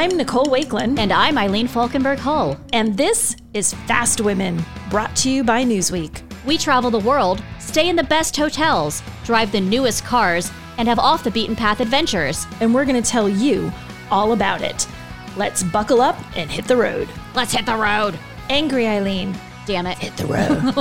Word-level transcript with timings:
I'm 0.00 0.16
Nicole 0.16 0.46
Wakelin. 0.46 0.98
And 0.98 1.12
I'm 1.12 1.36
Eileen 1.36 1.68
Falkenberg 1.68 2.16
Hull. 2.16 2.58
And 2.72 2.96
this 2.96 3.36
is 3.52 3.74
Fast 3.86 4.22
Women, 4.22 4.64
brought 4.88 5.14
to 5.16 5.30
you 5.30 5.44
by 5.44 5.62
Newsweek. 5.62 6.22
We 6.46 6.56
travel 6.56 6.90
the 6.90 7.00
world, 7.00 7.44
stay 7.58 7.86
in 7.90 7.96
the 7.96 8.04
best 8.04 8.34
hotels, 8.34 9.02
drive 9.26 9.52
the 9.52 9.60
newest 9.60 10.02
cars, 10.06 10.50
and 10.78 10.88
have 10.88 10.98
off 10.98 11.22
the 11.22 11.30
beaten 11.30 11.54
path 11.54 11.80
adventures. 11.80 12.46
And 12.62 12.74
we're 12.74 12.86
going 12.86 13.02
to 13.02 13.06
tell 13.06 13.28
you 13.28 13.70
all 14.10 14.32
about 14.32 14.62
it. 14.62 14.88
Let's 15.36 15.62
buckle 15.62 16.00
up 16.00 16.16
and 16.34 16.50
hit 16.50 16.64
the 16.64 16.78
road. 16.78 17.06
Let's 17.34 17.52
hit 17.52 17.66
the 17.66 17.76
road. 17.76 18.18
Angry 18.48 18.86
Eileen. 18.86 19.34
Damn 19.66 19.86
it. 19.86 19.98
Hit 19.98 20.16
the 20.16 20.24
road. 20.24 20.78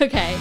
okay. 0.02 0.36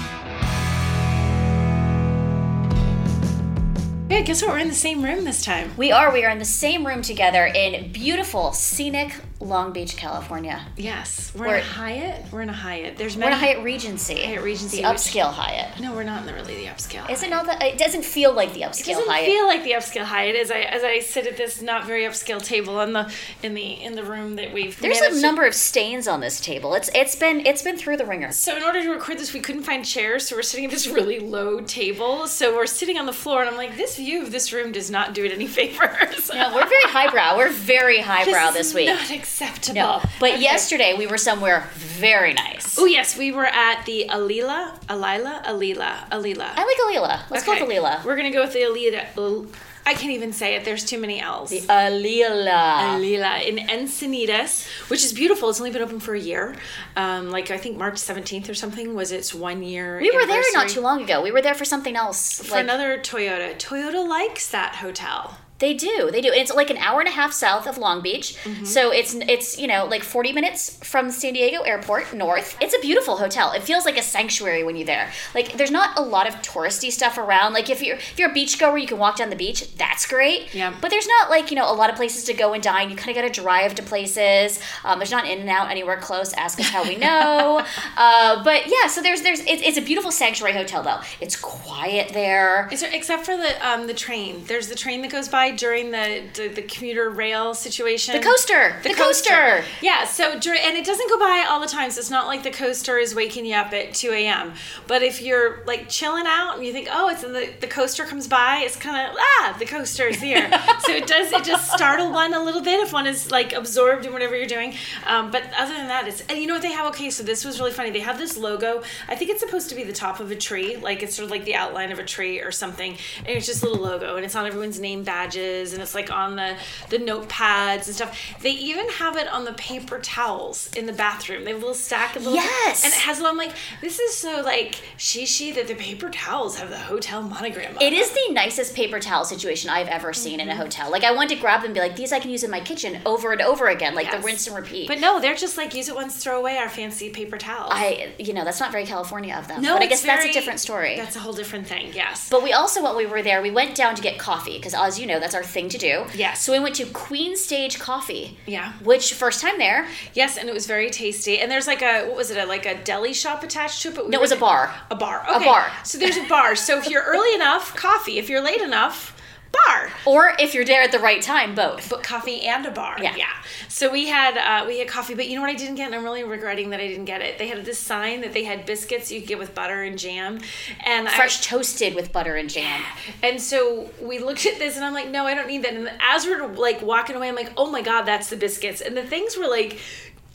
Yeah, 4.09 4.21
guess 4.21 4.41
what? 4.41 4.49
We're 4.49 4.57
in 4.57 4.67
the 4.67 4.73
same 4.73 5.03
room 5.03 5.23
this 5.23 5.45
time. 5.45 5.71
We 5.77 5.91
are. 5.91 6.11
We 6.11 6.25
are 6.25 6.31
in 6.31 6.39
the 6.39 6.45
same 6.45 6.87
room 6.87 7.03
together 7.03 7.45
in 7.45 7.91
beautiful, 7.91 8.53
scenic 8.53 9.13
Long 9.41 9.71
Beach, 9.71 9.95
California. 9.95 10.65
Yes, 10.75 11.31
we're, 11.33 11.47
we're 11.47 11.55
in 11.55 11.61
a 11.61 11.63
Hyatt. 11.63 12.25
We're 12.31 12.41
in 12.41 12.49
a 12.49 12.53
Hyatt. 12.53 12.97
There's 12.97 13.15
many, 13.15 13.31
we're 13.31 13.37
in 13.37 13.43
a 13.43 13.45
Hyatt 13.45 13.63
Regency. 13.63 14.21
Hyatt 14.25 14.43
Regency, 14.43 14.77
the 14.77 14.83
upscale 14.83 15.31
Hyatt. 15.31 15.79
No, 15.79 15.93
we're 15.93 16.03
not 16.03 16.21
in 16.21 16.27
the 16.27 16.33
really 16.33 16.55
the 16.57 16.65
upscale. 16.65 17.09
Is 17.09 17.23
it 17.23 17.29
not 17.29 17.45
that? 17.45 17.63
It 17.63 17.77
doesn't 17.77 18.03
feel 18.03 18.33
like 18.33 18.53
the 18.53 18.61
upscale 18.61 18.81
it 18.89 18.93
doesn't 18.95 19.09
Hyatt. 19.09 19.25
feel 19.25 19.47
like 19.47 19.63
the 19.63 19.71
upscale 19.71 20.03
Hyatt 20.03 20.35
as 20.35 20.51
I 20.51 20.59
as 20.59 20.83
I 20.83 20.99
sit 20.99 21.25
at 21.25 21.37
this 21.37 21.61
not 21.61 21.85
very 21.87 22.03
upscale 22.03 22.43
table 22.43 22.81
in 22.81 22.91
the 22.91 23.09
in 23.41 23.53
the 23.53 23.81
in 23.81 23.95
the 23.95 24.03
room 24.03 24.35
that 24.35 24.53
we've. 24.53 24.77
There's 24.79 24.99
a 24.99 25.21
number 25.21 25.45
of 25.45 25.53
stains 25.55 26.05
on 26.07 26.19
this 26.19 26.41
table. 26.41 26.73
It's 26.73 26.89
it's 26.93 27.15
been 27.15 27.45
it's 27.45 27.61
been 27.61 27.77
through 27.77 27.95
the 27.95 28.05
ringer. 28.05 28.33
So 28.33 28.57
in 28.57 28.63
order 28.63 28.81
to 28.83 28.89
record 28.89 29.19
this, 29.19 29.33
we 29.33 29.39
couldn't 29.39 29.63
find 29.63 29.85
chairs, 29.85 30.27
so 30.27 30.35
we're 30.35 30.41
sitting 30.41 30.65
at 30.65 30.71
this 30.71 30.85
really 30.87 31.19
low 31.19 31.61
table. 31.61 32.27
So 32.27 32.53
we're 32.53 32.65
sitting 32.65 32.97
on 32.97 33.05
the 33.05 33.13
floor, 33.13 33.39
and 33.39 33.49
I'm 33.49 33.55
like, 33.55 33.77
this 33.77 33.95
view 33.95 34.21
of 34.21 34.33
this 34.33 34.51
room 34.51 34.73
does 34.73 34.91
not 34.91 35.13
do 35.13 35.23
it 35.23 35.31
any 35.31 35.47
favors. 35.59 36.29
no, 36.33 36.53
we're 36.53 36.67
very 36.67 36.83
highbrow. 36.83 37.37
We're 37.37 37.51
very 37.51 38.01
highbrow 38.01 38.51
this, 38.51 38.73
this 38.73 38.73
week. 38.73 39.28
Acceptable. 39.29 39.75
No. 39.75 40.01
But 40.19 40.33
okay. 40.33 40.41
yesterday 40.41 40.95
we 40.97 41.05
were 41.05 41.17
somewhere 41.17 41.69
very 41.75 42.33
nice. 42.33 42.77
Oh 42.79 42.85
yes, 42.85 43.17
we 43.17 43.31
were 43.31 43.45
at 43.45 43.85
the 43.85 44.07
Alila, 44.09 44.79
Alila, 44.87 45.43
Alila, 45.45 46.09
Alila. 46.09 46.49
I 46.55 46.65
like 46.65 46.77
Alila. 47.03 47.29
Let's 47.29 47.47
okay. 47.47 47.59
go 47.59 47.65
with 47.65 47.77
Alila. 47.77 48.03
We're 48.03 48.15
gonna 48.15 48.31
go 48.31 48.41
with 48.41 48.53
the 48.53 48.61
Alila. 48.61 49.47
I 49.85 49.93
can't 49.93 50.11
even 50.11 50.33
say 50.33 50.55
it. 50.55 50.65
There's 50.65 50.83
too 50.83 50.99
many 50.99 51.21
L's. 51.21 51.51
The 51.51 51.61
Alila. 51.61 52.97
Alila 52.97 53.47
in 53.47 53.57
Encinitas, 53.67 54.67
which 54.89 55.03
is 55.03 55.13
beautiful. 55.13 55.49
It's 55.49 55.59
only 55.59 55.71
been 55.71 55.81
open 55.81 55.99
for 55.99 56.13
a 56.13 56.19
year. 56.19 56.55
Um, 56.95 57.29
like 57.29 57.51
I 57.51 57.57
think 57.57 57.77
March 57.77 57.95
17th 57.95 58.49
or 58.49 58.53
something 58.55 58.93
was 58.95 59.11
its 59.11 59.33
one 59.33 59.63
year. 59.63 59.99
We 59.99 60.11
were 60.11 60.25
there 60.25 60.43
not 60.53 60.69
too 60.69 60.81
long 60.81 61.03
ago. 61.03 61.21
We 61.21 61.31
were 61.31 61.41
there 61.41 61.55
for 61.55 61.65
something 61.65 61.95
else. 61.95 62.41
For 62.41 62.55
like, 62.55 62.63
another 62.63 62.97
Toyota. 62.97 63.55
Toyota 63.57 64.07
likes 64.07 64.49
that 64.49 64.75
hotel. 64.75 65.37
They 65.59 65.73
do. 65.73 66.09
They 66.11 66.21
do. 66.21 66.29
And 66.29 66.41
It's 66.41 66.53
like 66.53 66.69
an 66.69 66.77
hour 66.77 66.99
and 66.99 67.07
a 67.07 67.11
half 67.11 67.33
south 67.33 67.67
of 67.67 67.77
Long 67.77 68.01
Beach. 68.01 68.35
Mm-hmm. 68.43 68.65
So 68.65 68.91
it's 68.91 69.13
it's, 69.13 69.57
you 69.59 69.67
know, 69.67 69.85
like 69.85 70.03
40 70.03 70.31
minutes 70.33 70.79
from 70.83 71.11
San 71.11 71.33
Diego 71.33 71.61
airport 71.61 72.13
north. 72.13 72.57
It's 72.61 72.73
a 72.73 72.79
beautiful 72.79 73.17
hotel. 73.17 73.51
It 73.51 73.63
feels 73.63 73.85
like 73.85 73.97
a 73.97 74.01
sanctuary 74.01 74.63
when 74.63 74.75
you're 74.77 74.85
there. 74.85 75.11
Like 75.35 75.53
there's 75.57 75.71
not 75.71 75.97
a 75.97 76.01
lot 76.01 76.27
of 76.27 76.35
touristy 76.35 76.91
stuff 76.91 77.17
around. 77.17 77.53
Like 77.53 77.69
if 77.69 77.81
you're 77.81 77.97
if 77.97 78.17
you're 78.17 78.29
a 78.29 78.33
beach 78.33 78.57
goer, 78.57 78.77
you 78.77 78.87
can 78.87 78.97
walk 78.97 79.17
down 79.17 79.29
the 79.29 79.35
beach. 79.35 79.75
That's 79.75 80.05
great. 80.07 80.53
Yeah. 80.53 80.73
But 80.79 80.91
there's 80.91 81.07
not 81.07 81.29
like, 81.29 81.51
you 81.51 81.55
know, 81.57 81.69
a 81.71 81.75
lot 81.75 81.89
of 81.89 81.95
places 81.97 82.23
to 82.25 82.33
go 82.33 82.53
and 82.53 82.63
dine. 82.63 82.89
You 82.89 82.95
kind 82.95 83.09
of 83.09 83.21
got 83.21 83.33
to 83.33 83.41
drive 83.41 83.75
to 83.75 83.83
places. 83.83 84.59
Um, 84.85 84.99
there's 84.99 85.11
not 85.11 85.25
in 85.25 85.39
and 85.41 85.49
out 85.49 85.69
anywhere 85.69 85.97
close. 85.97 86.31
Ask 86.33 86.59
us 86.59 86.69
how 86.69 86.83
we 86.83 86.95
know. 87.07 87.65
uh, 87.97 88.43
but 88.43 88.67
yeah, 88.67 88.87
so 88.87 89.01
there's 89.01 89.21
there's 89.21 89.41
it's, 89.41 89.61
it's 89.61 89.77
a 89.77 89.81
beautiful 89.81 90.11
sanctuary 90.11 90.53
hotel 90.55 90.83
though. 90.83 90.99
It's 91.19 91.35
quiet 91.35 92.13
there. 92.13 92.69
Is 92.71 92.79
there 92.81 92.93
except 92.93 93.25
for 93.25 93.35
the 93.35 93.67
um 93.67 93.87
the 93.87 93.93
train. 93.93 94.43
There's 94.45 94.67
the 94.69 94.75
train 94.75 95.01
that 95.01 95.11
goes 95.11 95.27
by 95.27 95.48
during 95.55 95.91
the, 95.91 96.23
the, 96.33 96.47
the 96.49 96.61
commuter 96.61 97.09
rail 97.09 97.53
situation. 97.53 98.15
The 98.15 98.23
coaster. 98.23 98.79
The, 98.83 98.89
the 98.89 98.95
coaster. 98.95 99.29
coaster. 99.29 99.65
Yeah. 99.81 100.05
So 100.05 100.39
during 100.39 100.61
and 100.63 100.77
it 100.77 100.85
doesn't 100.85 101.09
go 101.09 101.19
by 101.19 101.45
all 101.49 101.59
the 101.59 101.67
time. 101.67 101.91
So 101.91 101.99
it's 101.99 102.09
not 102.09 102.27
like 102.27 102.43
the 102.43 102.51
coaster 102.51 102.97
is 102.97 103.15
waking 103.15 103.45
you 103.45 103.55
up 103.55 103.73
at 103.73 103.93
two 103.93 104.11
a.m. 104.11 104.53
But 104.87 105.03
if 105.03 105.21
you're 105.21 105.63
like 105.65 105.89
chilling 105.89 106.25
out 106.27 106.55
and 106.55 106.65
you 106.65 106.71
think, 106.71 106.87
oh, 106.91 107.09
it's 107.09 107.23
in 107.23 107.33
the 107.33 107.49
the 107.59 107.67
coaster 107.67 108.05
comes 108.05 108.27
by, 108.27 108.61
it's 108.65 108.75
kind 108.75 109.09
of 109.09 109.15
ah, 109.19 109.55
the 109.59 109.65
coaster 109.65 110.07
is 110.07 110.19
here. 110.19 110.49
so 110.81 110.91
it 110.91 111.07
does 111.07 111.31
it 111.31 111.43
just 111.43 111.71
startle 111.71 112.11
one 112.11 112.33
a 112.33 112.43
little 112.43 112.61
bit 112.61 112.79
if 112.79 112.93
one 112.93 113.07
is 113.07 113.31
like 113.31 113.53
absorbed 113.53 114.05
in 114.05 114.13
whatever 114.13 114.35
you're 114.35 114.47
doing. 114.47 114.75
Um, 115.05 115.31
but 115.31 115.43
other 115.57 115.73
than 115.73 115.87
that, 115.87 116.07
it's 116.07 116.21
and 116.21 116.39
you 116.39 116.47
know 116.47 116.53
what 116.53 116.63
they 116.63 116.71
have. 116.71 116.87
Okay, 116.87 117.09
so 117.09 117.23
this 117.23 117.45
was 117.45 117.59
really 117.59 117.71
funny. 117.71 117.89
They 117.89 117.99
have 117.99 118.17
this 118.17 118.37
logo. 118.37 118.83
I 119.07 119.15
think 119.15 119.31
it's 119.31 119.39
supposed 119.39 119.69
to 119.69 119.75
be 119.75 119.83
the 119.83 119.93
top 119.93 120.19
of 120.19 120.31
a 120.31 120.35
tree, 120.35 120.77
like 120.77 121.03
it's 121.03 121.15
sort 121.15 121.25
of 121.25 121.31
like 121.31 121.45
the 121.45 121.55
outline 121.55 121.91
of 121.91 121.99
a 121.99 122.05
tree 122.05 122.41
or 122.41 122.51
something. 122.51 122.97
And 123.19 123.27
it's 123.27 123.45
just 123.45 123.63
a 123.63 123.69
little 123.69 123.83
logo, 123.83 124.15
and 124.15 124.25
it's 124.25 124.35
on 124.35 124.45
everyone's 124.45 124.79
name 124.79 125.03
badges 125.03 125.38
and 125.39 125.81
it's 125.81 125.95
like 125.95 126.11
on 126.11 126.35
the 126.35 126.55
the 126.89 126.97
notepads 126.97 127.85
and 127.85 127.95
stuff. 127.95 128.19
They 128.41 128.51
even 128.51 128.89
have 128.89 129.17
it 129.17 129.27
on 129.27 129.45
the 129.45 129.53
paper 129.53 129.99
towels 129.99 130.69
in 130.75 130.85
the 130.85 130.93
bathroom. 130.93 131.43
They 131.45 131.51
have 131.51 131.59
a 131.59 131.65
little 131.65 131.75
stack 131.75 132.15
of 132.15 132.23
little 132.23 132.35
yes, 132.35 132.83
and 132.83 132.93
it 132.93 132.99
has. 132.99 133.21
I'm 133.21 133.37
like, 133.37 133.53
this 133.81 133.99
is 133.99 134.15
so 134.15 134.41
like 134.41 134.75
shishi 134.97 135.53
that 135.55 135.67
the 135.67 135.75
paper 135.75 136.09
towels 136.09 136.57
have 136.57 136.69
the 136.69 136.77
hotel 136.77 137.21
monogram. 137.21 137.77
It 137.79 137.93
is 137.93 138.11
the 138.11 138.33
nicest 138.33 138.75
paper 138.75 138.99
towel 138.99 139.25
situation 139.25 139.69
I've 139.69 139.87
ever 139.87 140.13
seen 140.13 140.39
mm-hmm. 140.39 140.49
in 140.49 140.55
a 140.55 140.55
hotel. 140.55 140.89
Like 140.89 141.03
I 141.03 141.11
want 141.11 141.29
to 141.29 141.35
grab 141.35 141.61
them 141.61 141.69
and 141.69 141.73
be 141.73 141.79
like, 141.79 141.95
these 141.95 142.11
I 142.11 142.19
can 142.19 142.31
use 142.31 142.43
in 142.43 142.51
my 142.51 142.59
kitchen 142.59 143.01
over 143.05 143.31
and 143.31 143.41
over 143.41 143.67
again, 143.67 143.93
like 143.95 144.07
yes. 144.07 144.15
the 144.15 144.25
rinse 144.25 144.47
and 144.47 144.55
repeat. 144.55 144.87
But 144.87 144.99
no, 144.99 145.19
they're 145.19 145.35
just 145.35 145.57
like 145.57 145.73
use 145.73 145.89
it 145.89 145.95
once, 145.95 146.23
throw 146.23 146.39
away 146.39 146.57
our 146.57 146.69
fancy 146.69 147.09
paper 147.09 147.37
towels. 147.37 147.71
I, 147.73 148.13
you 148.17 148.33
know, 148.33 148.43
that's 148.43 148.59
not 148.59 148.71
very 148.71 148.85
California 148.85 149.35
of 149.35 149.47
them. 149.47 149.61
No, 149.61 149.73
but 149.75 149.83
I 149.83 149.87
guess 149.87 150.03
very, 150.03 150.17
that's 150.23 150.29
a 150.29 150.33
different 150.33 150.59
story. 150.59 150.95
That's 150.95 151.15
a 151.15 151.19
whole 151.19 151.33
different 151.33 151.67
thing. 151.67 151.91
Yes. 151.93 152.29
But 152.29 152.43
we 152.43 152.53
also, 152.53 152.81
while 152.83 152.95
we 152.95 153.05
were 153.05 153.21
there, 153.21 153.41
we 153.41 153.51
went 153.51 153.75
down 153.75 153.95
to 153.95 154.01
get 154.01 154.17
coffee 154.17 154.57
because, 154.57 154.73
as 154.73 154.99
you 154.99 155.05
know, 155.05 155.19
that's 155.19 155.28
our 155.35 155.43
thing 155.43 155.69
to 155.69 155.77
do. 155.77 156.05
Yes. 156.15 156.41
So 156.43 156.51
we 156.51 156.59
went 156.59 156.75
to 156.75 156.85
Queen 156.85 157.35
Stage 157.35 157.79
Coffee. 157.79 158.37
Yeah. 158.45 158.73
Which 158.83 159.13
first 159.13 159.41
time 159.41 159.57
there. 159.57 159.87
Yes, 160.13 160.37
and 160.37 160.47
it 160.49 160.53
was 160.53 160.67
very 160.67 160.89
tasty. 160.89 161.39
And 161.39 161.51
there's 161.51 161.67
like 161.67 161.81
a 161.81 162.05
what 162.07 162.15
was 162.15 162.31
it? 162.31 162.37
A, 162.37 162.45
like 162.45 162.65
a 162.65 162.75
deli 162.83 163.13
shop 163.13 163.43
attached 163.43 163.81
to 163.83 163.89
it. 163.89 163.95
But 163.95 164.05
we 164.05 164.11
no, 164.11 164.19
it 164.19 164.21
was 164.21 164.31
a 164.31 164.37
bar. 164.37 164.73
A 164.89 164.95
bar. 164.95 165.23
Okay. 165.29 165.43
A 165.43 165.45
bar. 165.45 165.71
So 165.83 165.97
there's 165.97 166.17
a 166.17 166.27
bar. 166.27 166.55
so 166.55 166.77
if 166.77 166.89
you're 166.89 167.03
early 167.03 167.33
enough, 167.33 167.75
coffee. 167.75 168.17
If 168.17 168.29
you're 168.29 168.43
late 168.43 168.61
enough, 168.61 169.15
bar. 169.51 169.89
Or 170.05 170.33
if 170.39 170.53
you're 170.53 170.65
there 170.65 170.81
at 170.81 170.91
the 170.91 170.99
right 170.99 171.21
time, 171.21 171.55
both. 171.55 171.89
But 171.89 172.03
coffee 172.03 172.41
and 172.41 172.65
a 172.65 172.71
bar. 172.71 172.97
Yeah. 173.01 173.15
Yeah. 173.15 173.27
So 173.67 173.91
we 173.91 174.07
had 174.07 174.37
uh, 174.37 174.65
we 174.67 174.79
had 174.79 174.87
coffee, 174.87 175.13
but 175.13 175.27
you 175.27 175.35
know 175.35 175.41
what 175.41 175.49
I 175.49 175.55
didn't 175.55 175.75
get, 175.75 175.87
and 175.87 175.95
I'm 175.95 176.03
really 176.03 176.23
regretting 176.23 176.71
that 176.71 176.79
I 176.79 176.87
didn't 176.87 177.05
get 177.05 177.21
it. 177.21 177.37
They 177.37 177.47
had 177.47 177.63
this 177.65 177.79
sign 177.79 178.21
that 178.21 178.33
they 178.33 178.43
had 178.43 178.65
biscuits 178.65 179.11
you 179.11 179.19
could 179.19 179.29
get 179.29 179.39
with 179.39 179.55
butter 179.55 179.83
and 179.83 179.97
jam, 179.97 180.39
and 180.85 181.09
fresh 181.09 181.39
I, 181.39 181.43
toasted 181.43 181.95
with 181.95 182.11
butter 182.11 182.35
and 182.35 182.49
jam. 182.49 182.83
And 183.23 183.41
so 183.41 183.89
we 184.01 184.19
looked 184.19 184.45
at 184.45 184.59
this, 184.59 184.75
and 184.75 184.85
I'm 184.85 184.93
like, 184.93 185.09
no, 185.09 185.25
I 185.25 185.33
don't 185.33 185.47
need 185.47 185.63
that. 185.63 185.73
And 185.73 185.89
as 186.01 186.25
we're 186.25 186.47
like 186.47 186.81
walking 186.81 187.15
away, 187.15 187.27
I'm 187.27 187.35
like, 187.35 187.51
oh 187.57 187.69
my 187.69 187.81
god, 187.81 188.03
that's 188.03 188.29
the 188.29 188.37
biscuits. 188.37 188.81
And 188.81 188.95
the 188.95 189.03
things 189.03 189.37
were 189.37 189.47
like 189.47 189.79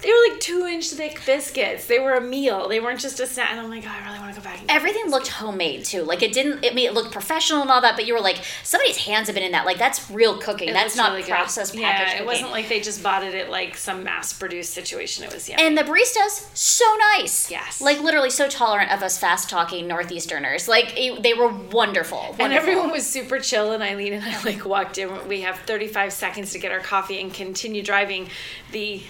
they 0.00 0.10
were 0.10 0.32
like 0.32 0.40
two 0.40 0.66
inch 0.66 0.90
thick 0.90 1.20
biscuits. 1.24 1.86
They 1.86 1.98
were 1.98 2.14
a 2.14 2.20
meal. 2.20 2.68
They 2.68 2.80
weren't 2.80 3.00
just 3.00 3.20
a 3.20 3.26
snack. 3.26 3.50
And 3.52 3.60
I'm 3.60 3.70
like, 3.70 3.84
oh, 3.86 3.90
I 3.90 4.06
really 4.06 4.18
want 4.18 4.34
to 4.34 4.40
go 4.40 4.44
back. 4.44 4.60
Everything 4.68 5.10
looked 5.10 5.28
homemade 5.28 5.84
too. 5.84 6.02
Like 6.02 6.22
it 6.22 6.32
didn't. 6.32 6.62
It 6.62 6.74
made 6.74 6.86
it 6.86 6.94
look 6.94 7.10
professional 7.10 7.62
and 7.62 7.70
all 7.70 7.80
that. 7.80 7.96
But 7.96 8.06
you 8.06 8.12
were 8.12 8.20
like, 8.20 8.42
somebody's 8.62 8.98
hands 8.98 9.28
have 9.28 9.34
been 9.34 9.44
in 9.44 9.52
that. 9.52 9.64
Like 9.64 9.78
that's 9.78 10.10
real 10.10 10.36
cooking. 10.38 10.68
It 10.68 10.72
that's 10.72 10.96
not 10.96 11.12
really 11.12 11.22
processed. 11.22 11.74
Yeah, 11.74 12.04
cooking. 12.04 12.22
it 12.22 12.26
wasn't 12.26 12.50
like 12.50 12.68
they 12.68 12.80
just 12.80 13.02
bought 13.02 13.24
it 13.24 13.34
at 13.34 13.50
like 13.50 13.76
some 13.76 14.04
mass 14.04 14.32
produced 14.32 14.74
situation. 14.74 15.24
It 15.24 15.32
was 15.32 15.48
yeah. 15.48 15.60
And 15.60 15.78
the 15.78 15.82
baristas 15.82 16.54
so 16.54 16.84
nice. 17.16 17.50
Yes. 17.50 17.80
Like 17.80 18.00
literally 18.00 18.30
so 18.30 18.48
tolerant 18.48 18.92
of 18.92 19.02
us 19.02 19.16
fast 19.16 19.48
talking 19.48 19.88
northeasterners. 19.88 20.68
Like 20.68 20.92
it, 20.98 21.22
they 21.22 21.32
were 21.32 21.48
wonderful, 21.48 22.18
wonderful. 22.18 22.44
And 22.44 22.52
everyone 22.52 22.90
was 22.90 23.06
super 23.06 23.38
chill. 23.38 23.72
And 23.72 23.82
Eileen 23.82 24.12
and 24.12 24.24
I 24.24 24.42
like 24.42 24.66
walked 24.66 24.98
in. 24.98 25.28
We 25.28 25.42
have 25.42 25.58
35 25.60 26.12
seconds 26.12 26.52
to 26.52 26.58
get 26.58 26.72
our 26.72 26.80
coffee 26.80 27.20
and 27.20 27.32
continue 27.32 27.82
driving 27.82 28.28
the 28.72 29.02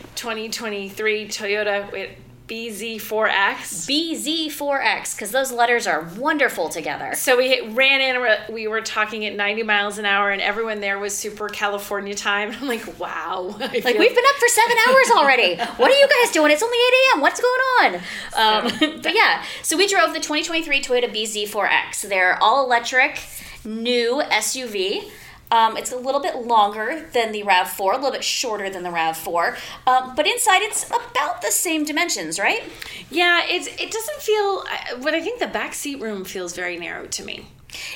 2023 0.75 1.29
Toyota 1.29 1.93
with 1.93 2.11
BZ4X. 2.49 3.89
BZ4X, 3.89 5.15
because 5.15 5.31
those 5.31 5.51
letters 5.51 5.87
are 5.87 6.03
wonderful 6.19 6.69
together. 6.69 7.15
So 7.15 7.39
we 7.39 7.69
ran 7.69 8.01
in, 8.03 8.55
we 8.55 8.67
were 8.69 8.83
talking 8.83 9.25
at 9.25 9.35
90 9.35 9.63
miles 9.63 9.97
an 9.99 10.05
hour, 10.05 10.31
and 10.31 10.43
everyone 10.43 10.81
there 10.81 10.99
was 10.99 11.17
super 11.17 11.49
California 11.49 12.15
time. 12.15 12.53
I'm 12.61 12.69
like, 12.69 12.99
wow. 12.99 13.57
I 13.61 13.67
like, 13.67 13.99
we've 13.99 14.15
been 14.15 14.25
up 14.27 14.37
for 14.37 14.49
seven 14.49 14.77
hours 14.89 15.11
already. 15.17 15.57
what 15.57 15.91
are 15.91 15.95
you 15.95 16.09
guys 16.09 16.33
doing? 16.33 16.53
It's 16.53 16.63
only 16.63 16.77
8 16.77 16.81
a.m. 17.15 17.21
What's 17.23 17.41
going 17.41 17.61
on? 17.81 17.95
Um, 18.35 19.01
but 19.03 19.15
yeah, 19.15 19.43
so 19.63 19.77
we 19.77 19.87
drove 19.87 20.13
the 20.13 20.21
2023 20.21 20.83
Toyota 20.83 21.11
BZ4X. 21.11 22.09
They're 22.09 22.43
all 22.43 22.65
electric, 22.65 23.21
new 23.65 24.23
SUV. 24.27 25.11
Um, 25.55 25.77
it's 25.77 25.93
a 25.93 25.97
little 25.97 26.21
bit 26.21 26.35
longer 26.35 27.09
than 27.13 27.31
the 27.31 27.45
RAV4, 27.45 27.93
a 27.93 27.97
little 27.97 28.11
bit 28.11 28.25
shorter 28.25 28.69
than 28.69 28.83
the 28.83 28.89
RAV4, 28.89 29.57
um, 29.87 30.17
but 30.17 30.27
inside 30.27 30.63
it's 30.63 30.85
about 30.89 31.43
the 31.43 31.53
same 31.53 31.85
dimensions, 31.85 32.41
right? 32.41 32.65
Yeah, 33.09 33.41
it's 33.45 33.69
it 33.69 33.93
doesn't 33.93 34.21
feel. 34.21 34.65
But 35.01 35.15
I 35.15 35.21
think 35.21 35.39
the 35.39 35.47
back 35.47 35.75
seat 35.75 36.01
room 36.01 36.25
feels 36.25 36.57
very 36.57 36.77
narrow 36.77 37.07
to 37.07 37.25
me. 37.25 37.47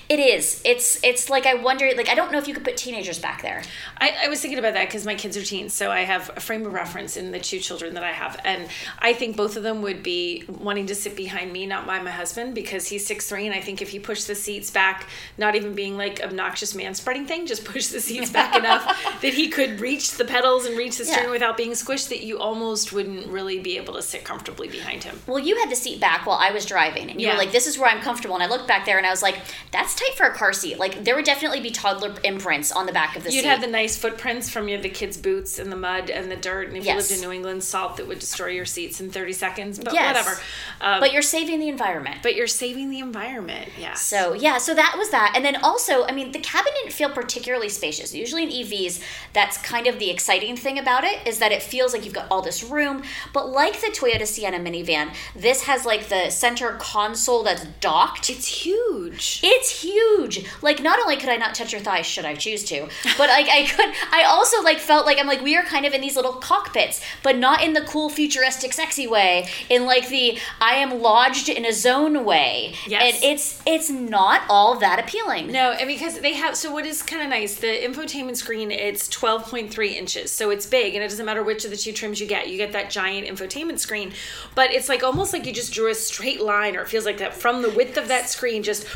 It 0.09 0.19
is. 0.19 0.61
It's 0.65 1.03
it's 1.03 1.29
like 1.31 1.47
I 1.47 1.55
wonder. 1.55 1.91
Like 1.97 2.09
I 2.09 2.15
don't 2.15 2.33
know 2.33 2.39
if 2.39 2.49
you 2.49 2.55
could 2.55 2.65
put 2.65 2.77
teenagers 2.77 3.19
back 3.19 3.43
there. 3.43 3.63
I, 3.99 4.15
I 4.25 4.29
was 4.29 4.41
thinking 4.41 4.59
about 4.59 4.75
that 4.75 4.87
because 4.89 5.05
my 5.05 5.15
kids 5.15 5.37
are 5.37 5.43
teens, 5.43 5.73
so 5.75 5.91
I 5.91 6.01
have 6.01 6.31
a 6.37 6.41
frame 6.41 6.65
of 6.67 6.73
reference 6.73 7.17
in 7.17 7.31
the 7.33 7.41
two 7.41 7.59
children 7.59 7.95
that 7.95 8.05
I 8.05 8.13
have, 8.13 8.41
and 8.45 8.69
I 8.99 9.13
think 9.13 9.37
both 9.37 9.57
of 9.57 9.63
them 9.63 9.83
would 9.83 10.03
be 10.03 10.45
wanting 10.49 10.87
to 10.87 10.95
sit 10.95 11.17
behind 11.17 11.53
me, 11.53 11.67
not 11.67 11.87
by 11.87 12.01
my 12.01 12.11
husband, 12.11 12.55
because 12.55 12.87
he's 12.89 13.07
six 13.07 13.29
three, 13.29 13.47
and 13.47 13.55
I 13.55 13.61
think 13.61 13.83
if 13.83 13.91
he 13.91 13.99
pushed 13.99 14.27
the 14.27 14.35
seats 14.35 14.71
back, 14.71 15.09
not 15.37 15.55
even 15.55 15.75
being 15.75 15.97
like 15.97 16.21
obnoxious 16.23 16.75
man 16.75 16.95
spreading 16.95 17.27
thing, 17.27 17.47
just 17.47 17.65
push 17.65 17.89
the 17.89 18.01
seats 18.01 18.31
back 18.31 18.57
enough 18.59 18.85
that 19.23 19.35
he 19.35 19.49
could 19.49 19.81
reach 19.81 20.13
the 20.13 20.25
pedals 20.25 20.67
and 20.67 20.77
reach 20.77 20.97
the 20.99 21.05
steering 21.05 21.27
Yeah. 21.27 21.31
without 21.33 21.57
being 21.57 21.73
squished, 21.73 22.09
that 22.09 22.23
you 22.23 22.39
almost 22.39 22.93
wouldn't 22.93 23.27
really 23.29 23.59
be 23.59 23.77
able 23.77 23.95
to 23.95 24.03
sit 24.03 24.25
comfortably 24.25 24.69
behind 24.69 25.05
him. 25.05 25.21
Well, 25.27 25.39
you 25.39 25.57
had 25.59 25.71
the 25.71 25.77
seat 25.77 26.01
back 26.01 26.27
while 26.27 26.39
I 26.39 26.51
was 26.51 26.65
driving, 26.67 27.11
and 27.11 27.21
you 27.21 27.27
Yeah. 27.27 27.33
were 27.35 27.39
like, 27.39 27.53
"This 27.53 27.67
is 27.67 27.79
where 27.79 27.89
I'm 27.91 28.01
comfortable." 28.01 28.35
And 28.35 28.43
I 28.43 28.47
looked 28.49 28.67
back 28.69 28.85
there, 28.87 28.97
and 28.99 29.07
I 29.07 29.11
was 29.11 29.23
like, 29.23 29.37
"That's 29.73 29.95
tight 29.95 30.15
for 30.17 30.27
a 30.27 30.35
car 30.35 30.53
seat." 30.53 30.79
Like 30.79 31.05
there 31.05 31.15
would 31.15 31.25
definitely 31.25 31.61
be 31.61 31.71
toddler 31.71 32.15
imprints 32.25 32.73
on 32.73 32.87
the 32.87 32.93
back 32.93 33.17
of 33.17 33.25
the 33.25 33.31
seat. 33.31 33.37
You'd 33.37 33.43
seat. 33.43 33.49
have 33.49 33.61
the 33.61 33.67
nice 33.67 33.97
footprints 33.97 34.49
from 34.51 34.69
your 34.69 34.81
the 34.81 34.89
kids' 34.89 35.17
boots 35.17 35.59
and 35.59 35.71
the 35.73 35.77
mud 35.77 36.11
and 36.11 36.31
the 36.31 36.37
dirt, 36.37 36.69
and 36.69 36.77
if 36.77 36.85
Yes. 36.85 36.93
you 36.95 36.97
lived 37.01 37.13
in 37.13 37.29
New 37.29 37.35
England, 37.35 37.65
salt 37.65 37.97
that 37.97 38.07
would 38.09 38.19
destroy 38.19 38.49
your 38.49 38.65
seats 38.65 39.01
in 39.01 39.11
thirty 39.11 39.33
seconds. 39.33 39.79
But 39.79 39.95
Yes. 39.95 40.15
whatever. 40.15 40.41
Um, 40.81 41.01
but 41.01 41.13
you're 41.13 41.23
saving 41.23 41.61
the 41.61 41.69
environment. 41.69 42.19
but 42.23 42.35
you're 42.35 42.47
saving 42.47 42.91
the 42.91 42.99
environment. 43.01 43.71
Yeah. 43.79 43.95
So 43.95 44.33
yeah, 44.33 44.59
so 44.59 44.75
that 44.75 44.95
was 44.99 45.11
that, 45.11 45.33
and 45.35 45.45
then 45.45 45.57
also, 45.57 46.05
I 46.07 46.13
mean, 46.13 46.33
the 46.33 46.39
cabin 46.41 46.73
didn't 46.83 46.93
feel 46.93 47.11
particularly 47.11 47.69
spacious. 47.69 48.15
Usually 48.15 48.43
in 48.45 48.51
EVs, 48.51 49.01
that's 49.33 49.57
kind 49.59 49.87
of 49.87 49.99
the 49.99 50.11
exciting 50.11 50.57
thing 50.57 50.79
about 50.79 51.05
it 51.05 51.27
is 51.27 51.39
that 51.39 51.53
it 51.53 51.63
feels 51.63 51.93
like 51.93 52.05
you've 52.05 52.15
got 52.15 52.27
all 52.31 52.43
this 52.43 52.63
room. 52.63 53.03
But 53.33 53.49
like 53.51 53.81
the 53.81 53.89
Toyota 53.89 54.27
Sienna 54.27 54.59
minivan, 54.59 55.15
this 55.35 55.63
has 55.65 55.85
like 55.85 56.09
the 56.09 56.31
center 56.31 56.73
console 56.81 57.43
that's 57.43 57.65
docked. 57.81 58.31
It's 58.31 58.47
huge. 58.65 59.41
It's 59.59 59.83
huge. 59.83 60.47
Like 60.63 60.83
not 60.83 61.01
only 61.01 61.17
could 61.17 61.29
I 61.29 61.37
not 61.37 61.55
touch 61.55 61.73
your 61.73 61.81
thighs 61.81 62.07
should 62.07 62.25
I 62.25 62.35
choose 62.35 62.63
to, 62.65 62.89
but 63.17 63.29
like 63.29 63.49
I 63.49 63.67
could 63.67 63.93
I 64.13 64.25
also 64.25 64.63
like 64.63 64.79
felt 64.79 65.05
like 65.05 65.19
I'm 65.19 65.27
like 65.27 65.43
we 65.43 65.57
are 65.57 65.65
kind 65.65 65.85
of 65.85 65.93
in 65.93 66.01
these 66.01 66.15
little 66.15 66.35
cockpits, 66.35 67.01
but 67.23 67.37
not 67.37 67.63
in 67.63 67.73
the 67.73 67.81
cool 67.81 68.09
futuristic 68.09 68.73
sexy 68.73 69.07
way, 69.07 69.49
in 69.69 69.85
like 69.85 70.09
the 70.09 70.39
I 70.61 70.75
am 70.75 71.03
lodged 71.03 71.49
in 71.49 71.65
a 71.65 71.73
zone 71.73 72.25
way. 72.25 72.75
Yes. 72.87 73.15
And 73.15 73.25
it's 73.25 73.63
it's 73.67 73.91
not 73.91 74.43
all 74.49 74.79
that 74.79 75.01
appealing. 75.01 75.51
No, 75.51 75.73
and 75.73 75.89
because 75.89 76.21
they 76.21 76.35
have 76.35 76.57
so 76.57 76.73
what 76.73 76.87
is 76.87 77.03
kind 77.03 77.23
of 77.23 77.29
nice, 77.29 77.57
the 77.57 77.67
infotainment 77.67 78.37
screen 78.37 78.71
it's 78.71 79.09
12.3 79.09 79.93
inches, 79.93 80.31
so 80.31 80.51
it's 80.51 80.67
big, 80.67 80.95
and 80.95 81.03
it 81.03 81.09
doesn't 81.09 81.27
matter 81.27 81.43
which 81.43 81.65
of 81.65 81.73
the 81.73 81.77
two 81.77 81.93
trims 81.93 82.21
you 82.21 82.27
get, 82.27 82.49
you 82.49 82.57
get 82.57 82.73
that 82.73 82.91
giant 82.91 83.27
infotainment 83.27 83.81
screen. 83.81 84.13
But 84.55 84.73
it's 84.73 84.89
like 84.89 85.03
almost 85.03 85.33
like 85.33 85.47
you 85.47 85.53
just 85.53 85.73
drew 85.73 85.91
a 85.91 85.95
straight 85.95 86.41
line, 86.41 86.77
or 86.77 86.83
it 86.83 86.89
feels 86.89 87.05
like 87.05 87.19
that 87.19 87.35
from 87.35 87.63
the 87.63 87.71
width 87.71 87.97
of 87.97 88.07
that 88.09 88.29
screen, 88.29 88.63
just 88.63 88.87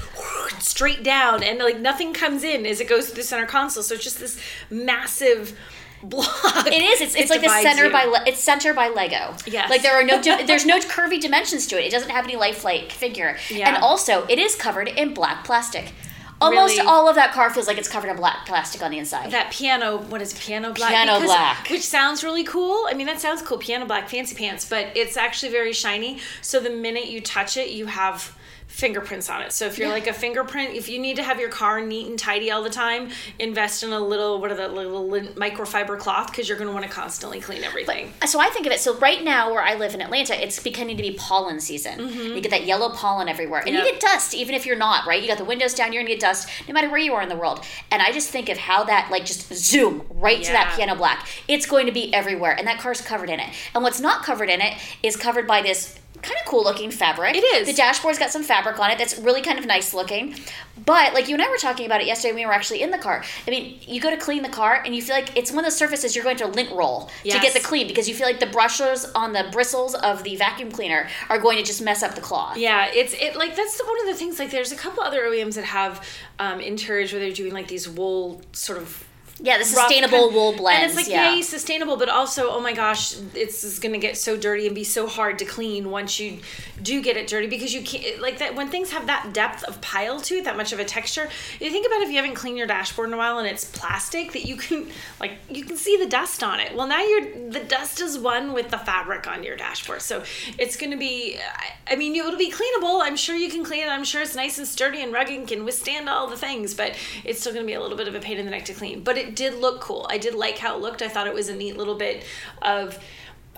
straight 0.61 1.03
down, 1.03 1.43
and 1.43 1.59
like 1.59 1.79
nothing 1.79 2.13
comes 2.13 2.43
in 2.45 2.67
as 2.67 2.81
it 2.81 2.89
goes 2.89 3.07
through 3.07 3.17
the 3.17 3.23
center 3.23 3.47
console. 3.47 3.83
So 3.83 3.95
it's 3.95 4.05
just 4.05 4.19
this 4.21 4.39
massive 4.71 5.57
block. 6.03 6.67
It 6.67 6.83
is. 6.83 7.01
It's, 7.01 7.15
it's 7.15 7.31
like 7.31 7.43
the 7.43 7.49
center 7.49 7.87
you. 7.87 7.93
by 7.93 8.05
le- 8.05 8.25
it's 8.27 8.43
center 8.43 8.75
by 8.75 8.89
Lego. 8.89 9.35
Yes. 9.47 9.71
Like 9.71 9.83
there 9.83 9.95
are 9.95 10.03
no 10.05 10.21
di- 10.21 10.43
there's 10.47 10.67
no 10.67 10.79
curvy 10.81 11.21
dimensions 11.21 11.67
to 11.69 11.79
it. 11.81 11.87
It 11.87 11.91
doesn't 11.93 12.11
have 12.11 12.25
any 12.25 12.37
lifelike 12.37 12.91
figure. 12.91 13.37
Yeah. 13.51 13.69
And 13.75 13.83
also, 13.83 14.27
it 14.29 14.39
is 14.39 14.55
covered 14.57 14.89
in 14.89 15.15
black 15.15 15.45
plastic. 15.45 15.93
Almost 16.41 16.77
Really? 16.77 16.89
all 16.89 17.09
of 17.09 17.15
that 17.15 17.31
car 17.33 17.51
feels 17.55 17.69
like 17.69 17.79
it's 17.79 17.89
covered 17.89 18.11
in 18.11 18.17
black 18.17 18.47
plastic 18.47 18.83
on 18.83 18.91
the 18.91 18.99
inside. 18.99 19.31
that 19.31 19.53
piano 19.53 19.99
what 19.99 20.21
is 20.21 20.33
it, 20.33 20.41
piano 20.41 20.73
black 20.73 20.91
Piano 20.91 21.21
Because- 21.21 21.27
black. 21.29 21.71
which 21.71 21.83
sounds 21.83 22.25
really 22.25 22.43
cool 22.43 22.85
i 22.91 22.95
mean 22.95 23.07
that 23.07 23.21
sounds 23.21 23.43
cool 23.43 23.59
piano 23.59 23.87
black 23.87 24.09
fancy 24.09 24.35
pants 24.35 24.69
but 24.69 24.89
it's 24.97 25.17
actually 25.17 25.53
very 25.53 25.73
shiny 25.73 26.19
so 26.41 26.59
the 26.59 26.69
minute 26.69 27.07
you 27.07 27.21
touch 27.21 27.57
it 27.57 27.71
you 27.71 27.87
have 27.87 28.37
fingerprints 28.73 29.29
on 29.29 29.43
it 29.43 29.53
so 29.53 29.67
if 29.67 29.77
you're 29.79 29.89
Yeah. 29.89 29.93
like 29.95 30.07
a 30.07 30.13
fingerprint 30.13 30.75
if 30.75 30.89
you 30.89 30.99
need 30.99 31.17
to 31.17 31.23
have 31.23 31.39
your 31.39 31.51
car 31.51 31.81
neat 31.81 32.07
and 32.09 32.19
tidy 32.19 32.51
all 32.51 32.63
the 32.63 32.71
time 32.71 33.11
invest 33.39 33.83
in 33.83 33.93
a 33.93 34.01
little 34.01 34.41
what 34.41 34.51
are 34.51 34.55
the 34.57 34.67
little 34.69 35.09
microfiber 35.37 35.99
cloth 35.99 36.29
because 36.31 36.49
you're 36.49 36.57
going 36.59 36.69
to 36.69 36.73
want 36.73 36.85
to 36.87 36.91
constantly 36.91 37.39
clean 37.41 37.63
everything 37.65 38.13
so 38.27 38.41
I 38.41 38.49
think 38.49 38.67
of 38.67 38.73
it. 38.73 38.81
So 38.81 38.97
right 38.99 39.23
now, 39.23 39.51
where 39.53 39.63
I 39.63 39.75
live 39.75 39.95
in 39.95 40.01
Atlanta, 40.01 40.41
it's 40.43 40.59
beginning 40.59 40.97
to 40.97 41.03
be 41.03 41.13
pollen 41.13 41.61
season. 41.61 41.99
You 42.09 42.41
get 42.41 42.51
that 42.51 42.65
yellow 42.65 42.89
pollen 42.91 43.29
everywhere, 43.29 43.61
and 43.61 43.69
Mm-hmm. 43.69 43.77
Yep. 43.77 43.87
you 43.87 43.93
get 43.93 44.01
dust 44.01 44.35
even 44.35 44.55
if 44.55 44.65
you're 44.65 44.77
not 44.77 45.07
right. 45.07 45.21
You 45.21 45.29
got 45.29 45.39
the 45.39 45.45
windows 45.45 45.75
down, 45.75 45.93
you're 45.93 46.03
gonna 46.03 46.15
get 46.15 46.21
dust 46.21 46.49
no 46.67 46.73
matter 46.73 46.89
where 46.89 46.99
you 47.01 47.13
are 47.15 47.23
in 47.23 47.29
the 47.29 47.37
world. 47.37 47.65
And 47.91 48.01
I 48.01 48.11
just 48.13 48.31
think 48.31 48.49
of 48.49 48.57
how 48.59 48.85
that 48.85 49.09
like 49.11 49.25
just 49.27 49.53
zoom 49.55 50.03
right 50.11 50.43
to 50.43 50.53
that 50.53 50.75
piano 50.77 50.95
black. 50.95 51.29
It's 51.49 51.67
going 51.67 51.87
to 51.87 51.93
be 51.93 52.13
everywhere, 52.15 52.53
and 52.57 52.67
that 52.67 52.79
car's 52.81 53.01
covered 53.01 53.29
in 53.31 53.39
it. 53.41 53.51
And 53.75 53.83
what's 53.85 54.01
not 54.01 54.25
covered 54.25 54.49
in 54.49 54.61
it 54.61 54.79
is 55.03 55.17
covered 55.17 55.47
by 55.47 55.61
this. 55.63 55.99
Kind 56.23 56.39
of 56.39 56.47
cool 56.47 56.63
looking 56.65 56.91
fabric. 56.91 57.37
It 57.37 57.45
is. 57.45 57.67
The 57.67 57.75
dashboard's 57.75 58.19
got 58.19 58.31
some 58.31 58.43
fabric 58.43 58.79
on 58.79 58.91
it 58.91 58.99
that's 58.99 59.19
really 59.19 59.43
kind 59.43 59.59
of 59.59 59.67
nice 59.67 59.93
looking. 59.93 60.37
But 60.85 61.15
like 61.15 61.29
you 61.29 61.35
and 61.35 61.43
I 61.43 61.51
were 61.51 61.59
talking 61.59 61.85
about 61.85 62.01
it 62.01 62.07
yesterday 62.07 62.33
when 62.33 62.43
we 62.43 62.47
were 62.47 62.53
actually 62.53 62.83
in 62.83 62.91
the 62.91 62.99
car. 62.99 63.25
I 63.47 63.51
mean, 63.51 63.79
you 63.83 64.01
go 64.01 64.11
to 64.11 64.17
clean 64.17 64.43
the 64.43 64.49
car 64.49 64.83
and 64.85 64.95
you 64.95 65.03
feel 65.03 65.17
like 65.17 65.37
it's 65.37 65.51
one 65.51 65.61
of 65.61 65.65
those 65.65 65.77
surfaces 65.77 66.15
you're 66.15 66.25
going 66.25 66.37
to 66.39 66.47
lint 66.47 66.71
roll 66.73 67.11
to 67.25 67.39
get 67.41 67.53
the 67.55 67.61
clean 67.61 67.89
because 67.89 68.09
you 68.09 68.15
feel 68.15 68.27
like 68.27 68.41
the 68.41 68.47
brushes 68.47 69.05
on 69.15 69.33
the 69.33 69.49
bristles 69.53 69.95
of 69.95 70.23
the 70.25 70.37
vacuum 70.37 70.71
cleaner 70.71 71.09
are 71.29 71.39
going 71.39 71.59
to 71.59 71.65
just 71.65 71.83
mess 71.83 72.03
up 72.03 72.15
the 72.15 72.21
cloth. 72.21 72.57
Yeah, 72.57 72.91
it's 72.93 73.15
it 73.15 73.37
like 73.37 73.57
that's 73.57 73.77
the, 73.79 73.85
one 73.85 74.01
of 74.01 74.07
the 74.07 74.15
things. 74.15 74.39
Like, 74.39 74.51
there's 74.51 74.73
a 74.73 74.77
couple 74.77 75.03
other 75.03 75.23
OEMs 75.23 75.55
that 75.55 75.65
have 75.65 76.07
um, 76.39 76.61
interiors 76.61 77.13
where 77.13 77.21
they're 77.21 77.33
doing 77.33 77.53
like 77.53 77.69
these 77.69 77.89
wool 77.89 78.43
sort 78.53 78.79
of 78.79 79.07
Yeah, 79.45 79.59
the 79.59 79.65
sustainable 79.65 80.27
kind- 80.27 80.35
wool 80.35 80.53
blends. 80.57 80.81
And 80.83 80.87
it's 80.91 80.97
like, 80.97 81.09
yeah. 81.09 81.35
yay, 81.35 81.43
sustainable, 81.43 81.97
but 81.97 82.09
also, 82.09 82.49
oh 82.51 82.61
my 82.61 82.73
gosh, 82.73 83.17
it's, 83.35 83.65
it's 83.65 83.81
going 83.81 83.93
to 83.93 83.99
get 83.99 84.17
so 84.17 84.37
dirty 84.37 84.67
and 84.67 84.75
be 84.75 84.85
so 84.85 85.09
hard 85.09 85.41
to 85.41 85.45
clean 85.45 85.91
once 85.91 86.21
you 86.21 86.39
do 86.81 87.03
get 87.03 87.17
it 87.17 87.27
dirty 87.27 87.49
because 87.49 87.75
you 87.75 87.83
can't, 87.83 88.21
like 88.21 88.39
that, 88.39 88.55
when 88.55 88.69
things 88.69 88.93
have 88.93 89.07
that 89.09 89.33
depth 89.33 89.65
of 89.65 89.81
pile 89.81 90.21
to 90.21 90.37
it, 90.37 90.45
that 90.45 90.57
much 90.57 90.73
of 90.73 90.79
a 90.79 90.85
texture, 90.85 91.29
you 91.61 91.71
think 91.71 91.87
about 91.87 92.03
if 92.03 92.09
you 92.11 92.17
haven't 92.17 92.35
cleaned 92.35 92.57
your 92.57 92.67
dashboard 92.69 93.09
in 93.09 93.15
a 93.15 93.17
while 93.17 93.39
and 93.39 93.49
it's 93.49 93.65
plastic 93.65 94.33
that 94.33 94.47
you 94.47 94.57
can, 94.57 94.89
like, 95.19 95.33
you 95.51 95.65
can 95.65 95.77
see 95.77 95.97
the 95.97 96.07
dust 96.07 96.45
on 96.45 96.61
it. 96.61 96.75
Well, 96.77 96.87
now 96.87 97.03
you're, 97.03 97.51
the 97.51 97.65
dust 97.67 98.01
is 98.01 98.17
one 98.19 98.53
with 98.53 98.71
the 98.71 98.79
fabric 98.79 99.27
on 99.27 99.43
your 99.43 99.57
dashboard. 99.57 100.03
So 100.03 100.23
it's 100.57 100.77
going 100.77 100.93
to 100.93 100.99
be, 100.99 101.37
I- 101.39 101.73
I 101.93 101.97
mean, 101.97 102.15
it'll 102.15 102.39
be 102.39 102.51
cleanable. 102.51 103.03
I'm 103.03 103.17
sure 103.17 103.35
you 103.35 103.51
can 103.51 103.65
clean 103.65 103.83
it. 103.83 103.89
I'm 103.91 104.05
sure 104.05 104.23
it's 104.23 104.37
nice 104.37 104.57
and 104.57 104.67
sturdy 104.67 105.03
and 105.03 105.13
rugged 105.13 105.37
and 105.37 105.49
can 105.49 105.65
withstand 105.65 106.09
all 106.09 106.29
the 106.29 106.37
things, 106.37 106.75
but 106.75 106.97
it's 107.25 107.41
still 107.41 107.53
going 107.53 107.65
to 107.65 107.67
be 107.67 107.75
a 107.75 107.81
little 107.81 107.97
bit 107.97 108.07
of 108.09 108.15
a 108.15 108.21
pain 108.21 108.39
in 108.39 108.45
the 108.45 108.51
neck 108.53 108.65
to 108.67 108.73
clean. 108.73 109.03
But 109.03 109.19
it 109.19 109.32
did 109.35 109.55
look 109.55 109.81
cool. 109.81 110.07
I 110.09 110.19
did 110.19 110.35
like 110.35 110.59
how 110.59 110.77
it 110.77 110.81
looked. 110.81 111.03
I 111.03 111.09
thought 111.09 111.27
it 111.27 111.35
was 111.35 111.49
a 111.49 111.57
neat 111.57 111.77
little 111.77 111.97
bit 111.97 112.25
of 112.61 112.99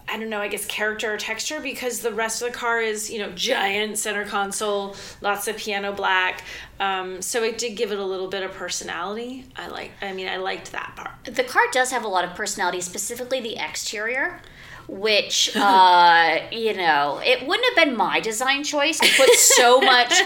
I 0.06 0.18
don't 0.18 0.28
know, 0.28 0.40
I 0.40 0.48
guess 0.48 0.66
character 0.66 1.14
or 1.14 1.16
texture 1.16 1.60
because 1.60 2.00
the 2.00 2.12
rest 2.12 2.42
of 2.42 2.52
the 2.52 2.54
car 2.56 2.80
is, 2.80 3.10
you 3.10 3.18
know, 3.18 3.30
giant 3.32 3.96
center 3.98 4.26
console, 4.26 4.96
lots 5.22 5.48
of 5.48 5.56
piano 5.56 5.92
black. 5.92 6.44
Um, 6.78 7.22
so 7.22 7.42
it 7.42 7.56
did 7.56 7.76
give 7.76 7.90
it 7.90 7.98
a 7.98 8.04
little 8.04 8.28
bit 8.28 8.42
of 8.42 8.52
personality. 8.52 9.46
I 9.56 9.68
like 9.68 9.92
I 10.02 10.12
mean, 10.12 10.28
I 10.28 10.36
liked 10.36 10.72
that 10.72 10.92
part. 10.96 11.34
the 11.34 11.44
car 11.44 11.62
does 11.72 11.90
have 11.90 12.04
a 12.04 12.08
lot 12.08 12.24
of 12.24 12.34
personality, 12.34 12.80
specifically 12.80 13.40
the 13.40 13.56
exterior. 13.56 14.40
Which, 14.86 15.50
uh, 15.56 16.40
you 16.52 16.74
know, 16.74 17.22
it 17.24 17.46
wouldn't 17.46 17.74
have 17.74 17.86
been 17.86 17.96
my 17.96 18.20
design 18.20 18.64
choice 18.64 18.98
to 18.98 19.08
put 19.16 19.30
so 19.30 19.80
much 19.80 20.22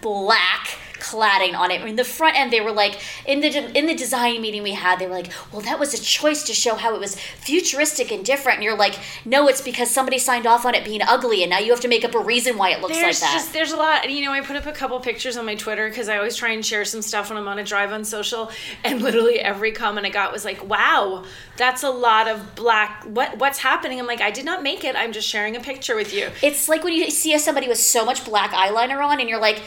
black 0.00 0.78
cladding 1.00 1.56
on 1.56 1.70
it. 1.70 1.80
I 1.80 1.84
mean, 1.84 1.96
the 1.96 2.04
front 2.04 2.38
end, 2.38 2.52
they 2.52 2.60
were 2.60 2.72
like 2.72 3.00
in 3.26 3.40
the 3.40 3.48
in 3.76 3.86
the 3.86 3.94
design 3.94 4.40
meeting 4.40 4.62
we 4.62 4.72
had, 4.72 4.98
they 4.98 5.06
were 5.06 5.14
like, 5.14 5.32
"Well, 5.52 5.62
that 5.62 5.78
was 5.78 5.94
a 5.94 6.02
choice 6.02 6.42
to 6.44 6.54
show 6.54 6.74
how 6.74 6.94
it 6.94 7.00
was 7.00 7.16
futuristic 7.18 8.10
and 8.10 8.24
different." 8.24 8.56
And 8.56 8.64
you're 8.64 8.76
like, 8.76 8.96
"No, 9.24 9.48
it's 9.48 9.60
because 9.60 9.90
somebody 9.90 10.18
signed 10.18 10.46
off 10.46 10.64
on 10.64 10.74
it 10.74 10.84
being 10.84 11.02
ugly, 11.02 11.42
and 11.42 11.50
now 11.50 11.58
you 11.58 11.70
have 11.70 11.80
to 11.80 11.88
make 11.88 12.04
up 12.04 12.14
a 12.14 12.18
reason 12.18 12.56
why 12.56 12.70
it 12.70 12.80
looks 12.80 12.94
There's 12.94 13.20
like 13.20 13.30
that." 13.30 13.36
just 13.36 13.52
there's 13.52 13.72
a 13.72 13.76
lot. 13.76 14.10
You 14.10 14.24
know, 14.24 14.32
I 14.32 14.40
put 14.40 14.56
up 14.56 14.66
a 14.66 14.72
couple 14.72 14.98
pictures 15.00 15.36
on 15.36 15.46
my 15.46 15.54
Twitter 15.54 15.88
because 15.88 16.08
I 16.08 16.16
always 16.16 16.36
try 16.36 16.50
and 16.50 16.64
share 16.64 16.84
some 16.84 17.02
stuff 17.02 17.28
when 17.30 17.38
I'm 17.38 17.48
on 17.48 17.58
a 17.58 17.64
drive 17.64 17.92
on 17.92 18.04
social, 18.04 18.50
and 18.84 19.02
literally 19.02 19.40
every 19.40 19.72
comment 19.72 20.06
I 20.06 20.10
got 20.10 20.32
was 20.32 20.44
like, 20.44 20.68
"Wow, 20.68 21.24
that's 21.56 21.82
a 21.82 21.90
lot 21.90 22.28
of 22.28 22.54
black. 22.54 23.04
What 23.04 23.38
what's 23.38 23.58
happening?" 23.58 23.98
I'm 23.98 24.06
like, 24.06 24.20
"I 24.20 24.30
did 24.30 24.44
not 24.44 24.62
make 24.62 24.84
it. 24.84 24.96
I'm 24.96 25.12
just 25.12 25.28
sharing 25.28 25.56
a 25.56 25.60
picture 25.60 25.96
with 25.96 26.12
you." 26.12 26.28
it's 26.42 26.68
like 26.68 26.82
when 26.84 26.92
you 26.92 27.10
see 27.10 27.36
somebody 27.38 27.68
with 27.68 27.78
so 27.78 28.04
much 28.04 28.24
black 28.24 28.50
eyeliner 28.50 29.04
on, 29.04 29.20
and 29.20 29.28
you're 29.28 29.40
like, 29.40 29.62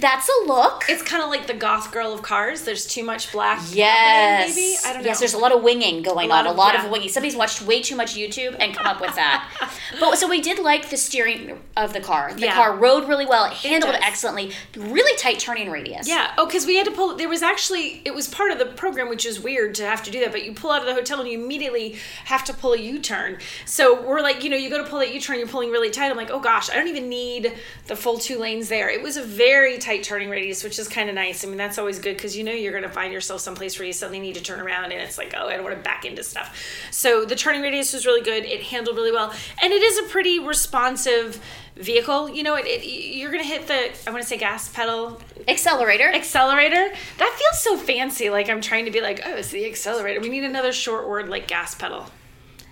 "That's 0.00 0.28
a 0.28 0.46
look." 0.46 0.84
It's 0.88 1.02
kind 1.02 1.22
of 1.22 1.28
like 1.28 1.46
the 1.46 1.54
goth 1.54 1.92
girl 1.92 2.12
of 2.12 2.22
cars. 2.22 2.62
There's 2.62 2.86
too 2.86 3.04
much 3.04 3.32
black. 3.32 3.60
Yes. 3.72 4.54
maybe 4.56 4.76
I 4.84 4.92
don't 4.92 5.02
know. 5.02 5.08
Yes, 5.08 5.18
there's 5.18 5.34
a 5.34 5.38
lot 5.38 5.52
of 5.52 5.62
winging 5.62 6.02
going 6.02 6.28
lot 6.28 6.46
on. 6.46 6.50
of- 6.50 6.56
a 6.56 6.58
lot 6.58 6.74
yeah. 6.74 6.84
of 6.84 6.90
winging. 6.90 7.08
Somebody's 7.08 7.36
watched 7.36 7.62
way 7.62 7.80
too 7.82 7.96
much 7.96 8.14
YouTube 8.14 8.56
and 8.58 8.74
come 8.74 8.86
up 8.86 9.00
with 9.00 9.14
that. 9.14 9.48
but 10.00 10.16
so 10.16 10.28
we 10.28 10.40
did 10.40 10.58
like 10.58 10.90
the 10.90 10.96
steering 10.96 11.58
of 11.76 11.92
the 11.92 12.00
car. 12.00 12.32
The 12.34 12.42
Yeah. 12.42 12.54
car 12.54 12.74
rode 12.76 13.08
really 13.08 13.26
well. 13.26 13.44
It 13.44 13.52
handled 13.52 13.94
it 13.94 14.02
excellently. 14.06 14.52
Really 14.76 15.16
tight 15.18 15.38
turning 15.38 15.70
radius. 15.70 16.08
Yeah. 16.08 16.32
Oh, 16.38 16.46
because 16.46 16.66
we 16.66 16.76
had 16.76 16.86
to 16.86 16.92
pull. 16.92 17.16
There 17.16 17.28
was 17.28 17.42
actually 17.42 18.02
it 18.04 18.14
was 18.14 18.28
part 18.28 18.50
of 18.50 18.58
the 18.58 18.66
program, 18.66 19.08
which 19.08 19.26
is 19.26 19.40
weird 19.40 19.74
to 19.76 19.84
have 19.84 20.02
to 20.04 20.10
do 20.10 20.20
that. 20.20 20.32
But 20.32 20.44
you 20.44 20.52
pull 20.52 20.70
out 20.70 20.80
of 20.80 20.86
the 20.86 20.94
hotel 20.94 21.20
and 21.20 21.28
you 21.28 21.38
immediately 21.42 21.96
have 22.24 22.44
to 22.44 22.54
pull 22.54 22.72
a 22.72 22.78
U 22.78 22.98
turn. 22.98 23.38
So 23.66 24.00
we're 24.02 24.20
like, 24.20 24.42
you 24.44 24.50
know, 24.50 24.56
you 24.56 24.70
go 24.70 24.78
to 24.82 24.88
pull 24.88 24.98
that 25.00 25.12
U 25.12 25.20
turn, 25.20 25.38
you're 25.38 25.48
pulling 25.48 25.70
really 25.70 25.90
tight. 25.90 26.10
I'm 26.10 26.16
like, 26.16 26.30
oh 26.30 26.40
gosh, 26.40 26.70
I 26.70 26.74
don't 26.74 26.88
even 26.88 27.08
need 27.08 27.52
the 27.86 27.96
full 27.96 28.18
two 28.18 28.38
lanes 28.38 28.68
there. 28.68 28.88
It 28.88 29.02
was 29.02 29.16
a 29.16 29.22
very 29.22 29.78
tight 29.78 29.89
tight 29.90 30.04
turning 30.04 30.30
radius, 30.30 30.62
which 30.62 30.78
is 30.78 30.86
kind 30.86 31.08
of 31.08 31.16
nice. 31.16 31.44
I 31.44 31.48
mean, 31.48 31.56
that's 31.56 31.76
always 31.76 31.98
good 31.98 32.16
because 32.16 32.36
you 32.36 32.44
know 32.44 32.52
you're 32.52 32.70
going 32.70 32.84
to 32.84 32.88
find 32.88 33.12
yourself 33.12 33.40
someplace 33.40 33.76
where 33.76 33.86
you 33.86 33.92
suddenly 33.92 34.20
need 34.20 34.36
to 34.36 34.42
turn 34.42 34.60
around 34.60 34.92
and 34.92 35.02
it's 35.02 35.18
like, 35.18 35.34
oh, 35.36 35.48
I 35.48 35.54
don't 35.54 35.64
want 35.64 35.76
to 35.76 35.82
back 35.82 36.04
into 36.04 36.22
stuff. 36.22 36.56
So 36.92 37.24
the 37.24 37.34
turning 37.34 37.60
radius 37.60 37.92
was 37.92 38.06
really 38.06 38.20
good. 38.20 38.44
It 38.44 38.62
handled 38.62 38.96
really 38.96 39.10
well, 39.10 39.34
and 39.60 39.72
it 39.72 39.82
is 39.82 39.98
a 39.98 40.08
pretty 40.08 40.38
responsive 40.38 41.42
vehicle. 41.74 42.28
You 42.28 42.44
know, 42.44 42.54
it, 42.54 42.66
it 42.66 42.86
you're 42.86 43.32
going 43.32 43.42
to 43.42 43.48
hit 43.48 43.66
the 43.66 43.90
I 44.08 44.12
want 44.12 44.22
to 44.22 44.28
say 44.28 44.38
gas 44.38 44.68
pedal 44.68 45.20
Accelerator. 45.48 46.08
accelerator. 46.12 46.94
That 47.18 47.38
feels 47.40 47.60
so 47.60 47.76
fancy. 47.76 48.30
Like 48.30 48.48
I'm 48.48 48.60
trying 48.60 48.84
to 48.84 48.92
be 48.92 49.00
like, 49.00 49.22
oh, 49.26 49.36
it's 49.36 49.48
the 49.48 49.66
accelerator. 49.66 50.20
We 50.20 50.28
need 50.28 50.44
another 50.44 50.72
short 50.72 51.08
word 51.08 51.28
like 51.28 51.48
gas 51.48 51.74
pedal, 51.74 52.06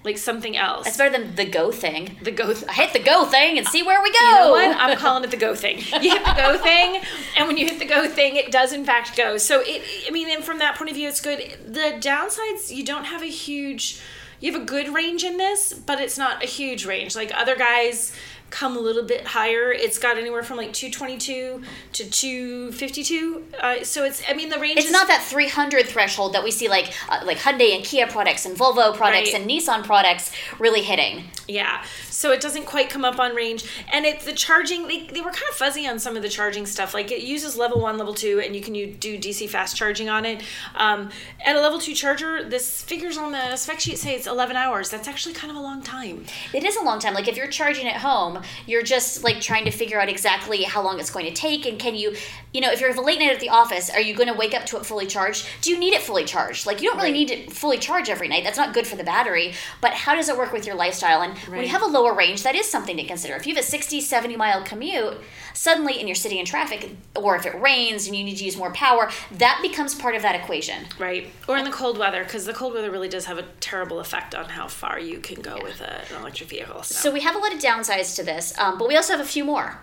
like 0.08 0.18
something 0.18 0.56
else. 0.56 0.86
It's 0.86 0.96
better 0.96 1.16
than 1.16 1.34
the 1.36 1.44
go 1.44 1.70
thing. 1.70 2.16
the 2.22 2.30
go. 2.30 2.54
I 2.68 2.72
hit 2.72 2.92
the 2.92 2.98
go 2.98 3.26
thing 3.26 3.58
and 3.58 3.66
see 3.66 3.82
where 3.82 4.02
we 4.02 4.10
go. 4.10 4.18
You 4.18 4.34
know 4.36 4.50
what? 4.50 4.76
I'm 4.76 4.96
calling 5.04 5.22
it 5.22 5.30
the 5.30 5.36
go 5.36 5.54
thing. 5.54 5.78
You 5.78 6.10
hit 6.10 6.24
the 6.24 6.34
go 6.36 6.58
thing, 6.58 7.00
and 7.36 7.46
when 7.46 7.56
you 7.56 7.66
hit 7.66 7.78
the 7.78 7.84
go 7.84 8.08
thing, 8.08 8.36
it 8.36 8.50
does 8.50 8.72
in 8.72 8.84
fact 8.84 9.16
go. 9.16 9.36
So 9.36 9.62
it, 9.64 9.82
I 10.08 10.10
mean, 10.10 10.30
and 10.30 10.42
from 10.42 10.58
that 10.60 10.76
point 10.76 10.90
of 10.90 10.96
view, 10.96 11.08
it's 11.08 11.20
good. 11.20 11.38
The 11.66 11.98
downsides, 12.00 12.74
you 12.74 12.84
don't 12.84 13.04
have 13.04 13.22
a 13.22 13.26
huge, 13.26 14.00
you 14.40 14.50
have 14.52 14.62
a 14.62 14.64
good 14.64 14.88
range 14.94 15.24
in 15.24 15.36
this, 15.36 15.74
but 15.74 16.00
it's 16.00 16.16
not 16.16 16.42
a 16.42 16.46
huge 16.46 16.86
range. 16.86 17.14
Like 17.14 17.30
other 17.34 17.54
guys 17.54 18.12
come 18.50 18.76
a 18.76 18.80
little 18.80 19.02
bit 19.04 19.26
higher. 19.26 19.70
It's 19.72 19.98
got 19.98 20.16
anywhere 20.18 20.42
from 20.42 20.56
like 20.56 20.72
222 20.72 21.62
to 21.92 22.10
252. 22.10 23.44
Uh, 23.60 23.84
so 23.84 24.04
it's, 24.04 24.22
I 24.28 24.34
mean, 24.34 24.48
the 24.48 24.58
range 24.58 24.78
It's 24.78 24.86
is 24.86 24.92
not 24.92 25.08
that 25.08 25.22
300 25.22 25.86
threshold 25.86 26.32
that 26.34 26.42
we 26.44 26.50
see 26.50 26.68
like 26.68 26.92
uh, 27.08 27.20
like 27.24 27.38
Hyundai 27.38 27.74
and 27.74 27.84
Kia 27.84 28.06
products 28.06 28.46
and 28.46 28.56
Volvo 28.56 28.94
products 28.96 29.32
Right. 29.32 29.40
and 29.42 29.50
Nissan 29.50 29.84
products 29.84 30.32
really 30.58 30.82
hitting. 30.82 31.24
Yeah, 31.50 31.82
so 32.10 32.30
it 32.30 32.42
doesn't 32.42 32.66
quite 32.66 32.90
come 32.90 33.06
up 33.06 33.18
on 33.18 33.34
range, 33.34 33.64
and 33.90 34.04
it's 34.04 34.26
the 34.26 34.34
charging. 34.34 34.86
They, 34.86 35.06
they 35.06 35.22
were 35.22 35.30
kind 35.30 35.48
of 35.50 35.56
fuzzy 35.56 35.86
on 35.86 35.98
some 35.98 36.14
of 36.14 36.22
the 36.22 36.28
charging 36.28 36.66
stuff. 36.66 36.92
Like 36.92 37.10
it 37.10 37.22
uses 37.22 37.56
level 37.56 37.80
one, 37.80 37.96
level 37.96 38.12
two, 38.12 38.40
and 38.44 38.54
you 38.54 38.60
can 38.60 38.74
u- 38.74 38.92
do 38.92 39.16
DC 39.18 39.48
fast 39.48 39.74
charging 39.74 40.10
on 40.10 40.26
it. 40.26 40.42
Um, 40.74 41.08
at 41.44 41.56
a 41.56 41.60
level 41.60 41.78
two 41.78 41.94
charger, 41.94 42.44
this 42.44 42.82
figures 42.82 43.16
on 43.16 43.32
the 43.32 43.56
spec 43.56 43.80
sheet 43.80 43.96
say 43.98 44.14
it's 44.14 44.26
11 44.26 44.56
hours. 44.56 44.90
That's 44.90 45.08
actually 45.08 45.34
kind 45.34 45.50
of 45.50 45.56
a 45.56 45.60
long 45.60 45.80
time. 45.82 46.26
It 46.52 46.64
is 46.64 46.76
a 46.76 46.82
long 46.82 46.98
time. 46.98 47.14
Like 47.14 47.28
if 47.28 47.36
you're 47.38 47.46
charging 47.48 47.86
at 47.88 47.96
home, 48.02 48.37
you're 48.66 48.82
just 48.82 49.24
like 49.24 49.40
trying 49.40 49.64
to 49.64 49.70
figure 49.70 50.00
out 50.00 50.08
exactly 50.08 50.62
how 50.62 50.82
long 50.82 51.00
it's 51.00 51.10
going 51.10 51.26
to 51.26 51.32
take 51.32 51.66
and 51.66 51.78
can 51.78 51.94
you, 51.94 52.14
you 52.52 52.60
know, 52.60 52.70
if 52.70 52.80
you're 52.80 52.90
a 52.90 53.00
late 53.00 53.18
night 53.18 53.32
at 53.32 53.40
the 53.40 53.48
office, 53.50 53.90
are 53.90 54.00
you 54.00 54.14
going 54.14 54.28
to 54.28 54.34
wake 54.34 54.54
up 54.54 54.66
to 54.66 54.76
it 54.76 54.86
fully 54.86 55.06
charged? 55.06 55.46
Do 55.60 55.70
you 55.70 55.78
need 55.78 55.92
it 55.94 56.02
fully 56.02 56.24
charged? 56.24 56.66
Like 56.66 56.80
you 56.82 56.88
don't 56.88 56.96
really 56.98 57.08
Right. 57.10 57.14
need 57.28 57.30
it 57.30 57.52
fully 57.52 57.78
charged 57.78 58.10
every 58.10 58.28
night. 58.28 58.44
That's 58.44 58.58
not 58.58 58.74
good 58.74 58.86
for 58.86 58.96
the 58.96 59.04
battery. 59.04 59.54
But 59.80 59.92
how 59.94 60.14
does 60.14 60.28
it 60.28 60.36
work 60.36 60.52
with 60.52 60.66
your 60.66 60.74
lifestyle? 60.76 61.22
And 61.22 61.36
when 61.38 61.62
you 61.62 61.68
have 61.68 61.82
a 61.82 61.86
lower 61.86 62.14
range, 62.14 62.42
that 62.42 62.54
is 62.54 62.68
something 62.70 62.96
to 62.96 63.04
consider. 63.04 63.34
If 63.34 63.46
you 63.46 63.54
have 63.54 63.62
a 63.62 63.66
60, 63.66 64.00
70 64.00 64.36
mile 64.36 64.62
commute, 64.62 65.18
suddenly 65.54 65.98
and 65.98 66.08
you're 66.08 66.14
sitting 66.14 66.38
in 66.38 66.44
traffic, 66.44 66.90
or 67.16 67.36
if 67.36 67.46
it 67.46 67.60
rains 67.60 68.06
and 68.06 68.14
you 68.16 68.24
need 68.24 68.36
to 68.36 68.44
use 68.44 68.56
more 68.56 68.72
power, 68.72 69.10
that 69.32 69.58
becomes 69.62 69.94
part 69.94 70.14
of 70.14 70.22
that 70.22 70.34
equation. 70.34 70.86
Right. 70.98 71.28
Or 71.48 71.56
in 71.56 71.64
the 71.64 71.70
cold 71.70 71.98
weather, 71.98 72.22
because 72.24 72.44
the 72.44 72.52
cold 72.54 72.74
weather 72.74 72.90
really 72.90 73.08
does 73.08 73.24
have 73.26 73.38
a 73.38 73.44
terrible 73.60 74.00
effect 74.00 74.34
on 74.34 74.46
how 74.46 74.68
far 74.68 74.98
you 74.98 75.18
can 75.18 75.40
go 75.40 75.58
with 75.62 75.80
a, 75.80 76.00
an 76.14 76.20
electric 76.20 76.48
vehicle. 76.50 76.82
So, 76.82 76.94
So 76.94 77.12
we 77.12 77.20
have 77.20 77.34
a 77.34 77.38
lot 77.38 77.52
of 77.52 77.58
downsides 77.60 78.14
to 78.16 78.22
this, 78.28 78.56
um, 78.58 78.78
but 78.78 78.86
we 78.88 78.94
also 78.96 79.12
have 79.16 79.24
a 79.24 79.28
few 79.28 79.44
more. 79.44 79.78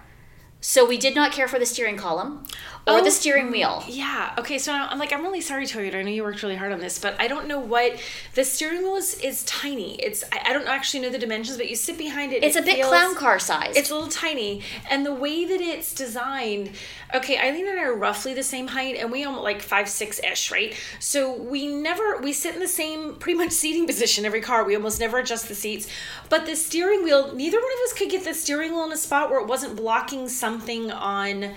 So 0.62 0.84
we 0.84 0.98
did 0.98 1.14
not 1.14 1.32
care 1.32 1.48
for 1.48 1.60
the 1.60 1.66
steering 1.66 1.96
column 1.96 2.44
or 2.88 2.98
Oh. 3.00 3.04
the 3.04 3.12
steering 3.12 3.52
wheel. 3.52 3.84
Yeah. 3.88 4.34
Okay. 4.40 4.58
So 4.58 4.74
I'm 4.74 4.98
like, 4.98 5.14
I'm 5.14 5.22
really 5.22 5.42
sorry, 5.42 5.66
Toyota. 5.68 5.96
I 5.98 6.02
know 6.02 6.10
you 6.10 6.24
worked 6.24 6.42
really 6.42 6.56
hard 6.56 6.72
on 6.72 6.80
this, 6.80 6.98
but 6.98 7.14
I 7.22 7.28
don't 7.28 7.48
know 7.48 7.60
what 7.60 8.00
the 8.34 8.44
steering 8.44 8.82
wheel 8.82 8.96
is. 8.96 9.14
Is 9.20 9.44
tiny. 9.44 9.96
It's 10.02 10.24
I, 10.32 10.38
I 10.50 10.54
don't 10.54 10.68
actually 10.68 11.02
know 11.02 11.12
the 11.12 11.20
dimensions, 11.20 11.58
but 11.58 11.70
you 11.70 11.76
sit 11.76 12.00
behind 12.00 12.34
it. 12.34 12.44
It's 12.44 12.56
it 12.56 12.64
a 12.64 12.66
bit 12.66 12.76
feels- 12.78 12.90
clown 12.90 13.14
car 13.14 13.38
sized. 13.38 13.78
It's 13.78 13.92
a 13.92 13.94
little 13.94 14.10
tiny, 14.10 14.64
and 14.90 15.06
the 15.06 15.14
way 15.14 15.46
that 15.46 15.62
it's 15.62 15.94
designed. 15.94 16.72
Okay, 17.14 17.38
Eileen 17.38 17.68
and 17.68 17.80
I 17.80 17.84
are 17.84 17.96
roughly 17.96 18.34
the 18.34 18.44
same 18.44 18.68
height, 18.68 18.96
and 18.96 19.12
we 19.12 19.24
almost 19.24 19.44
like 19.44 19.62
five 19.62 19.88
six 19.88 20.20
ish, 20.20 20.52
right? 20.52 20.76
So 21.00 21.34
we 21.34 21.68
never 21.68 22.20
we 22.20 22.34
sit 22.34 22.56
in 22.56 22.60
the 22.60 22.68
same 22.68 23.16
pretty 23.16 23.38
much 23.38 23.52
seating 23.52 23.86
position 23.86 24.26
every 24.26 24.42
car. 24.42 24.64
We 24.64 24.76
almost 24.76 25.00
never 25.00 25.20
adjust 25.20 25.48
the 25.48 25.56
seats, 25.56 25.88
but 26.30 26.46
the 26.46 26.56
steering 26.56 27.04
wheel. 27.04 27.34
Neither 27.34 27.58
one 27.58 27.72
of 27.72 27.80
us 27.86 27.94
could 27.94 28.10
get 28.10 28.24
the 28.24 28.34
steering 28.34 28.72
wheel 28.72 28.86
in 28.86 28.92
a 28.92 28.98
spot 28.98 29.30
where 29.30 29.40
it 29.40 29.48
wasn't 29.48 29.76
blocking 29.76 30.28
something 30.28 30.92
on 30.92 31.54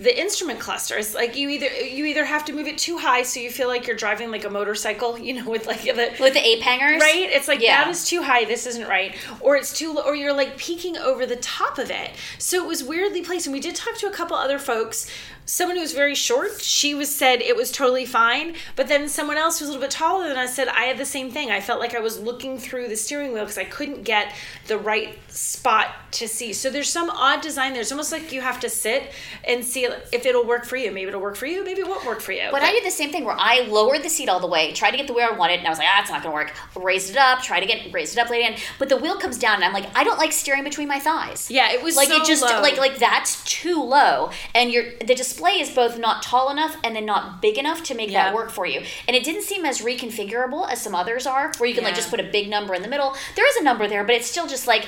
the 0.00 0.16
instrument 0.20 0.60
clusters 0.60 1.12
like 1.12 1.34
you 1.36 1.48
either 1.48 1.66
you 1.66 2.04
either 2.04 2.24
have 2.24 2.44
to 2.44 2.52
move 2.52 2.68
it 2.68 2.78
too 2.78 2.98
high 2.98 3.22
so 3.22 3.40
you 3.40 3.50
feel 3.50 3.66
like 3.66 3.86
you're 3.86 3.96
driving 3.96 4.30
like 4.30 4.44
a 4.44 4.50
motorcycle 4.50 5.18
you 5.18 5.34
know 5.34 5.50
with 5.50 5.66
like 5.66 5.82
the 5.82 6.14
with 6.20 6.34
the 6.34 6.46
ape 6.46 6.60
hangers. 6.62 7.00
right 7.00 7.28
it's 7.32 7.48
like 7.48 7.60
Yeah. 7.60 7.82
that 7.84 7.90
is 7.90 8.04
too 8.06 8.22
high 8.22 8.44
this 8.44 8.64
isn't 8.66 8.86
right 8.86 9.16
or 9.40 9.56
it's 9.56 9.72
too 9.76 9.92
low 9.92 10.02
or 10.02 10.14
you're 10.14 10.32
like 10.32 10.56
peeking 10.56 10.96
over 10.96 11.26
the 11.26 11.36
top 11.36 11.78
of 11.78 11.90
it 11.90 12.12
so 12.38 12.62
it 12.62 12.68
was 12.68 12.84
weirdly 12.84 13.22
placed 13.22 13.46
and 13.46 13.52
we 13.52 13.58
did 13.60 13.74
talk 13.74 13.96
to 13.98 14.06
a 14.06 14.12
couple 14.12 14.36
other 14.36 14.60
folks 14.60 15.10
someone 15.48 15.76
who 15.76 15.80
was 15.82 15.92
very 15.92 16.14
short 16.14 16.60
she 16.60 16.94
was 16.94 17.12
said 17.14 17.40
it 17.40 17.56
was 17.56 17.72
totally 17.72 18.04
fine 18.04 18.54
but 18.76 18.86
then 18.86 19.08
someone 19.08 19.38
else 19.38 19.58
who 19.58 19.64
was 19.64 19.70
a 19.70 19.72
little 19.72 19.80
bit 19.80 19.90
taller 19.90 20.28
than 20.28 20.36
us 20.36 20.54
said 20.54 20.68
i 20.68 20.82
had 20.82 20.98
the 20.98 21.06
same 21.06 21.30
thing 21.30 21.50
i 21.50 21.58
felt 21.58 21.80
like 21.80 21.94
i 21.94 21.98
was 21.98 22.20
looking 22.20 22.58
through 22.58 22.86
the 22.86 22.96
steering 22.96 23.32
wheel 23.32 23.44
because 23.44 23.56
i 23.56 23.64
couldn't 23.64 24.02
get 24.02 24.32
the 24.66 24.76
right 24.76 25.18
spot 25.28 25.88
to 26.10 26.28
see 26.28 26.52
so 26.52 26.68
there's 26.68 26.90
some 26.90 27.08
odd 27.10 27.40
design 27.40 27.72
there 27.72 27.80
it's 27.80 27.90
almost 27.90 28.12
like 28.12 28.30
you 28.30 28.42
have 28.42 28.60
to 28.60 28.68
sit 28.68 29.10
and 29.44 29.64
see 29.64 29.84
if 30.12 30.26
it'll 30.26 30.46
work 30.46 30.66
for 30.66 30.76
you 30.76 30.92
maybe 30.92 31.08
it'll 31.08 31.20
work 31.20 31.36
for 31.36 31.46
you 31.46 31.64
maybe 31.64 31.80
it 31.80 31.88
won't 31.88 32.04
work 32.04 32.20
for 32.20 32.32
you 32.32 32.48
But 32.50 32.62
I 32.62 32.72
did 32.72 32.84
the 32.84 32.90
same 32.90 33.10
thing 33.10 33.24
where 33.24 33.36
I 33.38 33.60
lowered 33.62 34.02
the 34.02 34.10
seat 34.10 34.28
all 34.28 34.40
the 34.40 34.46
way, 34.46 34.72
tried 34.72 34.90
to 34.90 34.96
get 34.96 35.06
the 35.06 35.12
way 35.14 35.22
I 35.22 35.30
wanted, 35.30 35.58
and 35.58 35.66
I 35.66 35.70
was 35.70 35.78
like, 35.78 35.88
ah, 35.90 36.00
it's 36.00 36.10
not 36.10 36.22
gonna 36.22 36.34
work. 36.34 36.52
Raised 36.76 37.10
it 37.10 37.16
up, 37.16 37.40
tried 37.40 37.62
again, 37.62 37.90
raised 37.92 38.16
it 38.16 38.20
up 38.20 38.28
later 38.30 38.48
again. 38.48 38.60
But 38.78 38.88
the 38.88 38.96
wheel 38.96 39.16
comes 39.18 39.38
down, 39.38 39.56
and 39.56 39.64
I'm 39.64 39.72
like, 39.72 39.86
I 39.96 40.04
don't 40.04 40.18
like 40.18 40.32
steering 40.32 40.64
between 40.64 40.88
my 40.88 40.98
thighs. 40.98 41.50
yeah 41.50 41.72
it 41.72 41.82
was 41.82 41.96
like 41.96 42.08
so 42.08 42.20
it 42.20 42.26
just 42.26 42.42
low. 42.42 42.60
like 42.60 42.76
like 42.78 42.98
that's 42.98 43.42
too 43.44 43.82
low 43.82 44.30
and 44.54 44.70
your 44.70 44.84
the 45.04 45.14
display 45.38 45.60
is 45.60 45.70
both 45.70 45.96
not 45.98 46.20
tall 46.22 46.50
enough 46.50 46.76
and 46.82 46.96
then 46.96 47.06
not 47.06 47.40
big 47.40 47.58
enough 47.58 47.84
to 47.84 47.94
make 47.94 48.10
Yeah. 48.10 48.24
that 48.24 48.34
work 48.34 48.50
for 48.50 48.66
you. 48.66 48.82
And 49.06 49.16
it 49.16 49.22
didn't 49.22 49.42
seem 49.42 49.64
as 49.64 49.80
reconfigurable 49.82 50.68
as 50.68 50.82
some 50.82 50.96
others 50.96 51.26
are 51.28 51.52
where 51.58 51.68
you 51.68 51.74
can 51.76 51.84
like 51.84 51.94
just 51.94 52.10
put 52.10 52.18
a 52.18 52.24
big 52.24 52.48
number 52.48 52.74
in 52.74 52.82
the 52.82 52.88
middle. 52.88 53.14
There 53.36 53.48
is 53.48 53.56
a 53.56 53.62
number 53.62 53.86
there 53.86 54.02
but 54.02 54.16
it's 54.16 54.28
still 54.28 54.48
just 54.48 54.66
like 54.66 54.86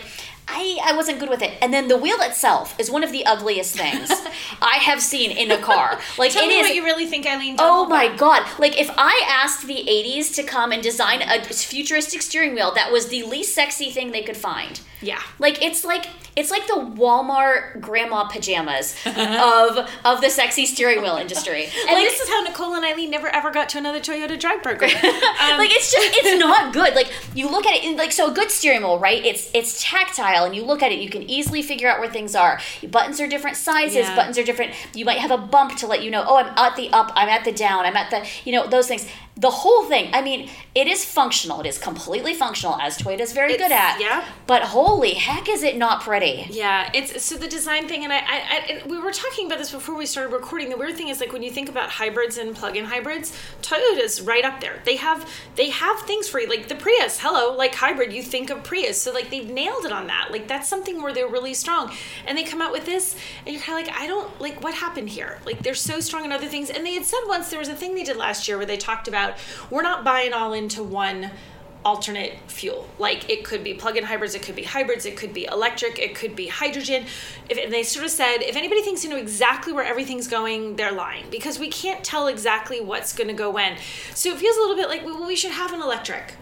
I, 0.49 0.79
I 0.85 0.97
wasn't 0.97 1.21
good 1.21 1.29
with 1.31 1.43
it. 1.43 1.53
And 1.63 1.73
then 1.73 1.89
the 1.89 1.97
wheel 1.97 2.17
itself 2.21 2.79
is 2.81 2.91
one 2.91 3.05
of 3.05 3.13
the 3.13 3.25
ugliest 3.25 3.77
things 3.77 4.11
I 4.61 4.77
have 4.77 5.01
seen 5.01 5.31
in 5.31 5.51
a 5.51 5.59
car. 5.59 5.99
Like 6.19 6.33
Tell 6.33 6.45
it 6.45 6.49
me 6.49 6.59
is 6.59 6.67
what 6.69 6.75
you 6.75 6.85
really 6.85 7.07
think, 7.07 7.27
Eileen. 7.27 7.57
Oh 7.59 7.87
my 7.87 8.05
about- 8.05 8.19
god. 8.19 8.59
Like 8.59 8.79
if 8.79 8.91
I 8.99 9.23
asked 9.29 9.67
the 9.67 9.85
80s 9.89 10.35
to 10.35 10.43
come 10.43 10.73
and 10.73 10.83
design 10.83 11.23
a 11.23 11.43
futuristic 11.45 12.21
steering 12.23 12.55
wheel, 12.55 12.73
that 12.75 12.91
was 12.93 13.09
the 13.09 13.23
least 13.23 13.55
sexy 13.55 13.91
thing 13.91 14.11
they 14.11 14.23
could 14.23 14.37
find. 14.37 14.81
Yeah. 15.01 15.21
Like 15.39 15.63
it's 15.63 15.83
like 15.85 16.07
it's 16.37 16.51
like 16.51 16.67
the 16.67 16.75
Walmart 16.75 17.81
grandma 17.81 18.25
pajamas 18.25 18.95
of 19.07 19.89
of 20.05 20.21
the 20.21 20.29
sexy 20.31 20.67
steering 20.67 21.01
wheel 21.03 21.17
industry. 21.17 21.69
And 21.89 21.93
like, 21.99 22.05
this 22.09 22.21
is 22.21 22.29
how 22.29 22.43
Nicole 22.43 22.75
and 22.75 22.85
Eileen 22.85 23.11
never 23.11 23.29
ever 23.29 23.51
got 23.51 23.69
to 23.71 23.79
another 23.79 23.99
Toyota 24.01 24.39
Drive 24.39 24.63
program. 24.63 24.91
Um, 24.93 25.59
like 25.59 25.71
it's 25.73 25.91
just 25.91 26.07
it's 26.19 26.39
not 26.39 26.75
good. 26.75 26.95
Like 26.95 27.11
you 27.35 27.49
look 27.51 27.67
at 27.67 27.77
it 27.77 27.85
and 27.85 27.97
like 27.97 28.13
so 28.13 28.31
a 28.31 28.35
good 28.35 28.51
steering 28.51 28.83
wheel, 28.83 28.99
right? 28.99 29.25
It's 29.25 29.51
it's 29.55 29.83
tactile 29.83 30.30
and 30.39 30.55
you 30.55 30.65
look 30.65 30.83
at 30.83 30.93
it, 30.93 30.99
you 31.01 31.11
can 31.11 31.23
easily 31.23 31.63
figure 31.63 31.89
out 31.89 32.01
where 32.01 32.11
things 32.11 32.35
are. 32.35 32.61
Buttons 32.89 33.21
are 33.21 33.27
different 33.27 33.57
sizes, 33.57 33.97
Yeah. 33.97 34.17
buttons 34.17 34.39
are 34.39 34.45
different. 34.45 34.73
You 34.95 35.05
might 35.05 35.19
have 35.19 35.31
a 35.31 35.39
bump 35.39 35.77
to 35.79 35.87
let 35.87 36.03
you 36.03 36.11
know, 36.11 36.25
oh, 36.27 36.37
I'm 36.37 36.47
at 36.59 36.77
the 36.77 36.91
up, 36.91 37.13
I'm 37.15 37.29
at 37.29 37.45
the 37.45 37.53
down, 37.53 37.85
I'm 37.85 37.97
at 37.97 38.11
the 38.11 38.27
you 38.45 38.53
know 38.53 38.67
those 38.67 38.87
things. 38.89 39.07
The 39.37 39.49
whole 39.51 39.85
thing. 39.87 40.11
I 40.13 40.21
mean, 40.21 40.51
it 40.75 40.87
is 40.87 41.03
functional. 41.03 41.61
It 41.61 41.67
is 41.67 41.79
completely 41.79 42.35
functional, 42.35 42.79
as 42.79 42.99
Toyota's 42.99 43.33
very 43.33 43.57
good 43.57 43.73
at. 43.73 43.99
yeah. 43.99 44.23
But 44.47 44.63
holy 44.65 45.15
heck, 45.15 45.49
is 45.49 45.63
it 45.63 45.79
not 45.79 46.03
pretty? 46.03 46.47
Yeah, 46.51 46.91
it's 46.93 47.23
so 47.25 47.37
the 47.37 47.49
design 47.49 47.89
thing, 47.89 48.05
and 48.05 48.13
I, 48.13 48.19
I, 48.19 48.21
I 48.21 48.57
and 48.83 48.91
we 48.91 48.99
were 48.99 49.13
talking 49.13 49.47
about 49.47 49.57
this 49.59 49.71
before 49.73 49.95
we 49.97 50.05
started 50.05 50.35
recording. 50.35 50.69
The 50.69 50.77
weird 50.77 50.95
thing 50.95 51.09
is 51.09 51.21
like 51.21 51.33
when 51.33 51.43
you 51.43 51.51
think 51.51 51.71
about 51.71 51.89
hybrids 51.89 52.37
and 52.37 52.55
plug-in 52.55 52.85
hybrids, 52.85 53.33
Toyota's 53.63 54.21
right 54.21 54.45
up 54.45 54.61
there. 54.61 54.83
They 54.85 54.97
have 54.97 55.27
they 55.57 55.71
have 55.71 56.01
things 56.01 56.29
for 56.29 56.39
you, 56.41 56.47
like 56.49 56.69
the 56.69 56.75
Prius. 56.75 57.19
Hello, 57.21 57.57
like 57.57 57.75
hybrid, 57.75 58.13
you 58.13 58.23
think 58.23 58.51
of 58.51 58.63
Prius. 58.63 59.01
So 59.01 59.11
like 59.11 59.31
they've 59.31 59.49
nailed 59.49 59.87
it 59.87 59.93
on 59.93 60.07
that. 60.09 60.20
Like 60.31 60.49
that's 60.49 60.69
something 60.69 61.03
where 61.03 61.13
they're 61.13 61.29
really 61.29 61.55
strong, 61.55 61.93
and 62.27 62.37
they 62.37 62.45
come 62.45 62.61
out 62.61 62.73
with 62.73 62.87
this, 62.87 63.17
and 63.45 63.55
you're 63.55 63.63
kind 63.63 63.81
of 63.81 63.87
like, 63.87 64.01
I 64.01 64.07
don't 64.07 64.41
like 64.41 64.63
what 64.63 64.75
happened 64.75 65.09
here. 65.09 65.41
Like 65.45 65.63
they're 65.63 65.75
so 65.75 66.01
strong 66.01 66.25
in 66.25 66.33
other 66.33 66.49
things, 66.49 66.71
and 66.71 66.85
they 66.85 66.95
had 66.95 67.05
said 67.05 67.21
once 67.27 67.51
there 67.51 67.59
was 67.59 67.69
a 67.69 67.75
thing 67.75 67.95
they 67.95 68.05
did 68.05 68.17
last 68.17 68.49
year 68.49 68.57
where 68.57 68.67
they 68.67 68.77
talked 68.77 69.09
about 69.09 69.35
we're 69.71 69.83
not 69.83 70.05
buying 70.05 70.33
all 70.33 70.53
into 70.53 70.83
one 70.83 71.31
alternate 71.85 72.35
fuel. 72.47 72.89
Like 72.99 73.29
it 73.31 73.45
could 73.45 73.65
be 73.65 73.75
plug-in 73.75 74.05
hybrids, 74.05 74.35
it 74.35 74.43
could 74.43 74.57
be 74.57 74.65
hybrids, 74.65 75.07
it 75.07 75.17
could 75.17 75.33
be 75.33 75.47
electric, 75.47 75.99
it 75.99 76.15
could 76.15 76.37
be 76.37 76.49
hydrogen. 76.49 77.07
If 77.49 77.59
and 77.59 77.73
they 77.73 77.83
sort 77.83 78.05
of 78.05 78.11
said 78.11 78.39
if 78.39 78.57
anybody 78.57 78.83
thinks 78.83 79.05
you 79.05 79.11
know 79.11 79.17
exactly 79.17 79.73
where 79.73 79.85
everything's 79.85 80.29
going, 80.29 80.77
they're 80.77 80.93
lying 80.93 81.27
because 81.31 81.59
we 81.59 81.69
can't 81.69 82.05
tell 82.05 82.27
exactly 82.27 82.81
what's 82.81 83.13
going 83.13 83.29
to 83.29 83.35
go 83.35 83.51
when. 83.51 83.77
So 84.15 84.31
it 84.31 84.39
feels 84.39 84.57
a 84.57 84.61
little 84.61 84.77
bit 84.77 84.89
like 84.89 85.05
well, 85.05 85.27
we 85.27 85.37
should 85.37 85.53
have 85.53 85.73
an 85.73 85.81
electric. 85.81 86.35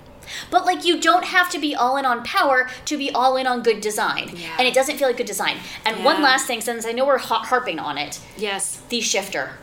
But 0.50 0.64
like 0.66 0.85
you 0.85 1.00
don't 1.00 1.25
have 1.25 1.50
to 1.50 1.58
be 1.58 1.75
all 1.75 1.97
in 1.97 2.04
on 2.04 2.23
power 2.25 2.68
to 2.87 2.97
be 2.97 3.11
all 3.11 3.37
in 3.37 3.47
on 3.47 3.62
good 3.62 3.80
design. 3.80 4.30
Yeah. 4.35 4.54
And 4.58 4.66
it 4.68 4.75
doesn't 4.75 4.97
feel 4.99 5.08
like 5.08 5.16
good 5.16 5.26
design. 5.26 5.58
And 5.85 6.04
one 6.04 6.23
last 6.23 6.47
thing, 6.47 6.61
since 6.61 6.87
I 6.87 6.92
know 6.92 7.06
we're 7.06 7.18
harping 7.18 7.78
on 7.78 7.99
it, 7.99 8.20
Yes. 8.37 8.80
the 8.88 9.00
shifter. 9.00 9.58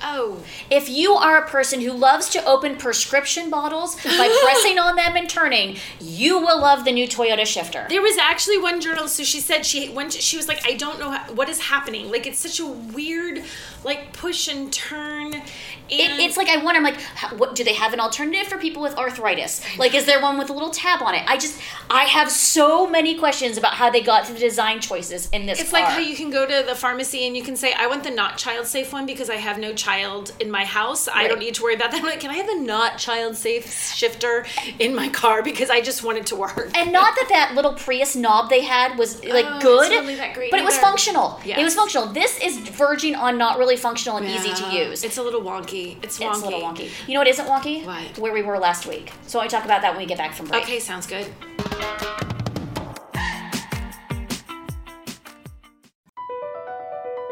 Oh. 0.00 0.44
If 0.70 0.88
you 0.88 1.14
are 1.14 1.38
a 1.38 1.48
person 1.48 1.80
who 1.80 1.90
loves 1.92 2.28
to 2.30 2.44
open 2.44 2.76
prescription 2.76 3.50
bottles 3.50 3.96
by 3.96 4.38
pressing 4.44 4.78
on 4.78 4.94
them 4.94 5.16
and 5.16 5.28
turning, 5.28 5.76
you 6.00 6.38
will 6.38 6.60
love 6.60 6.84
the 6.84 6.92
new 6.92 7.08
Toyota 7.08 7.44
Shifter. 7.44 7.84
There 7.88 8.00
was 8.00 8.16
actually 8.16 8.58
one 8.58 8.80
journalist 8.80 9.18
who 9.18 9.24
she 9.24 9.40
said 9.40 9.66
she 9.66 9.88
when 9.88 10.08
she 10.10 10.36
was 10.36 10.46
like, 10.46 10.64
I 10.64 10.74
don't 10.74 11.00
know 11.00 11.10
how, 11.10 11.32
what 11.32 11.48
is 11.48 11.58
happening. 11.58 12.12
Like 12.12 12.28
it's 12.28 12.38
such 12.38 12.60
a 12.60 12.66
weird, 12.66 13.42
like 13.82 14.12
push 14.12 14.46
and 14.46 14.72
turn. 14.72 15.42
It, 15.90 16.20
it's 16.20 16.36
like 16.36 16.48
I 16.48 16.56
wonder. 16.62 16.78
I'm 16.78 16.84
like, 16.84 17.00
how, 17.00 17.34
what 17.36 17.54
do 17.54 17.64
they 17.64 17.74
have 17.74 17.92
an 17.92 18.00
alternative 18.00 18.46
for 18.46 18.58
people 18.58 18.82
with 18.82 18.96
arthritis? 18.96 19.60
Like, 19.78 19.94
is 19.94 20.06
there 20.06 20.20
one 20.20 20.38
with 20.38 20.50
a 20.50 20.52
little 20.52 20.70
tab 20.70 21.02
on 21.02 21.14
it? 21.14 21.24
I 21.26 21.36
just, 21.36 21.60
I 21.90 22.04
have 22.04 22.30
so 22.30 22.88
many 22.88 23.16
questions 23.16 23.56
about 23.56 23.74
how 23.74 23.90
they 23.90 24.00
got 24.00 24.26
to 24.26 24.32
the 24.32 24.38
design 24.38 24.80
choices 24.80 25.28
in 25.30 25.46
this. 25.46 25.60
It's 25.60 25.70
car. 25.70 25.80
like 25.80 25.90
how 25.90 25.98
you 25.98 26.16
can 26.16 26.30
go 26.30 26.46
to 26.46 26.64
the 26.66 26.74
pharmacy 26.74 27.26
and 27.26 27.36
you 27.36 27.42
can 27.42 27.56
say, 27.56 27.72
I 27.72 27.86
want 27.86 28.04
the 28.04 28.10
not 28.10 28.38
child 28.38 28.66
safe 28.66 28.92
one 28.92 29.06
because 29.06 29.28
I 29.30 29.36
have 29.36 29.58
no 29.58 29.74
child 29.74 30.32
in 30.40 30.50
my 30.50 30.64
house. 30.64 31.08
I 31.08 31.28
don't 31.28 31.38
need 31.38 31.54
to 31.54 31.62
worry 31.62 31.74
about 31.74 31.90
that. 31.90 32.00
I'm 32.00 32.06
like, 32.06 32.20
can 32.20 32.30
I 32.30 32.36
have 32.36 32.46
the 32.46 32.60
not 32.60 32.98
child 32.98 33.36
safe 33.36 33.72
shifter 33.94 34.46
in 34.78 34.94
my 34.94 35.08
car 35.08 35.42
because 35.42 35.70
I 35.70 35.80
just 35.80 36.02
want 36.04 36.18
it 36.18 36.26
to 36.26 36.36
work? 36.36 36.70
And 36.74 36.92
not 36.92 37.14
that 37.16 37.28
that 37.30 37.54
little 37.54 37.74
Prius 37.74 38.14
knob 38.14 38.50
they 38.50 38.62
had 38.62 38.98
was 38.98 39.20
oh, 39.24 39.28
like 39.28 39.46
Oh, 39.48 39.56
it's 39.56 39.64
good, 39.64 39.90
really 39.90 40.16
but 40.50 40.60
it 40.60 40.64
was 40.64 40.74
either. 40.74 40.82
functional. 40.82 41.40
It 41.44 41.62
was 41.62 41.74
functional. 41.74 42.08
This 42.08 42.38
is 42.40 42.58
verging 42.58 43.14
on 43.14 43.38
not 43.38 43.58
really 43.58 43.76
functional 43.76 44.18
and 44.18 44.26
easy 44.26 44.52
to 44.52 44.70
use. 44.70 45.04
It's 45.04 45.18
a 45.18 45.22
little 45.22 45.42
wonky. 45.42 45.77
It's 46.02 46.18
wonky. 46.18 46.30
It's 46.30 46.42
a 46.42 46.44
little 46.44 46.60
wonky. 46.60 46.90
You 47.06 47.14
know 47.14 47.20
what 47.20 47.28
isn't 47.28 47.46
wonky? 47.46 47.84
What? 47.84 48.18
Where 48.18 48.32
we 48.32 48.42
were 48.42 48.58
last 48.58 48.86
week. 48.86 49.12
So 49.26 49.40
I 49.40 49.46
talk 49.46 49.64
about 49.64 49.82
that 49.82 49.90
when 49.92 49.98
we 49.98 50.06
get 50.06 50.18
back 50.18 50.34
from 50.34 50.46
break. 50.46 50.64
Okay, 50.64 50.80
sounds 50.80 51.06
good. 51.06 51.26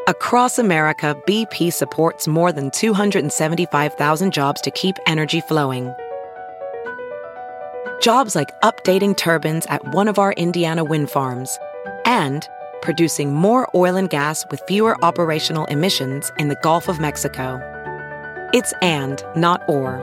Across 0.07 0.57
America, 0.57 1.21
BP 1.27 1.73
supports 1.73 2.29
more 2.29 2.53
than 2.53 2.71
275,000 2.71 4.31
jobs 4.31 4.61
to 4.61 4.71
keep 4.71 4.95
energy 5.05 5.41
flowing. 5.41 5.93
Jobs 8.01 8.33
like 8.33 8.49
updating 8.61 9.17
turbines 9.17 9.65
at 9.65 9.85
one 9.93 10.07
of 10.07 10.17
our 10.17 10.31
Indiana 10.33 10.85
wind 10.85 11.09
farms 11.09 11.59
and 12.05 12.47
producing 12.81 13.33
more 13.33 13.67
oil 13.75 13.97
and 13.97 14.09
gas 14.09 14.45
with 14.49 14.61
fewer 14.67 14.95
operational 15.03 15.65
emissions 15.65 16.31
in 16.37 16.47
the 16.47 16.59
Gulf 16.63 16.87
of 16.87 17.01
Mexico. 17.01 17.76
It's 18.53 18.73
and, 18.81 19.23
not 19.35 19.61
or. 19.67 20.01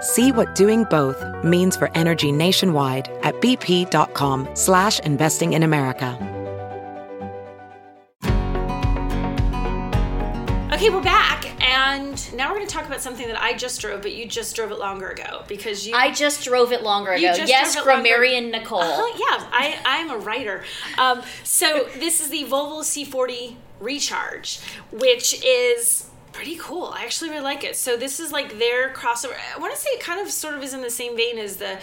See 0.00 0.30
what 0.30 0.54
doing 0.54 0.84
both 0.84 1.20
means 1.44 1.76
for 1.76 1.90
energy 1.96 2.30
nationwide 2.30 3.08
at 3.22 3.34
bp.com 3.36 4.48
slash 4.54 5.00
investing 5.00 5.54
in 5.54 5.62
America. 5.64 6.16
Okay, 10.72 10.90
we're 10.90 11.02
back, 11.02 11.44
and 11.62 12.34
now 12.34 12.50
we're 12.50 12.56
going 12.56 12.66
to 12.66 12.72
talk 12.74 12.86
about 12.86 13.00
something 13.00 13.26
that 13.28 13.40
I 13.40 13.52
just 13.52 13.80
drove, 13.80 14.02
but 14.02 14.12
you 14.12 14.26
just 14.26 14.56
drove 14.56 14.70
it 14.72 14.78
longer 14.78 15.08
ago 15.10 15.42
because 15.46 15.86
you. 15.86 15.94
I 15.94 16.10
just 16.12 16.44
drove 16.44 16.72
it 16.72 16.82
longer 16.82 17.12
ago. 17.12 17.34
just 17.34 17.48
Yes, 17.48 17.74
drove 17.74 17.86
it 17.86 17.88
longer- 17.88 18.02
grammarian 18.02 18.50
Nicole. 18.50 18.80
Uh-huh, 18.80 19.16
yeah, 19.18 19.46
I, 19.52 19.78
I'm 19.84 20.10
a 20.10 20.18
writer. 20.18 20.64
Um, 20.98 21.22
so 21.44 21.88
this 21.98 22.20
is 22.20 22.30
the 22.30 22.44
Volvo 22.44 22.80
C40 22.82 23.56
Recharge, 23.80 24.60
which 24.90 25.44
is 25.44 26.08
pretty 26.32 26.56
cool. 26.56 26.92
I 26.94 27.04
actually 27.04 27.30
really 27.30 27.42
like 27.42 27.64
it. 27.64 27.76
So 27.76 27.96
this 27.96 28.18
is 28.20 28.32
like 28.32 28.58
their 28.58 28.92
crossover. 28.92 29.34
I 29.54 29.58
want 29.58 29.74
to 29.74 29.80
say 29.80 29.90
it 29.90 30.00
kind 30.00 30.20
of 30.20 30.30
sort 30.30 30.54
of 30.54 30.62
is 30.62 30.74
in 30.74 30.82
the 30.82 30.90
same 30.90 31.16
vein 31.16 31.38
as 31.38 31.56
the 31.56 31.78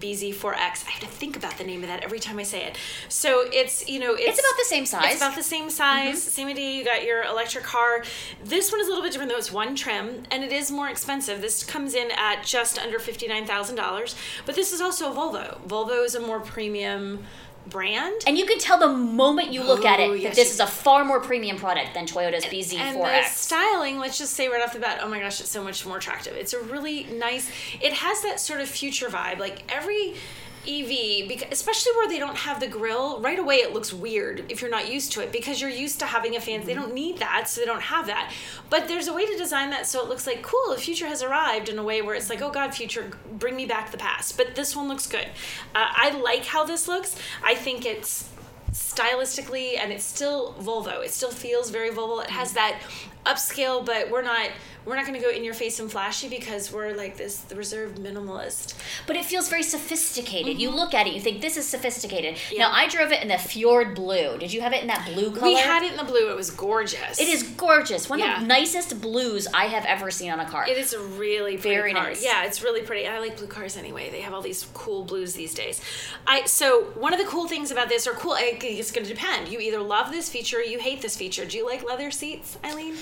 BZ4X. 0.00 0.86
I 0.86 0.90
have 0.90 1.00
to 1.00 1.06
think 1.06 1.36
about 1.36 1.58
the 1.58 1.64
name 1.64 1.82
of 1.82 1.88
that 1.88 2.02
every 2.02 2.18
time 2.18 2.38
I 2.38 2.42
say 2.42 2.64
it. 2.64 2.76
So 3.08 3.48
it's 3.52 3.88
you 3.88 4.00
know 4.00 4.14
it's, 4.14 4.38
It's 4.38 4.40
about 4.40 4.58
the 4.58 4.64
same 4.64 4.84
size. 4.84 5.12
It's 5.12 5.22
about 5.22 5.36
the 5.36 5.42
same 5.42 5.70
size. 5.70 6.20
Mm-hmm. 6.20 6.30
Same 6.30 6.48
idea. 6.48 6.70
You 6.70 6.84
got 6.84 7.04
your 7.04 7.22
electric 7.22 7.64
car. 7.64 8.04
This 8.44 8.72
one 8.72 8.80
is 8.80 8.88
a 8.88 8.90
little 8.90 9.04
bit 9.04 9.12
different 9.12 9.30
though. 9.30 9.38
It's 9.38 9.52
one 9.52 9.76
trim 9.76 10.24
and 10.30 10.42
it 10.42 10.52
is 10.52 10.70
more 10.70 10.88
expensive. 10.88 11.40
This 11.40 11.62
comes 11.62 11.94
in 11.94 12.10
at 12.16 12.44
just 12.44 12.78
under 12.78 12.98
fifty 12.98 13.28
nine 13.28 13.46
thousand 13.46 13.76
dollars. 13.76 14.16
But 14.44 14.56
this 14.56 14.72
is 14.72 14.80
also 14.80 15.12
a 15.12 15.14
Volvo. 15.14 15.60
Volvo 15.68 16.04
is 16.04 16.14
a 16.14 16.20
more 16.20 16.40
premium 16.40 17.24
brand. 17.66 18.22
And 18.26 18.36
you 18.36 18.44
can 18.46 18.58
tell 18.58 18.78
the 18.78 18.88
moment 18.88 19.52
you 19.52 19.62
look 19.62 19.84
at 19.84 20.00
Oh, 20.00 20.12
it 20.12 20.20
yes, 20.20 20.30
that 20.30 20.36
this 20.36 20.52
is 20.52 20.60
a 20.60 20.66
far 20.66 21.04
more 21.04 21.20
premium 21.20 21.56
product 21.56 21.94
than 21.94 22.06
Toyota's 22.06 22.44
and 22.44 22.52
the 22.52 22.58
BZ4X. 22.58 23.24
styling, 23.28 23.98
let's 23.98 24.18
just 24.18 24.34
say 24.34 24.48
right 24.48 24.62
off 24.62 24.72
the 24.72 24.80
bat, 24.80 25.00
oh 25.02 25.08
my 25.08 25.20
gosh, 25.20 25.40
it's 25.40 25.50
so 25.50 25.62
much 25.62 25.86
more 25.86 25.98
attractive. 25.98 26.34
It's 26.34 26.52
a 26.52 26.60
really 26.60 27.04
nice. 27.04 27.50
It 27.80 27.92
has 27.94 28.22
that 28.22 28.40
sort 28.40 28.60
of 28.60 28.68
future 28.68 29.08
vibe. 29.08 29.38
Like 29.38 29.62
every 29.72 30.14
EV, 30.68 31.28
because, 31.28 31.48
especially 31.50 31.92
where 31.92 32.08
they 32.08 32.18
don't 32.18 32.36
have 32.36 32.60
the 32.60 32.66
grill, 32.66 33.20
right 33.20 33.38
away 33.38 33.56
it 33.56 33.72
looks 33.72 33.92
weird 33.92 34.44
if 34.48 34.60
you're 34.60 34.70
not 34.70 34.92
used 34.92 35.12
to 35.12 35.20
it 35.20 35.32
because 35.32 35.60
you're 35.60 35.70
used 35.70 35.98
to 36.00 36.06
having 36.06 36.36
a 36.36 36.40
fan. 36.40 36.64
They 36.64 36.74
don't 36.74 36.94
need 36.94 37.18
that, 37.18 37.48
so 37.48 37.60
they 37.60 37.66
don't 37.66 37.82
have 37.82 38.06
that. 38.06 38.32
But 38.70 38.88
there's 38.88 39.08
a 39.08 39.12
way 39.12 39.26
to 39.26 39.36
design 39.36 39.70
that 39.70 39.86
so 39.86 40.02
it 40.02 40.08
looks 40.08 40.26
like 40.26 40.42
cool. 40.42 40.74
The 40.74 40.80
future 40.80 41.06
has 41.06 41.22
arrived 41.22 41.68
in 41.68 41.78
a 41.78 41.84
way 41.84 42.02
where 42.02 42.14
it's 42.14 42.30
like, 42.30 42.42
oh 42.42 42.50
god, 42.50 42.74
future, 42.74 43.10
bring 43.32 43.56
me 43.56 43.66
back 43.66 43.90
the 43.90 43.98
past. 43.98 44.36
But 44.36 44.54
this 44.54 44.76
one 44.76 44.88
looks 44.88 45.06
good. 45.06 45.26
Uh, 45.74 45.88
I 45.90 46.10
like 46.10 46.44
how 46.44 46.64
this 46.64 46.88
looks. 46.88 47.16
I 47.42 47.54
think 47.54 47.84
it's 47.84 48.28
stylistically 48.72 49.78
and 49.78 49.92
it's 49.92 50.04
still 50.04 50.54
Volvo. 50.54 51.04
It 51.04 51.12
still 51.12 51.30
feels 51.30 51.70
very 51.70 51.90
Volvo. 51.90 52.24
It 52.24 52.30
has 52.30 52.52
that 52.54 52.80
upscale, 53.26 53.84
but 53.84 54.10
we're 54.10 54.22
not 54.22 54.50
we're 54.84 54.96
not 54.96 55.06
going 55.06 55.16
to 55.16 55.24
go 55.24 55.30
in 55.30 55.44
your 55.44 55.54
face 55.54 55.78
and 55.78 55.88
flashy 55.88 56.28
because 56.28 56.72
we're 56.72 56.92
like 56.92 57.16
this 57.16 57.44
reserved 57.54 57.98
minimalist. 57.98 58.74
But 59.06 59.14
it 59.14 59.24
feels 59.24 59.48
very 59.48 59.62
sophisticated. 59.62 60.58
You 60.58 60.70
look 60.70 60.92
at 60.92 61.06
it, 61.06 61.12
you 61.14 61.20
think 61.20 61.40
this 61.40 61.56
is 61.56 61.68
sophisticated. 61.68 62.34
Mm-hmm. 62.34 62.54
Yeah. 62.56 62.62
Now 62.66 62.72
I 62.72 62.88
drove 62.88 63.12
it 63.12 63.22
in 63.22 63.28
the 63.28 63.38
Fjord 63.38 63.94
blue. 63.94 64.38
Did 64.38 64.52
you 64.52 64.60
have 64.60 64.72
it 64.72 64.80
in 64.80 64.88
that 64.88 65.06
blue 65.06 65.30
color? 65.30 65.44
We 65.44 65.54
had 65.56 65.84
it 65.84 65.92
in 65.92 65.96
the 65.98 66.02
blue. 66.04 66.30
It 66.32 66.36
was 66.36 66.50
gorgeous. 66.50 67.20
It 67.20 67.28
is 67.28 67.44
gorgeous. 67.44 68.10
One 68.10 68.18
Yeah. 68.18 68.34
of 68.34 68.40
the 68.40 68.46
nicest 68.48 69.00
blues 69.00 69.46
I 69.54 69.66
have 69.66 69.84
ever 69.84 70.10
seen 70.10 70.32
on 70.32 70.40
a 70.40 70.44
car. 70.46 70.66
It 70.68 70.76
is 70.76 70.92
a 70.92 71.00
really 71.00 71.56
pretty 71.58 71.76
Very 71.76 71.92
car. 71.92 72.08
nice. 72.08 72.24
Yeah, 72.24 72.42
it's 72.44 72.60
really 72.64 72.82
pretty. 72.82 73.04
And 73.04 73.14
I 73.14 73.20
like 73.20 73.36
blue 73.36 73.46
cars 73.46 73.76
anyway. 73.76 74.10
They 74.10 74.22
have 74.22 74.34
all 74.34 74.42
these 74.42 74.66
cool 74.74 75.04
blues 75.04 75.34
these 75.34 75.54
days. 75.54 75.80
I 76.26 76.44
so 76.46 76.86
one 76.96 77.12
of 77.12 77.20
the 77.20 77.26
cool 77.26 77.46
things 77.46 77.70
about 77.70 77.88
this, 77.88 78.08
or 78.08 78.14
cool, 78.14 78.32
I 78.32 78.56
think 78.58 78.80
it's 78.80 78.90
going 78.90 79.06
to 79.06 79.14
depend. 79.14 79.46
You 79.46 79.60
either 79.60 79.78
love 79.80 80.10
this 80.10 80.28
feature, 80.28 80.58
or 80.58 80.62
you 80.62 80.80
hate 80.80 81.02
this 81.02 81.16
feature. 81.16 81.44
Do 81.44 81.56
you 81.56 81.64
like 81.64 81.84
leather 81.84 82.10
seats, 82.10 82.58
Eileen? 82.64 82.96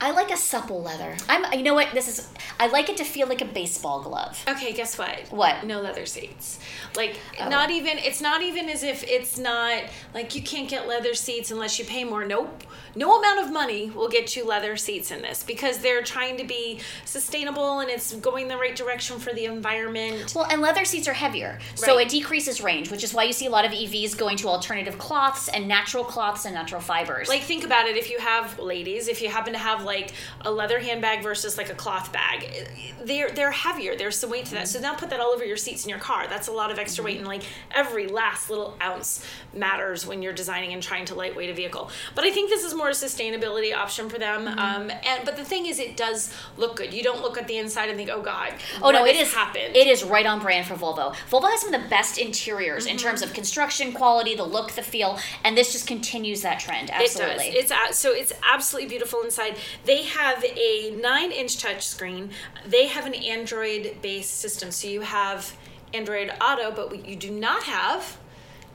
I 0.00 0.10
like 0.10 0.30
a 0.30 0.36
supple 0.36 0.82
leather. 0.82 1.16
I'm. 1.28 1.50
You 1.52 1.62
know 1.62 1.74
what? 1.74 1.88
This 1.94 2.08
is. 2.08 2.28
I 2.60 2.66
like 2.68 2.88
it 2.88 2.96
to 2.98 3.04
feel 3.04 3.26
like 3.28 3.40
a 3.40 3.46
baseball 3.46 4.02
glove. 4.02 4.42
Okay, 4.48 4.72
guess 4.72 4.98
what? 4.98 5.28
What? 5.30 5.64
No 5.64 5.80
leather 5.80 6.04
seats. 6.06 6.58
Like 6.96 7.18
Oh. 7.40 7.48
not 7.48 7.70
even 7.70 7.98
it's 7.98 8.20
not 8.20 8.42
even 8.42 8.68
as 8.68 8.82
if 8.82 9.02
it's 9.04 9.38
not 9.38 9.84
like 10.14 10.34
you 10.34 10.42
can't 10.42 10.68
get 10.68 10.86
leather 10.86 11.14
seats 11.14 11.50
unless 11.50 11.78
you 11.78 11.84
pay 11.84 12.04
more. 12.04 12.24
Nope. 12.26 12.64
No 12.94 13.18
amount 13.18 13.40
of 13.46 13.52
money 13.52 13.90
will 13.90 14.08
get 14.08 14.36
you 14.36 14.44
leather 14.44 14.76
seats 14.76 15.10
in 15.10 15.20
this 15.22 15.42
because 15.42 15.78
they're 15.78 16.02
trying 16.02 16.36
to 16.38 16.44
be 16.44 16.80
sustainable 17.04 17.80
and 17.80 17.90
it's 17.90 18.14
going 18.16 18.48
the 18.48 18.56
right 18.56 18.74
direction 18.76 19.18
for 19.18 19.32
the 19.32 19.44
environment. 19.44 20.34
Well, 20.34 20.46
and 20.50 20.60
leather 20.62 20.84
seats 20.84 21.06
are 21.08 21.12
heavier, 21.12 21.58
so 21.74 21.96
Right. 21.96 22.06
it 22.06 22.10
decreases 22.10 22.60
range, 22.62 22.90
which 22.90 23.04
is 23.04 23.12
why 23.12 23.24
you 23.24 23.32
see 23.32 23.46
a 23.46 23.50
lot 23.50 23.64
of 23.64 23.72
EVs 23.72 24.14
going 24.16 24.36
to 24.38 24.48
alternative 24.48 24.98
cloths 24.98 25.48
and 25.48 25.68
natural 25.68 26.04
cloths 26.04 26.44
and 26.46 26.54
natural 26.54 26.80
fibers. 26.80 27.28
Like 27.28 27.42
think 27.42 27.64
about 27.64 27.86
it 27.86 27.96
if 27.96 28.10
you 28.10 28.18
have 28.18 28.58
ladies, 28.58 29.08
if 29.08 29.20
you 29.20 29.28
happen 29.28 29.52
to 29.56 29.62
have 29.62 29.84
like 29.84 30.12
a 30.42 30.50
leather 30.50 30.78
handbag 30.78 31.22
versus 31.22 31.56
like 31.58 31.70
a 31.70 31.74
cloth 31.74 32.12
bag, 32.12 32.68
they're 33.02 33.30
they're 33.30 33.50
heavier. 33.50 33.96
There's 33.96 34.16
some 34.16 34.30
weight 34.30 34.46
to 34.46 34.54
that. 34.54 34.68
So 34.68 34.80
now 34.80 34.94
put 34.94 35.10
that 35.10 35.20
all 35.20 35.30
over 35.30 35.44
your 35.44 35.56
seats 35.56 35.84
in 35.84 35.90
your 35.90 35.98
car. 35.98 36.26
That's 36.28 36.48
a 36.48 36.52
lot 36.52 36.70
of 36.70 36.78
extra 36.78 37.04
weight 37.04 37.18
and 37.18 37.26
like 37.26 37.42
every 37.74 38.06
last 38.08 38.50
little 38.50 38.76
ounce 38.82 39.24
matters 39.54 40.06
when 40.06 40.22
you're 40.22 40.32
designing 40.32 40.72
and 40.72 40.82
trying 40.82 41.04
to 41.06 41.14
lightweight 41.14 41.50
a 41.50 41.54
vehicle. 41.54 41.90
But 42.14 42.24
I 42.24 42.30
think 42.30 42.50
this 42.50 42.64
is 42.64 42.74
more 42.74 42.88
a 42.88 42.92
sustainability 42.92 43.74
option 43.74 44.08
for 44.08 44.18
them. 44.18 44.46
Um, 44.48 44.90
and 44.90 45.24
but 45.24 45.36
the 45.36 45.44
thing 45.44 45.66
is, 45.66 45.78
it 45.78 45.96
does 45.96 46.32
look 46.56 46.76
good. 46.76 46.92
You 46.92 47.02
don't 47.02 47.22
look 47.22 47.38
at 47.38 47.46
the 47.48 47.58
inside 47.58 47.88
and 47.88 47.96
think, 47.96 48.10
oh 48.12 48.20
god, 48.22 48.52
Oh 48.82 48.90
no, 48.90 49.04
it 49.04 49.16
has 49.16 49.28
is 49.28 49.34
happened. 49.34 49.76
It 49.76 49.86
is 49.86 50.04
right 50.04 50.26
on 50.26 50.40
brand 50.40 50.66
for 50.66 50.74
Volvo. 50.74 51.14
Volvo 51.30 51.48
has 51.50 51.60
some 51.60 51.72
of 51.72 51.80
the 51.82 51.88
best 51.88 52.18
interiors 52.18 52.84
in 52.86 52.96
Mm-hmm. 52.96 53.06
terms 53.08 53.20
of 53.22 53.34
construction 53.34 53.92
quality, 53.92 54.34
the 54.34 54.42
look, 54.42 54.72
the 54.72 54.82
feel, 54.82 55.18
and 55.44 55.56
this 55.56 55.70
just 55.72 55.86
continues 55.86 56.40
that 56.42 56.58
trend. 56.58 56.90
Absolutely. 56.90 57.48
It 57.48 57.68
does. 57.68 57.90
It's 57.90 57.98
so 57.98 58.10
it's 58.12 58.32
absolutely 58.50 58.88
beautiful 58.88 59.20
inside. 59.22 59.45
They 59.84 60.02
have 60.04 60.44
a 60.44 60.90
nine-inch 61.00 61.62
touchscreen. 61.62 62.30
They 62.66 62.86
have 62.86 63.06
an 63.06 63.14
Android-based 63.14 64.40
system, 64.40 64.70
so 64.70 64.88
you 64.88 65.02
have 65.02 65.56
Android 65.94 66.32
Auto, 66.40 66.70
but 66.70 66.90
what 66.90 67.06
you 67.06 67.16
do 67.16 67.30
not 67.30 67.64
have 67.64 68.18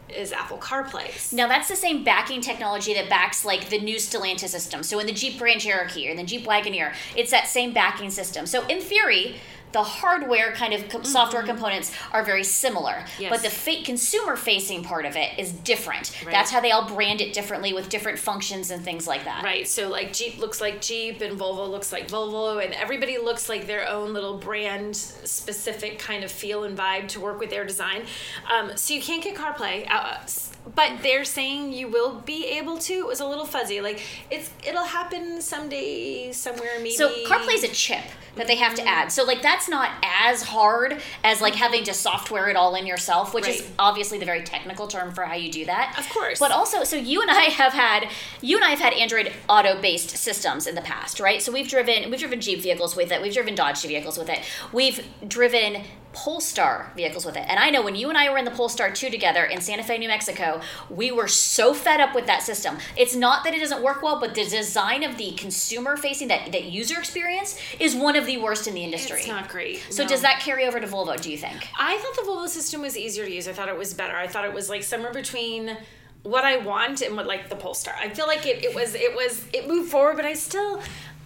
is 0.10 0.32
Apple 0.34 0.58
CarPlay. 0.58 1.32
now 1.34 1.48
that's 1.48 1.70
the 1.70 1.76
same 1.76 2.04
backing 2.04 2.42
technology 2.42 2.94
that 2.94 3.10
backs 3.10 3.46
like 3.46 3.70
the 3.70 3.80
new 3.80 3.96
Stellantis 3.96 4.50
system. 4.50 4.84
So 4.84 5.00
in 5.00 5.06
the 5.06 5.14
Jeep 5.14 5.40
Grand 5.40 5.62
Cherokee 5.62 6.10
or 6.10 6.16
the 6.16 6.24
Jeep 6.24 6.46
Wagoneer, 6.46 6.94
it's 7.16 7.32
that 7.32 7.48
same 7.48 7.74
backing 7.74 8.10
system. 8.10 8.46
So 8.46 8.66
in 8.68 8.82
theory, 8.82 9.38
the 9.72 9.84
hardware 9.84 10.52
kind 10.54 10.74
of 10.74 10.88
co- 10.90 11.04
software 11.04 11.44
components 11.44 11.92
are 12.12 12.24
very 12.24 12.44
similar, 12.44 12.92
Mm-hmm. 12.92 13.22
Yes. 13.24 13.30
but 13.32 13.42
the 13.42 13.50
fa- 13.50 13.84
consumer-facing 13.86 14.84
part 14.84 15.06
of 15.06 15.16
it 15.16 15.38
is 15.40 15.52
different. 15.52 16.12
Right. 16.26 16.32
That's 16.32 16.52
how 16.52 16.60
they 16.60 16.72
all 16.72 16.88
brand 16.88 17.22
it 17.22 17.34
differently 17.34 17.74
with 17.74 17.90
different 17.90 18.20
functions 18.20 18.70
and 18.72 18.84
things 18.84 19.08
like 19.08 19.24
that. 19.26 19.44
Right, 19.44 19.68
so 19.68 19.88
like 19.90 20.14
Jeep 20.14 20.40
looks 20.40 20.60
like 20.62 20.82
Jeep 20.82 21.22
and 21.22 21.40
Volvo 21.40 21.70
looks 21.70 21.92
like 21.92 22.08
Volvo, 22.08 22.64
and 22.64 22.74
everybody 22.74 23.18
looks 23.18 23.48
like 23.50 23.66
their 23.68 23.88
own 23.88 24.14
little 24.14 24.38
brand 24.38 24.96
specific 24.96 26.00
kind 26.00 26.24
of 26.24 26.32
feel 26.32 26.64
and 26.64 26.78
vibe 26.78 27.08
to 27.10 27.20
work 27.20 27.40
with 27.40 27.50
their 27.50 27.66
design. 27.66 28.04
Um, 28.52 28.72
so 28.76 28.94
you 28.94 29.02
can't 29.02 29.24
get 29.24 29.36
CarPlay. 29.36 29.90
Uh, 29.90 30.18
s- 30.24 30.51
but 30.76 31.02
they're 31.02 31.26
saying 31.26 31.74
you 31.74 31.88
will 31.88 32.20
be 32.20 32.46
able 32.46 32.78
to. 32.78 32.94
It 32.94 33.08
was 33.08 33.20
a 33.20 33.26
little 33.26 33.46
fuzzy. 33.46 33.82
Like 33.82 34.02
it's 34.30 34.52
it'll 34.66 34.86
happen 34.86 35.42
someday 35.42 36.32
somewhere 36.32 36.72
maybe. 36.78 36.92
So 36.92 37.10
CarPlay 37.26 37.56
is 37.56 37.64
a 37.64 37.70
chip 37.70 38.04
that 38.36 38.48
they 38.48 38.56
have 38.56 38.76
to 38.76 38.82
mm-hmm. 38.82 38.90
add. 38.90 39.12
So 39.12 39.24
like 39.24 39.42
that's 39.42 39.68
not 39.68 39.90
as 40.04 40.44
hard 40.44 41.02
as 41.24 41.42
like 41.42 41.54
mm-hmm. 41.54 41.64
having 41.64 41.84
to 41.86 41.94
software 41.94 42.50
it 42.50 42.56
all 42.56 42.76
in 42.76 42.86
yourself, 42.86 43.34
which 43.34 43.48
is 43.48 43.68
obviously 43.80 44.20
the 44.20 44.26
very 44.26 44.44
technical 44.44 44.88
term 44.88 45.12
for 45.12 45.24
how 45.24 45.34
you 45.34 45.52
do 45.52 45.66
that. 45.66 45.96
Of 45.98 46.08
course. 46.10 46.40
But 46.40 46.52
also, 46.52 46.84
so 46.84 46.96
you 46.96 47.22
and 47.22 47.32
I 47.32 47.44
have 47.44 47.74
had 47.74 48.10
you 48.42 48.56
and 48.56 48.66
I 48.66 48.70
have 48.70 48.80
had 48.80 48.94
Android 48.94 49.32
Auto 49.50 49.82
based 49.82 50.12
systems 50.12 50.68
in 50.68 50.76
the 50.76 50.82
past, 50.82 51.20
right? 51.20 51.42
So 51.42 51.52
we've 51.52 51.68
driven 51.68 52.10
we've 52.12 52.20
driven 52.20 52.40
Jeep 52.40 52.62
vehicles 52.62 52.96
with 52.96 53.12
it, 53.12 53.22
we've 53.22 53.34
driven 53.34 53.56
Dodge 53.56 53.82
vehicles 53.82 54.18
with 54.18 54.30
it, 54.30 54.40
we've 54.72 55.04
driven 55.28 55.84
Polestar 56.14 56.92
vehicles 56.96 57.26
with 57.26 57.38
it. 57.38 57.46
And 57.48 57.60
I 57.60 57.70
know 57.70 57.82
when 57.82 57.96
you 57.96 58.10
and 58.10 58.18
I 58.18 58.30
were 58.30 58.38
in 58.38 58.46
the 58.46 58.52
Polestar 58.52 58.92
2 58.92 59.10
together 59.10 59.46
in 59.46 59.62
Santa 59.62 59.84
Fe, 59.84 59.98
New 59.98 60.08
Mexico, 60.08 60.62
we 60.90 61.12
were 61.12 61.28
so 61.28 61.74
fed 61.74 62.00
up 62.00 62.14
with 62.14 62.26
that 62.28 62.44
system. 62.44 62.78
It's 62.98 63.16
not 63.16 63.44
that 63.44 63.54
it 63.54 63.60
doesn't 63.60 63.82
work 63.82 64.02
well, 64.02 64.20
but 64.20 64.36
the 64.36 64.44
design 64.46 65.04
of 65.04 65.18
the 65.18 65.32
consumer 65.32 65.98
facing 65.98 66.28
that, 66.28 66.52
that 66.52 66.66
user 66.66 67.00
experience 67.00 67.58
is 67.80 67.96
one 67.96 68.16
of 68.16 68.26
the 68.26 68.38
worst 68.38 68.68
in 68.68 68.74
the 68.74 68.84
industry. 68.84 69.20
it's 69.20 69.28
not 69.28 69.50
great. 69.50 69.82
So 69.90 70.04
no. 70.04 70.10
does 70.10 70.22
that 70.22 70.40
carry 70.40 70.66
over 70.66 70.80
to 70.80 70.88
Volvo, 70.88 71.20
do 71.20 71.32
you 71.32 71.38
think? 71.38 71.68
I 71.80 71.98
thought 71.98 72.16
the 72.16 72.30
Volvo 72.30 72.48
system 72.48 72.82
was 72.82 72.98
easier 72.98 73.26
to 73.26 73.32
use. 73.32 73.48
I 73.48 73.54
thought 73.54 73.70
it 73.70 73.78
was 73.78 73.94
better. 73.94 74.16
I 74.16 74.28
thought 74.28 74.46
it 74.46 74.54
was 74.54 74.70
like 74.70 74.84
somewhere 74.84 75.14
between 75.14 75.78
what 76.24 76.44
I 76.44 76.58
want 76.58 77.02
and 77.02 77.16
what 77.16 77.26
like 77.26 77.50
the 77.50 77.56
Polestar. 77.56 77.96
I 78.00 78.10
feel 78.10 78.28
like 78.28 78.46
it, 78.46 78.64
it 78.64 78.76
was 78.76 78.94
it 78.94 79.16
was 79.16 79.46
it 79.54 79.68
moved 79.68 79.90
forward, 79.90 80.18
but 80.18 80.26
I 80.26 80.34
still 80.34 80.82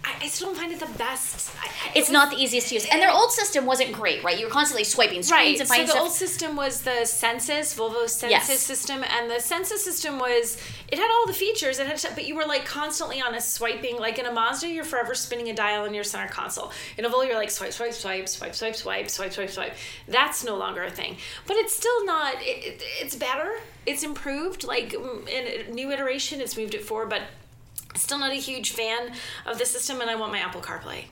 I, 0.06 0.24
I 0.24 0.28
still 0.28 0.48
don't 0.48 0.56
find 0.56 0.70
it 0.72 0.78
the 0.78 0.86
best. 0.98 1.50
I, 1.60 1.66
I- 1.66 1.88
it 1.88 1.98
It's 1.98 2.08
was- 2.08 2.12
not 2.12 2.30
the 2.30 2.36
easiest 2.36 2.68
to 2.68 2.74
use. 2.76 2.86
And 2.86 3.02
their 3.02 3.10
old 3.12 3.32
system 3.32 3.66
wasn't 3.66 3.92
great, 3.92 4.22
right? 4.22 4.38
You 4.38 4.46
were 4.46 4.52
constantly 4.52 4.84
swiping 4.84 5.22
screens 5.22 5.32
Right. 5.32 5.58
and 5.60 5.68
So 5.68 5.76
the 5.82 5.86
stuff. 5.88 6.00
old 6.00 6.12
system 6.12 6.54
was 6.56 6.82
the 6.82 7.04
Sensus, 7.04 7.74
Volvo 7.76 8.08
Sensus 8.08 8.30
Yes. 8.30 8.60
system, 8.62 9.02
and 9.02 9.28
the 9.30 9.40
Sensus 9.40 9.84
system 9.84 10.18
was 10.18 10.56
it 10.88 10.98
had 10.98 11.10
all 11.10 11.26
the 11.26 11.32
features. 11.32 11.78
It 11.80 11.88
had, 11.88 12.00
but 12.14 12.26
you 12.28 12.36
were 12.36 12.44
like 12.46 12.64
constantly 12.64 13.20
on 13.20 13.34
a 13.34 13.40
swiping. 13.40 13.96
Like 13.98 14.18
in 14.20 14.26
a 14.26 14.32
Mazda, 14.32 14.68
you're 14.68 14.84
forever 14.84 15.14
spinning 15.14 15.48
a 15.50 15.54
dial 15.54 15.84
in 15.86 15.92
your 15.94 16.04
center 16.04 16.28
console. 16.28 16.70
In 16.96 17.04
a 17.04 17.10
Volvo, 17.10 17.26
you're 17.26 17.34
like 17.34 17.50
swipe, 17.50 17.72
swipe, 17.72 17.92
swipe, 17.92 18.28
swipe, 18.28 18.54
swipe, 18.54 18.76
swipe, 18.76 19.10
swipe, 19.10 19.32
swipe, 19.32 19.50
swipe. 19.50 19.74
That's 20.06 20.44
no 20.44 20.56
longer 20.56 20.84
a 20.84 20.90
thing. 20.90 21.16
But 21.46 21.56
it's 21.56 21.74
still 21.76 22.04
not. 22.06 22.34
It, 22.42 22.64
it, 22.64 22.82
it's 23.00 23.16
better. 23.16 23.58
It's 23.86 24.02
improved. 24.04 24.62
Like 24.64 24.90
mm, 24.92 25.28
in 25.28 25.68
a 25.70 25.72
new 25.72 25.90
iteration, 25.90 26.40
it's 26.40 26.56
moved 26.56 26.74
it 26.74 26.84
forward, 26.84 27.10
but. 27.10 27.22
Still 27.96 28.18
not 28.18 28.32
a 28.32 28.36
huge 28.36 28.72
fan 28.72 29.12
of 29.46 29.58
the 29.58 29.66
system, 29.66 30.00
and 30.00 30.10
I 30.10 30.14
want 30.14 30.32
my 30.32 30.38
Apple 30.38 30.60
CarPlay. 30.60 31.04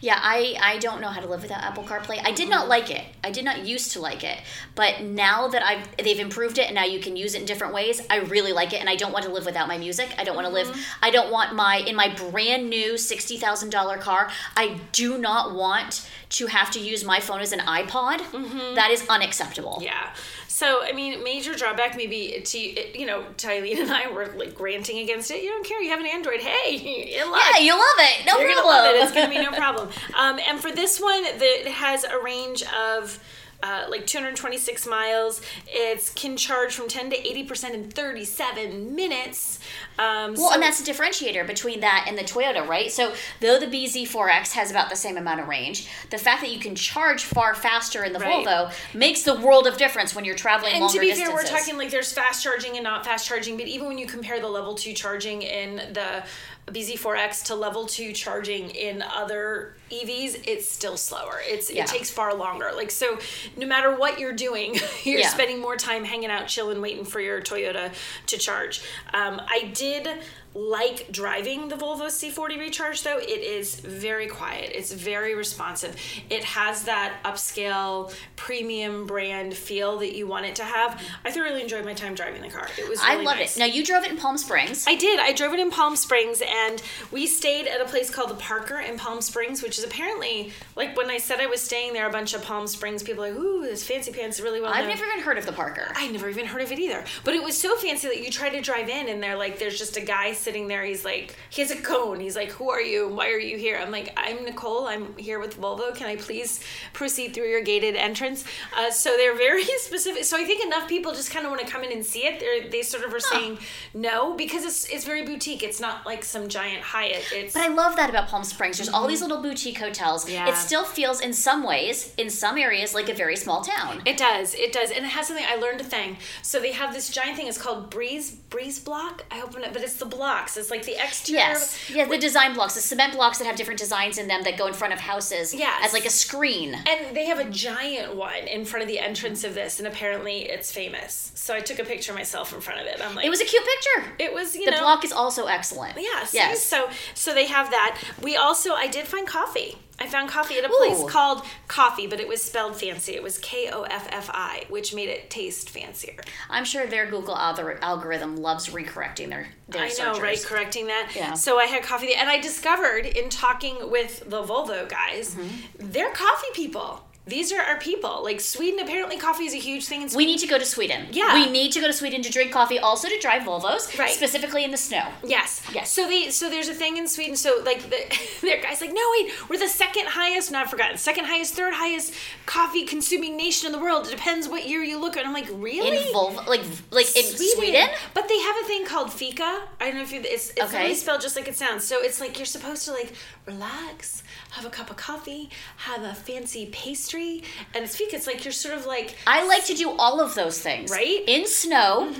Yeah, 0.00 0.18
I, 0.20 0.56
I 0.60 0.78
don't 0.78 1.00
know 1.00 1.08
how 1.08 1.20
to 1.20 1.26
live 1.26 1.42
without 1.42 1.62
Apple 1.62 1.84
CarPlay. 1.84 2.20
I 2.24 2.32
did 2.32 2.48
not 2.48 2.62
mm-hmm. 2.62 2.70
like 2.70 2.90
it. 2.90 3.04
I 3.24 3.30
did 3.30 3.44
not 3.44 3.66
used 3.66 3.92
to 3.92 4.00
like 4.00 4.22
it. 4.22 4.38
But 4.74 5.02
now 5.02 5.48
that 5.48 5.64
I've 5.64 5.96
they've 5.96 6.18
improved 6.18 6.58
it 6.58 6.66
and 6.66 6.74
now 6.74 6.84
you 6.84 7.00
can 7.00 7.16
use 7.16 7.34
it 7.34 7.40
in 7.40 7.46
different 7.46 7.72
ways, 7.72 8.00
I 8.10 8.18
really 8.18 8.52
like 8.52 8.72
it 8.72 8.80
and 8.80 8.88
I 8.88 8.96
don't 8.96 9.12
want 9.12 9.24
to 9.24 9.32
live 9.32 9.46
without 9.46 9.68
my 9.68 9.78
music. 9.78 10.14
I 10.18 10.24
don't 10.24 10.36
want 10.36 10.46
to 10.46 10.52
live 10.52 10.68
mm-hmm. 10.68 11.04
I 11.04 11.10
don't 11.10 11.32
want 11.32 11.54
my 11.54 11.78
in 11.78 11.96
my 11.96 12.14
brand 12.14 12.68
new 12.70 12.98
sixty 12.98 13.36
thousand 13.36 13.70
dollar 13.70 13.96
car, 13.96 14.30
I 14.56 14.78
do 14.92 15.18
not 15.18 15.54
want 15.54 16.08
to 16.28 16.46
have 16.46 16.70
to 16.72 16.80
use 16.80 17.04
my 17.04 17.20
phone 17.20 17.40
as 17.40 17.52
an 17.52 17.60
iPod. 17.60 18.18
Mm-hmm. 18.18 18.74
That 18.74 18.90
is 18.90 19.06
unacceptable. 19.08 19.78
Yeah. 19.80 20.12
So, 20.56 20.82
I 20.82 20.92
mean, 20.92 21.22
major 21.22 21.54
drawback 21.54 21.98
maybe 21.98 22.40
to, 22.42 22.58
you 22.98 23.04
know, 23.04 23.26
Eileen 23.44 23.78
and 23.78 23.92
I 23.92 24.10
were 24.10 24.32
like 24.38 24.58
ranting 24.58 25.00
against 25.00 25.30
it. 25.30 25.42
You 25.42 25.50
don't 25.50 25.66
care. 25.66 25.82
You 25.82 25.90
have 25.90 26.00
an 26.00 26.06
Android. 26.06 26.40
Hey, 26.40 26.78
in 27.20 27.30
luck. 27.30 27.42
Yeah, 27.54 27.62
you 27.62 27.72
love 27.72 27.98
it. 27.98 28.24
No 28.24 28.38
You're 28.38 28.54
problem. 28.54 28.64
gonna 28.64 28.86
love 28.86 28.94
it. 28.94 29.02
It's 29.02 29.12
gonna 29.12 29.28
be 29.28 29.38
no 29.38 29.50
problem. 29.50 29.90
Um, 30.18 30.40
and 30.48 30.58
for 30.58 30.72
this 30.72 30.98
one, 30.98 31.24
that 31.24 31.66
has 31.66 32.04
a 32.04 32.18
range 32.22 32.62
of 32.72 33.22
uh, 33.66 33.86
like 33.90 34.06
226 34.06 34.86
miles. 34.86 35.40
It 35.66 36.12
can 36.14 36.36
charge 36.36 36.74
from 36.74 36.88
10 36.88 37.10
to 37.10 37.16
80 37.28 37.44
percent 37.44 37.74
in 37.74 37.90
37 37.90 38.94
minutes. 38.94 39.58
Um, 39.98 40.34
Well, 40.34 40.48
so- 40.50 40.54
and 40.54 40.62
that's 40.62 40.80
the 40.80 40.90
differentiator 40.92 41.46
between 41.46 41.80
that 41.80 42.04
and 42.08 42.16
the 42.16 42.22
Toyota, 42.22 42.66
right? 42.66 42.90
So, 42.92 43.14
though 43.40 43.58
the 43.58 43.66
BZ4X 43.66 44.52
has 44.52 44.70
about 44.70 44.90
the 44.90 44.96
same 44.96 45.16
amount 45.16 45.40
of 45.40 45.48
range, 45.48 45.88
the 46.10 46.18
fact 46.18 46.42
that 46.42 46.50
you 46.50 46.58
can 46.60 46.74
charge 46.74 47.24
far 47.24 47.54
faster 47.54 48.04
in 48.04 48.12
the 48.12 48.18
Right. 48.18 48.46
Volvo 48.46 48.72
makes 48.94 49.22
the 49.22 49.34
world 49.34 49.66
of 49.66 49.76
difference 49.76 50.14
when 50.14 50.24
you're 50.24 50.34
traveling 50.36 50.72
and 50.72 50.80
longer 50.80 50.94
to 50.94 51.00
be 51.00 51.06
distances. 51.08 51.34
fair, 51.34 51.52
we're 51.52 51.58
talking 51.58 51.76
like 51.78 51.90
there's 51.90 52.12
fast 52.12 52.42
charging 52.42 52.74
and 52.76 52.84
not 52.84 53.04
fast 53.04 53.26
charging, 53.26 53.56
but 53.56 53.66
even 53.66 53.88
when 53.88 53.98
you 53.98 54.06
compare 54.06 54.38
the 54.40 54.48
level 54.48 54.74
two 54.74 54.92
charging 54.92 55.42
in 55.42 55.76
the 55.92 56.24
BZ4X 56.72 57.44
to 57.46 57.54
level 57.54 57.86
two 57.86 58.12
charging 58.12 58.70
in 58.70 59.00
other 59.02 59.76
EVs, 59.90 60.42
it's 60.46 60.68
still 60.70 60.96
slower. 60.96 61.40
It's 61.42 61.70
Yeah. 61.70 61.84
it 61.84 61.88
takes 61.88 62.10
far 62.10 62.34
longer. 62.34 62.70
Like 62.74 62.90
so, 62.90 63.18
no 63.56 63.66
matter 63.66 63.94
what 63.94 64.18
you're 64.18 64.32
doing, 64.32 64.74
you're 65.04 65.20
Yeah. 65.20 65.28
spending 65.28 65.60
more 65.60 65.76
time 65.76 66.04
hanging 66.04 66.30
out, 66.30 66.48
chilling, 66.48 66.80
waiting 66.80 67.04
for 67.04 67.20
your 67.20 67.40
Toyota 67.40 67.92
to 68.26 68.38
charge. 68.38 68.82
Um, 69.14 69.40
I 69.48 69.70
did 69.74 70.08
like 70.54 71.12
driving 71.12 71.68
the 71.68 71.76
Volvo 71.76 72.06
C40 72.06 72.58
Recharge 72.58 73.02
though. 73.02 73.18
It 73.18 73.28
is 73.28 73.74
very 73.74 74.26
quiet. 74.26 74.70
It's 74.74 74.90
very 74.90 75.34
responsive. 75.34 75.94
It 76.30 76.44
has 76.44 76.84
that 76.84 77.18
upscale 77.26 78.14
premium 78.36 79.06
brand 79.06 79.52
feel 79.54 79.98
that 79.98 80.16
you 80.16 80.26
want 80.26 80.46
it 80.46 80.56
to 80.56 80.64
have. 80.64 80.98
I 81.26 81.30
thoroughly 81.30 81.60
enjoyed 81.60 81.84
my 81.84 81.92
time 81.92 82.14
driving 82.14 82.40
the 82.40 82.48
car. 82.48 82.68
It 82.78 82.88
was 82.88 83.00
I 83.02 83.16
love 83.16 83.36
nice. 83.36 83.56
it. 83.56 83.60
Now, 83.60 83.66
you 83.66 83.84
drove 83.84 84.04
it 84.04 84.10
in 84.10 84.16
Palm 84.16 84.38
Springs. 84.38 84.86
I 84.88 84.94
did. 84.94 85.20
I 85.20 85.32
drove 85.34 85.52
it 85.52 85.60
in 85.60 85.70
Palm 85.70 85.94
Springs 85.94 86.40
and 86.42 86.82
we 87.12 87.26
stayed 87.26 87.66
at 87.66 87.82
a 87.82 87.84
place 87.84 88.08
called 88.08 88.30
the 88.30 88.34
Parker 88.36 88.78
in 88.80 88.96
Palm 88.96 89.20
Springs, 89.20 89.62
which 89.62 89.75
is 89.78 89.84
apparently 89.84 90.52
like 90.74 90.96
when 90.96 91.10
I 91.10 91.18
said 91.18 91.40
I 91.40 91.46
was 91.46 91.62
staying 91.62 91.92
there, 91.92 92.08
a 92.08 92.12
bunch 92.12 92.34
of 92.34 92.42
Palm 92.42 92.66
Springs 92.66 93.02
people 93.02 93.24
like, 93.24 93.34
ooh, 93.34 93.62
this 93.62 93.86
fancy 93.86 94.12
pants 94.12 94.38
is 94.38 94.44
really 94.44 94.60
well 94.60 94.72
I've 94.72 94.80
known." 94.80 94.94
never 94.94 95.04
even 95.04 95.20
heard 95.20 95.38
of 95.38 95.46
the 95.46 95.52
Parker. 95.52 95.92
I 95.94 96.08
never 96.08 96.28
even 96.28 96.46
heard 96.46 96.62
of 96.62 96.72
it 96.72 96.78
either. 96.78 97.04
But 97.24 97.34
it 97.34 97.42
was 97.42 97.56
so 97.56 97.76
fancy 97.76 98.08
that 98.08 98.22
you 98.22 98.30
try 98.30 98.48
to 98.50 98.60
drive 98.60 98.88
in 98.88 99.08
and 99.08 99.22
they're 99.22 99.36
like, 99.36 99.58
there's 99.58 99.78
just 99.78 99.96
a 99.96 100.00
guy 100.00 100.32
sitting 100.32 100.68
there. 100.68 100.84
He's 100.84 101.04
like, 101.04 101.36
he 101.50 101.62
has 101.62 101.70
a 101.70 101.76
cone. 101.76 102.20
He's 102.20 102.36
like, 102.36 102.50
who 102.50 102.70
are 102.70 102.80
you? 102.80 103.08
Why 103.08 103.30
are 103.30 103.38
you 103.38 103.56
here? 103.56 103.78
I'm 103.80 103.90
like, 103.90 104.12
I'm 104.16 104.44
Nicole. 104.44 104.86
I'm 104.86 105.16
here 105.16 105.38
with 105.38 105.60
Volvo. 105.60 105.94
Can 105.94 106.06
I 106.06 106.16
please 106.16 106.60
proceed 106.92 107.34
through 107.34 107.48
your 107.48 107.62
gated 107.62 107.96
entrance? 107.96 108.44
Uh, 108.76 108.90
so 108.90 109.16
they're 109.16 109.36
very 109.36 109.64
specific. 109.78 110.24
So 110.24 110.36
I 110.36 110.44
think 110.44 110.64
enough 110.64 110.88
people 110.88 111.12
just 111.12 111.30
kind 111.30 111.44
of 111.44 111.50
want 111.50 111.64
to 111.64 111.70
come 111.72 111.84
in 111.84 111.92
and 111.92 112.04
see 112.04 112.24
it. 112.26 112.40
They're, 112.40 112.68
they 112.68 112.82
sort 112.82 113.04
of 113.04 113.12
are 113.12 113.20
saying 113.20 113.58
no 113.94 114.34
because 114.34 114.64
it's, 114.64 114.88
it's 114.90 115.04
very 115.04 115.24
boutique. 115.24 115.62
It's 115.62 115.80
not 115.80 116.06
like 116.06 116.24
some 116.24 116.48
giant 116.48 116.82
Hyatt. 116.82 117.24
It's 117.32 117.54
But 117.54 117.62
I 117.62 117.68
love 117.68 117.96
that 117.96 118.10
about 118.10 118.28
Palm 118.28 118.44
Springs. 118.44 118.78
There's 118.78 118.88
all 118.88 119.06
these 119.06 119.22
little 119.22 119.42
boutique 119.66 119.78
hotels. 119.82 120.28
Yeah. 120.30 120.48
It 120.48 120.56
still 120.56 120.84
feels, 120.84 121.20
in 121.20 121.32
some 121.32 121.64
ways, 121.64 122.14
in 122.16 122.30
some 122.30 122.56
areas, 122.58 122.94
like 122.94 123.08
a 123.08 123.14
very 123.14 123.36
small 123.36 123.62
town. 123.62 124.02
It 124.06 124.16
does. 124.16 124.54
It 124.54 124.72
does. 124.72 124.90
And 124.90 125.04
it 125.04 125.08
has 125.08 125.26
something 125.26 125.44
I 125.48 125.56
learned 125.56 125.80
a 125.80 125.84
thing. 125.84 126.16
So 126.42 126.60
they 126.60 126.72
have 126.72 126.92
this 126.94 127.08
giant 127.10 127.36
thing. 127.36 127.48
It's 127.48 127.58
called 127.60 127.90
Breeze 127.90 128.30
Breeze 128.30 128.78
Block. 128.78 129.24
I 129.30 129.42
open 129.42 129.62
it, 129.64 129.72
but 129.72 129.82
it's 129.82 129.96
the 129.96 130.06
blocks. 130.06 130.56
It's 130.56 130.70
like 130.70 130.84
the 130.84 130.94
exterior. 131.02 131.40
Yes. 131.40 131.90
Yeah, 131.90 132.06
the 132.06 132.18
design 132.18 132.54
blocks, 132.54 132.74
the 132.74 132.80
cement 132.80 133.14
blocks 133.14 133.38
that 133.38 133.44
have 133.46 133.56
different 133.56 133.80
designs 133.80 134.18
in 134.18 134.28
them 134.28 134.42
that 134.44 134.56
go 134.56 134.66
in 134.66 134.72
front 134.74 134.92
of 134.94 135.00
houses 135.00 135.52
Yes. 135.54 135.80
as 135.84 135.92
like 135.92 136.06
a 136.06 136.10
screen. 136.10 136.74
And 136.74 137.16
they 137.16 137.26
have 137.26 137.38
a 137.38 137.50
giant 137.50 138.14
one 138.14 138.46
in 138.46 138.64
front 138.64 138.82
of 138.82 138.88
the 138.88 138.98
entrance 138.98 139.42
of 139.44 139.54
this, 139.54 139.78
and 139.78 139.86
apparently 139.88 140.42
it's 140.48 140.70
famous. 140.72 141.32
So 141.34 141.54
I 141.54 141.60
took 141.60 141.78
a 141.78 141.84
picture 141.84 142.12
of 142.12 142.18
myself 142.18 142.52
in 142.54 142.60
front 142.60 142.80
of 142.80 142.86
it. 142.86 143.00
I'm 143.02 143.14
like, 143.14 143.24
It 143.26 143.30
was 143.30 143.40
a 143.40 143.44
cute 143.44 143.62
picture. 143.64 144.12
it 144.18 144.32
was, 144.32 144.54
you 144.54 144.64
know. 144.64 144.70
the 144.72 144.76
know, 144.78 144.82
block 144.82 145.04
is 145.04 145.12
also 145.12 145.46
excellent. 145.46 145.94
Yes. 145.98 146.32
Yes. 146.32 146.62
So 146.62 146.88
so 147.14 147.34
they 147.34 147.46
have 147.46 147.70
that. 147.70 148.00
We 148.22 148.36
also 148.36 148.72
I 148.74 148.86
did 148.86 149.06
find 149.06 149.26
coffee. 149.26 149.55
I 149.98 150.06
found 150.06 150.28
coffee 150.28 150.58
at 150.58 150.64
a 150.64 150.68
place 150.68 151.00
Ooh. 151.00 151.06
called 151.08 151.42
Coffee, 151.68 152.06
but 152.06 152.20
it 152.20 152.28
was 152.28 152.42
spelled 152.42 152.76
fancy. 152.76 153.14
It 153.14 153.22
was 153.22 153.38
K 153.38 153.70
O 153.72 153.82
F 153.84 154.06
F 154.10 154.28
I, 154.30 154.64
which 154.68 154.94
made 154.94 155.08
it 155.08 155.30
taste 155.30 155.70
fancier. 155.70 156.16
I'm 156.50 156.66
sure 156.66 156.86
their 156.86 157.06
Google 157.06 157.34
algor- 157.34 157.78
algorithm 157.80 158.36
loves 158.36 158.68
recorrecting 158.68 159.30
their 159.30 159.46
their 159.68 159.82
I 159.84 159.88
know, 159.88 159.94
searchers. 159.94 160.20
right? 160.22 160.44
Correcting 160.44 160.86
that. 160.88 161.12
Yeah. 161.16 161.32
So 161.32 161.58
I 161.58 161.64
had 161.64 161.82
coffee, 161.82 162.14
and 162.14 162.28
I 162.28 162.38
discovered 162.40 163.06
in 163.06 163.30
talking 163.30 163.90
with 163.90 164.28
the 164.28 164.42
Volvo 164.42 164.86
guys, 164.86 165.34
Mm-hmm. 165.34 165.90
they're 165.92 166.10
coffee 166.12 166.52
people. 166.52 167.00
These 167.28 167.52
are 167.52 167.60
our 167.60 167.78
people. 167.78 168.22
Like 168.22 168.40
Sweden, 168.40 168.78
apparently 168.78 169.16
coffee 169.16 169.44
is 169.46 169.52
a 169.54 169.58
huge 169.58 169.86
thing 169.86 170.02
in 170.02 170.08
We 170.14 170.26
need 170.26 170.38
to 170.38 170.46
go 170.46 170.58
to 170.58 170.64
Sweden. 170.64 171.08
Yeah. 171.10 171.34
We 171.34 171.50
need 171.50 171.72
to 171.72 171.80
go 171.80 171.88
to 171.88 171.92
Sweden 171.92 172.22
to 172.22 172.30
drink 172.30 172.52
coffee, 172.52 172.78
also 172.78 173.08
to 173.08 173.18
drive 173.18 173.42
Volvos, 173.42 173.98
Right. 173.98 174.10
specifically 174.10 174.62
in 174.62 174.70
the 174.70 174.76
snow. 174.76 175.08
Yes. 175.24 175.60
Yes. 175.74 175.90
So 175.90 176.06
they 176.06 176.30
so 176.30 176.48
there's 176.48 176.68
a 176.68 176.74
thing 176.74 176.96
in 176.98 177.08
Sweden. 177.08 177.34
So 177.36 177.60
like 177.64 177.82
the 177.90 177.96
their 178.42 178.62
guys 178.62 178.80
like 178.80 178.92
no 178.92 179.00
wait 179.18 179.32
we're 179.50 179.58
the 179.58 179.66
second 179.68 180.06
highest 180.06 180.52
no 180.52 180.60
I've 180.60 180.70
forgotten 180.70 180.96
second 180.98 181.24
highest 181.24 181.54
third 181.54 181.74
highest 181.74 182.14
coffee 182.46 182.84
consuming 182.84 183.36
nation 183.36 183.66
in 183.66 183.72
the 183.72 183.80
world. 183.80 184.06
It 184.06 184.10
depends 184.10 184.48
what 184.48 184.68
year 184.68 184.82
you 184.84 184.98
look 185.00 185.16
at. 185.16 185.24
And 185.24 185.28
I'm 185.28 185.34
like 185.34 185.50
really 185.52 186.06
In 186.06 186.12
Volvo, 186.14 186.46
like 186.46 186.62
like 186.92 187.16
in 187.16 187.24
Sweden. 187.24 187.88
But 188.14 188.28
they 188.28 188.38
have 188.40 188.56
a 188.62 188.66
thing 188.66 188.86
called 188.86 189.12
fika. 189.12 189.62
I 189.80 189.86
don't 189.86 189.96
know 189.96 190.02
if 190.02 190.12
you, 190.12 190.20
it's 190.22 190.50
it's 190.50 190.62
Okay. 190.62 190.82
really 190.84 190.94
spelled 190.94 191.20
just 191.22 191.34
like 191.34 191.48
it 191.48 191.56
sounds. 191.56 191.82
So 191.84 192.00
it's 192.02 192.20
like 192.20 192.38
you're 192.38 192.46
supposed 192.46 192.84
to 192.84 192.92
like 192.92 193.12
relax, 193.46 194.22
have 194.50 194.64
a 194.64 194.70
cup 194.70 194.90
of 194.90 194.96
coffee, 194.96 195.50
have 195.78 196.02
a 196.02 196.14
fancy 196.14 196.66
pastry 196.72 197.42
and 197.74 197.84
it's 197.84 197.96
fika. 197.96 198.16
It's 198.16 198.26
like 198.26 198.44
you're 198.44 198.52
sort 198.52 198.74
of 198.76 198.86
like 198.86 199.14
I 199.26 199.46
like 199.46 199.64
to 199.66 199.74
do 199.74 199.90
all 199.90 200.20
of 200.20 200.34
those 200.34 200.58
things. 200.60 200.90
Right? 200.90 201.22
In 201.26 201.46
snow, 201.46 202.12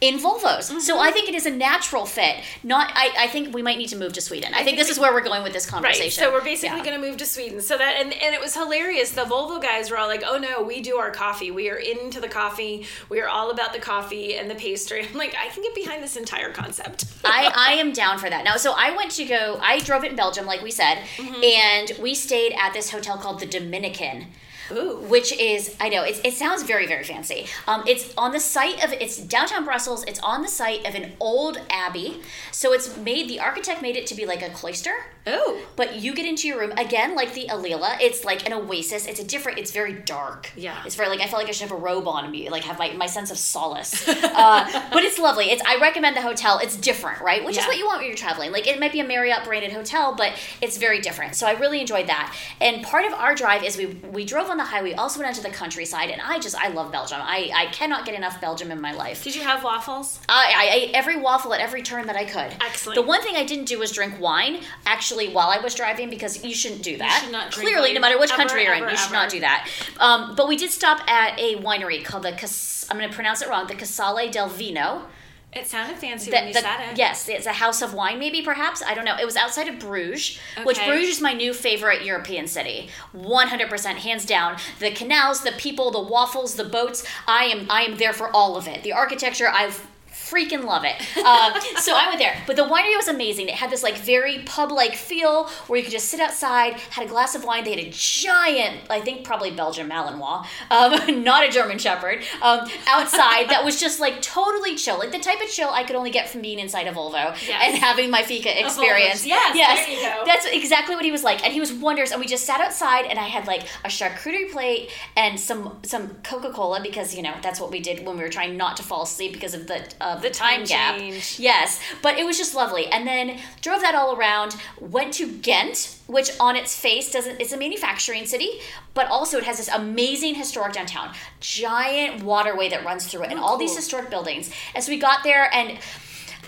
in 0.00 0.18
Volvos. 0.18 0.80
So 0.80 0.98
I 1.00 1.10
think 1.10 1.28
it 1.28 1.34
is 1.34 1.46
a 1.46 1.50
natural 1.50 2.06
fit. 2.06 2.36
Not 2.62 2.92
I, 2.94 3.10
I 3.20 3.26
think 3.28 3.54
we 3.54 3.62
might 3.62 3.78
need 3.78 3.88
to 3.88 3.96
move 3.96 4.12
to 4.14 4.20
Sweden. 4.20 4.52
I, 4.54 4.62
think, 4.64 4.78
this 4.78 4.90
is 4.90 4.98
where 4.98 5.12
we're 5.12 5.22
going 5.22 5.42
with 5.42 5.52
this 5.52 5.66
conversation. 5.66 6.22
Right. 6.24 6.30
So 6.30 6.32
we're 6.32 6.44
basically 6.44 6.78
Yeah. 6.78 6.84
going 6.84 7.00
to 7.00 7.06
move 7.08 7.16
to 7.18 7.26
Sweden. 7.26 7.60
So 7.60 7.76
that 7.78 7.96
and, 8.00 8.12
and 8.12 8.34
it 8.34 8.40
was 8.40 8.54
hilarious. 8.54 9.10
The 9.12 9.22
Volvo 9.22 9.60
guys 9.60 9.90
were 9.90 9.98
all 9.98 10.08
like, 10.08 10.22
"Oh 10.24 10.38
no, 10.38 10.62
we 10.62 10.80
do 10.80 10.96
our 10.96 11.10
coffee. 11.10 11.50
We 11.50 11.68
are 11.70 11.76
into 11.76 12.20
the 12.20 12.28
coffee. 12.28 12.86
We 13.08 13.20
are 13.20 13.28
all 13.28 13.50
about 13.50 13.72
the 13.72 13.80
coffee 13.80 14.36
and 14.36 14.48
the 14.50 14.54
pastry." 14.54 15.06
I'm 15.08 15.16
like, 15.16 15.34
I 15.36 15.48
can 15.48 15.62
get 15.62 15.74
behind 15.74 16.02
this 16.02 16.16
entire 16.16 16.52
concept. 16.52 17.04
I, 17.24 17.50
I 17.70 17.72
am 17.74 17.92
down 17.92 18.18
for 18.18 18.28
that. 18.30 18.44
Now, 18.44 18.56
so 18.56 18.72
I 18.76 18.96
went 18.96 19.10
to 19.12 19.24
go, 19.24 19.58
I 19.62 19.78
drove 19.80 20.04
it 20.04 20.10
in 20.10 20.16
Belgium, 20.16 20.46
like 20.46 20.62
we 20.62 20.70
said, 20.70 20.98
Mm-hmm. 21.16 21.42
and 21.44 21.71
we 22.00 22.14
stayed 22.14 22.52
at 22.52 22.72
this 22.72 22.90
hotel 22.90 23.16
called 23.16 23.40
the 23.40 23.46
Dominican. 23.46 24.26
Ooh. 24.70 24.96
Which 25.08 25.32
is, 25.32 25.76
I 25.80 25.88
know, 25.88 26.04
it 26.04 26.34
sounds 26.34 26.62
very, 26.62 26.86
very 26.86 27.04
fancy. 27.04 27.46
Um, 27.66 27.84
it's 27.86 28.12
on 28.16 28.32
the 28.32 28.40
site 28.40 28.84
of, 28.84 28.92
it's 28.92 29.16
downtown 29.18 29.64
Brussels. 29.64 30.04
It's 30.04 30.20
on 30.20 30.42
the 30.42 30.48
site 30.48 30.86
of 30.86 30.94
an 30.94 31.12
old 31.20 31.60
abbey. 31.70 32.22
So 32.50 32.72
it's 32.72 32.96
made, 32.96 33.28
the 33.28 33.40
architect 33.40 33.82
made 33.82 33.96
it 33.96 34.06
to 34.08 34.14
be 34.14 34.26
like 34.26 34.42
a 34.42 34.50
cloister. 34.50 34.92
Oh. 35.26 35.60
But 35.76 35.96
you 35.96 36.14
get 36.14 36.26
into 36.26 36.48
your 36.48 36.58
room 36.58 36.72
again, 36.72 37.14
like 37.14 37.32
the 37.34 37.46
Alila. 37.46 37.96
It's 38.00 38.24
like 38.24 38.44
an 38.46 38.52
oasis. 38.52 39.06
It's 39.06 39.20
a 39.20 39.24
different. 39.24 39.58
It's 39.58 39.70
very 39.70 39.92
dark. 39.92 40.50
Yeah. 40.56 40.82
It's 40.84 40.96
very 40.96 41.08
like 41.08 41.20
I 41.20 41.26
feel 41.28 41.38
like 41.38 41.48
I 41.48 41.52
should 41.52 41.68
have 41.68 41.78
a 41.78 41.80
robe 41.80 42.08
on 42.08 42.24
and 42.24 42.32
be 42.32 42.48
like 42.50 42.64
have 42.64 42.78
my, 42.78 42.92
my 42.92 43.06
sense 43.06 43.30
of 43.30 43.38
solace. 43.38 44.08
uh, 44.08 44.88
but 44.92 45.04
it's 45.04 45.18
lovely. 45.18 45.46
It's 45.46 45.62
I 45.64 45.78
recommend 45.80 46.16
the 46.16 46.22
hotel. 46.22 46.58
It's 46.60 46.76
different, 46.76 47.20
right? 47.20 47.44
Which 47.44 47.56
is 47.56 47.64
what 47.66 47.78
you 47.78 47.86
want 47.86 48.00
when 48.00 48.08
you're 48.08 48.16
traveling. 48.16 48.50
Like 48.50 48.66
it 48.66 48.80
might 48.80 48.92
be 48.92 49.00
a 49.00 49.06
Marriott 49.06 49.44
branded 49.44 49.72
hotel, 49.72 50.14
but 50.14 50.32
it's 50.60 50.76
very 50.76 51.00
different. 51.00 51.36
So 51.36 51.46
I 51.46 51.52
really 51.52 51.80
enjoyed 51.80 52.08
that. 52.08 52.34
And 52.60 52.82
part 52.82 53.04
of 53.04 53.12
our 53.12 53.34
drive 53.34 53.62
is 53.62 53.76
we 53.76 53.86
we 53.86 54.24
drove 54.24 54.48
on 54.52 54.58
the 54.58 54.64
highway. 54.64 54.92
Also 54.92 55.18
went 55.18 55.30
out 55.30 55.34
to 55.36 55.42
the 55.42 55.50
countryside, 55.54 56.10
and 56.10 56.20
I 56.22 56.38
just 56.38 56.54
I 56.54 56.68
love 56.68 56.92
Belgium. 56.92 57.18
I 57.20 57.50
I 57.54 57.66
cannot 57.72 58.06
get 58.06 58.14
enough 58.14 58.40
Belgium 58.40 58.70
in 58.70 58.80
my 58.80 58.92
life. 58.92 59.24
Did 59.24 59.34
you 59.34 59.42
have 59.42 59.64
waffles? 59.64 60.20
I, 60.28 60.52
I 60.56 60.74
ate 60.74 60.90
every 60.94 61.16
waffle 61.16 61.52
at 61.54 61.60
every 61.60 61.82
turn 61.82 62.06
that 62.06 62.16
I 62.16 62.24
could. 62.24 62.54
Excellent. 62.64 62.94
The 62.94 63.02
one 63.02 63.22
thing 63.22 63.34
I 63.34 63.44
didn't 63.44 63.64
do 63.64 63.78
was 63.78 63.90
drink 63.90 64.20
wine, 64.20 64.60
actually, 64.86 65.30
while 65.32 65.48
I 65.48 65.58
was 65.58 65.74
driving, 65.74 66.08
because 66.10 66.44
you 66.44 66.54
shouldn't 66.54 66.82
do 66.82 66.96
that. 66.98 67.22
should 67.22 67.32
not 67.32 67.50
Clearly, 67.52 67.88
wine 67.88 67.94
no 67.94 68.00
matter 68.00 68.18
which 68.18 68.30
ever, 68.30 68.38
country 68.38 68.64
you're 68.64 68.74
in, 68.74 68.82
you 68.84 68.96
should 68.96 69.06
ever. 69.06 69.14
not 69.14 69.30
do 69.30 69.40
that. 69.40 69.68
Um, 69.98 70.36
but 70.36 70.46
we 70.46 70.56
did 70.56 70.70
stop 70.70 71.00
at 71.10 71.38
a 71.40 71.56
winery 71.56 72.04
called 72.04 72.22
the 72.24 72.32
Cas- 72.32 72.86
I'm 72.90 72.98
going 72.98 73.08
to 73.08 73.14
pronounce 73.14 73.42
it 73.42 73.48
wrong, 73.48 73.66
the 73.66 73.74
Casale 73.74 74.30
del 74.30 74.48
Vino. 74.48 75.06
It 75.54 75.66
sounded 75.66 75.98
fancy 75.98 76.30
The- 76.30 76.36
when 76.38 76.48
you 76.48 76.54
the- 76.54 76.60
said 76.60 76.80
it. 76.92 76.96
Yes, 76.96 77.28
it's 77.28 77.46
a 77.46 77.52
house 77.52 77.82
of 77.82 77.92
wine, 77.92 78.18
maybe, 78.18 78.40
perhaps. 78.40 78.82
I 78.82 78.94
don't 78.94 79.04
know. 79.04 79.16
It 79.20 79.26
was 79.26 79.36
outside 79.36 79.68
of 79.68 79.78
Bruges, 79.78 80.38
which 80.64 80.82
Bruges 80.84 81.16
is 81.16 81.20
my 81.20 81.34
new 81.34 81.52
favorite 81.52 82.02
European 82.04 82.46
city. 82.46 82.88
100% 83.12 83.98
hands 83.98 84.24
down. 84.24 84.56
The 84.78 84.90
canals, 84.90 85.42
the 85.42 85.52
people, 85.52 85.90
the 85.90 86.00
waffles, 86.00 86.54
the 86.54 86.64
boats. 86.64 87.04
I 87.28 87.44
am 87.44 87.66
I 87.70 87.82
am 87.82 87.96
there 87.98 88.14
for 88.14 88.34
all 88.34 88.56
of 88.56 88.66
it. 88.66 88.82
The 88.82 88.92
architecture, 88.92 89.48
I've 89.48 89.86
freaking 90.32 90.64
love 90.64 90.84
it. 90.84 90.94
Uh, 91.16 91.60
so 91.80 91.94
I 91.94 92.06
went 92.08 92.18
there. 92.18 92.36
But 92.46 92.56
the 92.56 92.62
winery 92.62 92.96
was 92.96 93.08
amazing. 93.08 93.48
It 93.48 93.54
had 93.54 93.70
this 93.70 93.82
like 93.82 93.96
very 93.98 94.38
pub-like 94.46 94.94
feel 94.94 95.48
where 95.66 95.78
you 95.78 95.84
could 95.84 95.92
just 95.92 96.08
sit 96.08 96.20
outside, 96.20 96.74
had 96.90 97.04
a 97.06 97.08
glass 97.08 97.34
of 97.34 97.44
wine. 97.44 97.64
They 97.64 97.70
had 97.70 97.80
a 97.86 97.90
giant, 97.90 98.80
I 98.90 99.00
think 99.00 99.24
probably 99.24 99.50
Belgian 99.50 99.88
Malinois, 99.88 100.46
um, 100.70 101.22
not 101.24 101.46
a 101.46 101.50
German 101.50 101.78
Shepherd, 101.78 102.22
um, 102.42 102.68
outside 102.88 103.48
that 103.50 103.62
was 103.64 103.78
just 103.80 104.00
like 104.00 104.22
totally 104.22 104.74
chill. 104.76 104.98
Like 104.98 105.12
the 105.12 105.18
type 105.18 105.40
of 105.42 105.48
chill 105.48 105.70
I 105.70 105.84
could 105.84 105.96
only 105.96 106.10
get 106.10 106.28
from 106.28 106.42
being 106.42 106.58
inside 106.58 106.86
a 106.86 106.92
Volvo 106.92 107.12
Yes. 107.46 107.62
and 107.66 107.78
having 107.78 108.10
my 108.10 108.22
Fika 108.22 108.58
experience. 108.64 109.26
Yes, 109.26 109.56
yes. 109.56 109.86
there 109.86 109.96
you 109.96 110.02
go. 110.02 110.24
That's 110.24 110.46
exactly 110.46 110.94
what 110.94 111.04
he 111.04 111.10
was 111.10 111.24
like. 111.24 111.42
And 111.44 111.52
he 111.52 111.60
was 111.60 111.72
wondrous. 111.72 112.10
And 112.12 112.20
we 112.20 112.26
just 112.26 112.44
sat 112.44 112.60
outside 112.60 113.06
and 113.06 113.18
I 113.18 113.24
had 113.28 113.46
like 113.46 113.62
a 113.84 113.88
charcuterie 113.88 114.50
plate 114.50 114.90
and 115.16 115.38
some 115.38 115.78
some 115.82 116.10
Coca-Cola 116.22 116.80
because, 116.82 117.14
you 117.14 117.22
know, 117.22 117.34
that's 117.42 117.60
what 117.60 117.70
we 117.70 117.80
did 117.80 118.06
when 118.06 118.16
we 118.16 118.22
were 118.22 118.28
trying 118.28 118.56
not 118.56 118.76
to 118.78 118.82
fall 118.82 119.02
asleep 119.02 119.32
because 119.32 119.54
of 119.54 119.66
the 119.66 119.84
uh, 120.00 120.16
the 120.22 120.30
time, 120.30 120.60
time 120.60 120.64
gap. 120.64 120.98
change. 120.98 121.38
Yes, 121.38 121.80
but 122.02 122.18
it 122.18 122.24
was 122.24 122.38
just 122.38 122.54
lovely. 122.54 122.86
And 122.86 123.06
then 123.06 123.40
drove 123.60 123.80
that 123.80 123.94
all 123.94 124.16
around, 124.16 124.56
went 124.80 125.12
to 125.14 125.30
Ghent, 125.30 125.98
which 126.06 126.30
on 126.40 126.56
its 126.56 126.78
face 126.78 127.10
doesn't 127.10 127.40
it's 127.40 127.52
a 127.52 127.56
manufacturing 127.58 128.26
city, 128.26 128.60
but 128.94 129.06
also 129.08 129.38
it 129.38 129.44
has 129.44 129.58
this 129.58 129.68
amazing 129.68 130.34
historic 130.34 130.72
downtown. 130.72 131.12
Giant 131.40 132.22
waterway 132.22 132.68
that 132.68 132.84
runs 132.84 133.06
through 133.06 133.24
it 133.24 133.30
and 133.30 133.38
oh, 133.38 133.42
all 133.42 133.56
these 133.58 133.76
historic 133.76 134.10
buildings. 134.10 134.50
As 134.74 134.88
we 134.88 134.98
got 134.98 135.22
there 135.24 135.54
and 135.54 135.78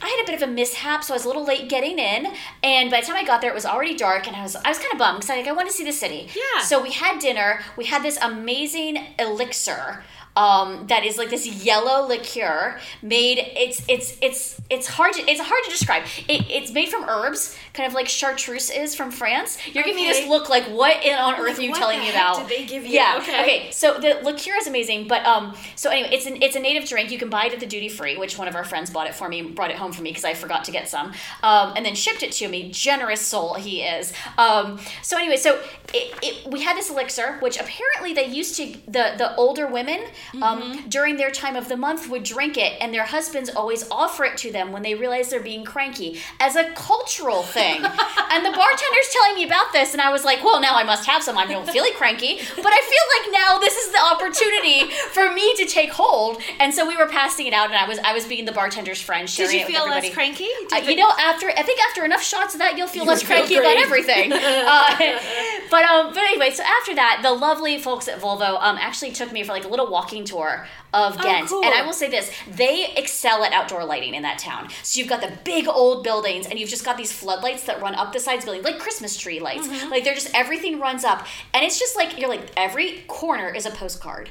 I 0.02 0.08
had 0.08 0.24
a 0.24 0.26
bit 0.26 0.42
of 0.42 0.48
a 0.48 0.52
mishap, 0.52 1.04
so 1.04 1.14
I 1.14 1.16
was 1.16 1.24
a 1.24 1.28
little 1.28 1.44
late 1.44 1.68
getting 1.68 1.98
in. 1.98 2.26
And 2.62 2.90
by 2.90 3.00
the 3.00 3.06
time 3.06 3.16
I 3.16 3.24
got 3.24 3.40
there, 3.40 3.50
it 3.50 3.54
was 3.54 3.64
already 3.64 3.96
dark, 3.96 4.26
and 4.26 4.34
I 4.34 4.42
was 4.42 4.56
I 4.56 4.68
was 4.68 4.78
kind 4.78 4.92
of 4.92 4.98
bummed 4.98 5.20
because 5.20 5.30
I 5.30 5.36
like 5.36 5.46
I 5.46 5.52
wanted 5.52 5.70
to 5.70 5.76
see 5.76 5.84
the 5.84 5.92
city. 5.92 6.28
Yeah. 6.34 6.62
So 6.62 6.82
we 6.82 6.90
had 6.90 7.20
dinner. 7.20 7.60
We 7.76 7.84
had 7.86 8.02
this 8.02 8.18
amazing 8.20 8.98
elixir. 9.18 10.04
Um, 10.36 10.86
that 10.88 11.04
is 11.04 11.16
like 11.16 11.30
this 11.30 11.46
yellow 11.64 12.06
liqueur 12.08 12.80
made 13.02 13.38
it's 13.38 13.84
it's 13.88 14.16
it's 14.20 14.60
it's 14.68 14.88
hard 14.88 15.12
to 15.12 15.22
it's 15.30 15.40
hard 15.40 15.62
to 15.64 15.70
describe 15.70 16.02
it, 16.28 16.44
it's 16.50 16.72
made 16.72 16.88
from 16.88 17.04
herbs 17.08 17.56
kind 17.72 17.86
of 17.86 17.94
like 17.94 18.08
chartreuse 18.08 18.68
is 18.68 18.96
from 18.96 19.12
france 19.12 19.58
you're 19.72 19.84
giving 19.84 20.02
me 20.02 20.08
this 20.08 20.18
Okay. 20.22 20.28
look 20.28 20.48
like 20.48 20.64
what 20.64 21.04
in, 21.04 21.14
on 21.16 21.34
earth 21.38 21.58
are 21.58 21.62
you 21.62 21.72
telling 21.72 22.00
me 22.00 22.10
about 22.10 22.38
did 22.38 22.48
they 22.48 22.66
give 22.66 22.84
you? 22.84 22.90
yeah 22.94 23.18
Okay. 23.22 23.42
okay 23.42 23.70
so 23.70 23.98
the 24.00 24.20
liqueur 24.24 24.56
is 24.56 24.66
amazing, 24.66 25.06
but 25.06 25.24
um, 25.24 25.54
so 25.76 25.90
anyway, 25.90 26.08
it's 26.12 26.26
an 26.26 26.42
it's 26.42 26.56
a 26.56 26.60
native 26.60 26.88
drink. 26.88 27.10
You 27.10 27.18
can 27.18 27.28
buy 27.30 27.44
it 27.46 27.52
at 27.52 27.60
the 27.60 27.66
duty 27.66 27.88
free, 27.88 28.16
which 28.16 28.36
one 28.38 28.48
of 28.48 28.54
our 28.56 28.64
friends 28.64 28.90
bought 28.90 29.06
it 29.06 29.14
for 29.14 29.28
me, 29.28 29.42
brought 29.42 29.70
it 29.70 29.76
home 29.76 29.92
for 29.92 30.02
me 30.02 30.10
because 30.10 30.24
I 30.24 30.34
forgot 30.34 30.64
to 30.64 30.72
get 30.72 30.88
some, 30.88 31.12
um, 31.42 31.72
and 31.76 31.84
then 31.86 31.94
shipped 31.94 32.22
it 32.22 32.32
to 32.32 32.48
me. 32.48 32.70
Generous 32.72 33.20
soul 33.20 33.54
he 33.54 33.82
is. 33.82 34.12
Um, 34.38 34.78
so 35.02 35.16
anyway, 35.16 35.36
so 35.36 35.60
it, 35.92 36.14
it, 36.22 36.50
we 36.50 36.62
had 36.62 36.76
this 36.76 36.90
elixir, 36.90 37.38
which 37.40 37.56
apparently 37.58 38.12
they 38.14 38.26
used 38.26 38.56
to 38.56 38.72
the 38.86 39.14
the 39.16 39.34
older 39.36 39.66
women 39.66 40.00
um, 40.42 40.84
during 40.88 41.16
their 41.16 41.30
time 41.30 41.56
of 41.56 41.68
the 41.68 41.76
month 41.76 42.08
would 42.08 42.22
drink 42.22 42.56
it, 42.56 42.74
and 42.80 42.92
their 42.92 43.04
husbands 43.04 43.50
always 43.50 43.88
offer 43.90 44.24
it 44.24 44.36
to 44.38 44.52
them 44.52 44.72
when 44.72 44.82
they 44.82 44.94
realize 44.94 45.30
they're 45.30 45.40
being 45.40 45.64
cranky 45.64 46.20
as 46.40 46.56
a 46.56 46.70
cultural 46.72 47.42
thing. 47.42 47.76
and 48.30 48.44
the 48.44 48.50
bartender's 48.50 49.10
telling 49.12 49.34
me 49.34 49.44
about 49.44 49.72
this, 49.72 49.92
and 49.92 50.00
I 50.00 50.10
was 50.10 50.24
like, 50.24 50.44
well, 50.44 50.60
now 50.60 50.74
I 50.76 50.84
must 50.84 51.06
have 51.06 51.22
some. 51.22 51.36
I 51.36 51.46
don't 51.46 51.68
feel 51.68 51.82
like 51.82 51.94
cranky, 51.94 52.36
but 52.36 52.72
I 52.72 52.80
feel 52.80 53.32
like 53.32 53.42
now 53.42 53.58
this 53.58 53.76
is 53.76 53.92
the 53.92 54.00
opportunity 54.00 54.90
for 55.12 55.32
me 55.32 55.54
to 55.56 55.66
take 55.66 55.90
hold. 55.90 56.40
And 56.60 56.72
so 56.72 56.86
we 56.86 56.96
were 56.96 57.06
passing 57.06 57.46
it 57.46 57.52
out, 57.52 57.66
and 57.66 57.76
I 57.76 57.88
was 57.88 57.98
I 57.98 58.12
was 58.12 58.26
being 58.26 58.44
the 58.44 58.52
bartender's 58.52 59.00
friend, 59.00 59.28
sharing 59.28 59.50
Did 59.50 59.60
you 59.60 59.66
feel 59.66 59.86
less 59.86 60.12
cranky? 60.12 60.48
Uh, 60.72 60.76
you 60.76 60.96
know, 60.96 61.10
after 61.18 61.48
I 61.48 61.62
think 61.62 61.80
after 61.88 62.04
enough 62.04 62.22
shots 62.22 62.54
of 62.54 62.60
that, 62.60 62.76
you'll 62.76 62.86
feel 62.86 63.04
less 63.04 63.22
feel 63.22 63.36
cranky 63.36 63.56
about 63.56 63.76
everything. 63.76 64.32
uh, 64.32 64.96
but 65.70 65.84
um, 65.84 66.12
but 66.12 66.22
anyway, 66.22 66.50
so 66.50 66.62
after 66.62 66.94
that, 66.94 67.20
the 67.22 67.32
lovely 67.32 67.78
folks 67.78 68.08
at 68.08 68.20
Volvo 68.20 68.58
um 68.60 68.76
actually 68.80 69.12
took 69.12 69.32
me 69.32 69.42
for 69.42 69.52
like 69.52 69.64
a 69.64 69.68
little 69.68 69.88
walking 69.88 70.13
tour 70.22 70.68
of 70.92 71.16
oh, 71.18 71.22
Ghent, 71.22 71.48
cool. 71.48 71.64
and 71.64 71.74
I 71.74 71.84
will 71.84 71.92
say 71.92 72.08
this: 72.08 72.30
they 72.48 72.92
excel 72.94 73.42
at 73.42 73.52
outdoor 73.52 73.84
lighting 73.84 74.14
in 74.14 74.22
that 74.22 74.38
town. 74.38 74.68
So 74.84 75.00
you've 75.00 75.08
got 75.08 75.20
the 75.20 75.32
big 75.42 75.66
old 75.66 76.04
buildings, 76.04 76.46
and 76.46 76.58
you've 76.58 76.68
just 76.68 76.84
got 76.84 76.96
these 76.96 77.10
floodlights 77.10 77.64
that 77.64 77.80
run 77.82 77.96
up 77.96 78.12
the 78.12 78.20
sides 78.20 78.44
of 78.44 78.46
buildings, 78.46 78.64
like 78.64 78.78
Christmas 78.78 79.16
tree 79.16 79.40
lights. 79.40 79.66
Mm-hmm. 79.66 79.90
Like 79.90 80.04
they're 80.04 80.14
just 80.14 80.32
everything 80.34 80.78
runs 80.78 81.02
up, 81.04 81.26
and 81.52 81.64
it's 81.64 81.80
just 81.80 81.96
like 81.96 82.18
you're 82.18 82.28
like 82.28 82.52
every 82.56 83.02
corner 83.08 83.48
is 83.48 83.66
a 83.66 83.70
postcard. 83.70 84.30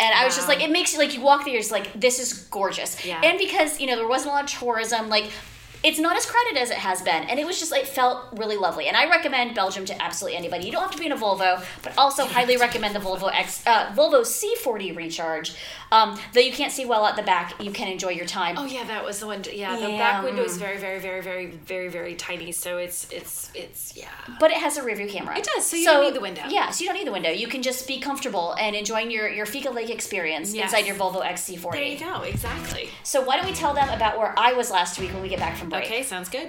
And 0.00 0.14
I 0.14 0.24
was 0.24 0.36
just 0.36 0.46
like, 0.46 0.62
it 0.62 0.70
makes 0.70 0.92
you 0.92 1.00
like 1.00 1.12
you 1.12 1.20
walk 1.20 1.44
there, 1.44 1.52
you're 1.52 1.60
just 1.60 1.72
like, 1.72 1.92
this 2.00 2.20
is 2.20 2.44
gorgeous. 2.44 3.04
Yeah. 3.04 3.20
And 3.22 3.36
because 3.36 3.80
you 3.80 3.88
know 3.88 3.96
there 3.96 4.08
wasn't 4.08 4.30
a 4.30 4.34
lot 4.34 4.44
of 4.44 4.50
tourism, 4.50 5.08
like 5.08 5.30
it's 5.82 5.98
not 5.98 6.16
as 6.16 6.26
crowded 6.26 6.56
as 6.56 6.70
it 6.70 6.78
has 6.78 7.02
been, 7.02 7.24
and 7.24 7.38
it 7.38 7.46
was 7.46 7.58
just 7.58 7.70
like 7.70 7.86
felt 7.86 8.26
really 8.32 8.56
lovely. 8.56 8.88
And 8.88 8.96
I 8.96 9.08
recommend 9.08 9.54
Belgium 9.54 9.84
to 9.86 10.02
absolutely 10.02 10.36
anybody. 10.36 10.66
You 10.66 10.72
don't 10.72 10.82
have 10.82 10.90
to 10.90 10.98
be 10.98 11.06
in 11.06 11.12
a 11.12 11.16
Volvo, 11.16 11.64
but 11.82 11.96
also 11.96 12.26
highly 12.26 12.56
recommend 12.56 12.94
the 12.94 13.00
Volvo 13.00 13.32
X, 13.32 13.64
uh, 13.66 13.92
Volvo 13.94 14.22
C40 14.22 14.96
Recharge. 14.96 15.54
Um, 15.90 16.18
though 16.34 16.40
you 16.40 16.52
can't 16.52 16.72
see 16.72 16.84
well 16.84 17.06
at 17.06 17.16
the 17.16 17.22
back, 17.22 17.62
you 17.62 17.70
can 17.70 17.88
enjoy 17.88 18.10
your 18.10 18.26
time. 18.26 18.56
Oh 18.58 18.66
yeah, 18.66 18.84
that 18.84 19.04
was 19.04 19.20
the 19.20 19.26
one. 19.26 19.42
Yeah, 19.52 19.76
the 19.76 19.90
Yeah, 19.90 19.98
back 19.98 20.22
window 20.24 20.42
is 20.44 20.56
very, 20.56 20.76
very, 20.78 20.98
very, 21.00 21.20
very, 21.22 21.46
very, 21.46 21.88
very 21.88 22.14
tiny. 22.14 22.52
So 22.52 22.78
it's 22.78 23.10
it's 23.10 23.50
it's 23.54 23.96
yeah. 23.96 24.08
But 24.38 24.50
it 24.50 24.58
has 24.58 24.76
a 24.76 24.82
rear 24.82 24.96
view 24.96 25.08
camera. 25.08 25.36
It 25.38 25.44
does, 25.54 25.66
so 25.66 25.76
you 25.76 25.84
don't 25.84 26.02
need 26.04 26.14
the 26.14 26.20
window. 26.20 26.42
Yeah, 26.48 26.70
so 26.70 26.82
you 26.84 26.88
don't 26.90 26.98
need 26.98 27.06
the 27.06 27.12
window. 27.12 27.30
You 27.30 27.46
can 27.48 27.62
just 27.62 27.86
be 27.88 28.00
comfortable 28.00 28.54
and 28.58 28.76
enjoying 28.76 29.10
your, 29.10 29.28
your 29.28 29.46
Fika 29.46 29.70
Lake 29.70 29.90
experience 29.90 30.54
Yes. 30.54 30.64
inside 30.72 30.86
your 30.86 30.96
Volvo 30.96 31.22
XC40. 31.24 31.72
There 31.72 31.82
you 31.82 31.98
go. 31.98 32.22
Exactly. 32.22 32.88
So 33.02 33.22
why 33.22 33.36
don't 33.36 33.46
we 33.46 33.52
tell 33.54 33.74
them 33.74 33.88
about 33.90 34.18
where 34.18 34.34
I 34.38 34.52
was 34.52 34.70
last 34.70 34.98
week 34.98 35.12
when 35.12 35.22
we 35.22 35.28
get 35.28 35.38
back 35.38 35.56
from 35.56 35.68
break? 35.70 35.84
Okay, 35.84 36.02
sounds 36.02 36.28
good. 36.28 36.48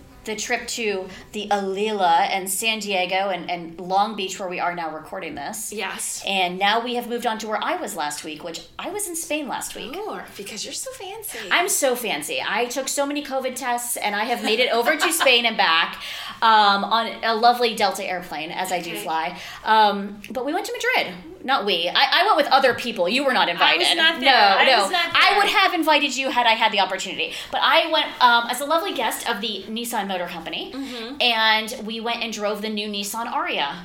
The 0.23 0.35
trip 0.35 0.67
to 0.67 1.07
the 1.31 1.47
Alila 1.49 2.29
and 2.29 2.49
San 2.49 2.79
Diego 2.79 3.29
and, 3.29 3.49
and 3.49 3.79
Long 3.79 4.15
Beach, 4.15 4.39
where 4.39 4.47
we 4.47 4.59
are 4.59 4.75
now 4.75 4.93
recording 4.93 5.35
this. 5.35 5.73
Yes. 5.73 6.23
And 6.25 6.59
now 6.59 6.83
we 6.83 6.95
have 6.95 7.09
moved 7.09 7.25
on 7.25 7.39
to 7.39 7.47
where 7.47 7.63
I 7.63 7.75
was 7.75 7.95
last 7.95 8.23
week, 8.23 8.43
which 8.43 8.61
I 8.77 8.89
was 8.89 9.07
in 9.07 9.15
Spain 9.15 9.47
last 9.47 9.75
week. 9.75 9.95
Or 9.97 10.25
because 10.37 10.63
you're 10.63 10.73
so 10.73 10.91
fancy. 10.91 11.39
I'm 11.49 11.69
so 11.69 11.95
fancy. 11.95 12.39
I 12.45 12.65
took 12.65 12.87
so 12.87 13.05
many 13.05 13.23
COVID 13.23 13.55
tests 13.55 13.97
and 13.97 14.15
I 14.15 14.25
have 14.25 14.43
made 14.43 14.59
it 14.59 14.71
over 14.71 14.95
to 14.95 15.11
Spain 15.13 15.45
and 15.45 15.57
back 15.57 16.01
um, 16.41 16.83
on 16.83 17.07
a 17.23 17.35
lovely 17.35 17.75
Delta 17.75 18.05
airplane, 18.05 18.51
as 18.51 18.71
I 18.71 18.79
do 18.79 18.95
fly. 18.95 19.39
Um, 19.63 20.21
but 20.29 20.45
we 20.45 20.53
went 20.53 20.65
to 20.67 20.73
Madrid. 20.73 21.15
Not 21.43 21.65
we. 21.65 21.89
I, 21.89 22.21
I 22.21 22.25
went 22.25 22.37
with 22.37 22.47
other 22.47 22.73
people. 22.73 23.09
You 23.09 23.23
were 23.25 23.33
not 23.33 23.49
invited. 23.49 23.81
I 23.85 23.89
was 23.89 23.97
not 23.97 24.19
there. 24.19 24.31
No, 24.31 24.37
I 24.57 24.65
no. 24.65 24.81
was 24.83 24.91
not 24.91 25.05
I 25.13 25.37
would 25.37 25.47
have 25.47 25.73
invited 25.73 26.15
you 26.15 26.29
had 26.29 26.45
I 26.45 26.51
had 26.51 26.71
the 26.71 26.79
opportunity. 26.79 27.33
But 27.51 27.61
I 27.63 27.89
went 27.91 28.07
um, 28.21 28.47
as 28.49 28.61
a 28.61 28.65
lovely 28.65 28.93
guest 28.93 29.27
of 29.29 29.41
the 29.41 29.63
Nissan 29.67 30.07
Motor 30.07 30.27
Company, 30.27 30.71
Mm-hmm. 30.73 31.21
and 31.21 31.85
we 31.85 31.99
went 31.99 32.21
and 32.23 32.31
drove 32.31 32.61
the 32.61 32.69
new 32.69 32.87
Nissan 32.87 33.25
Ariya. 33.31 33.75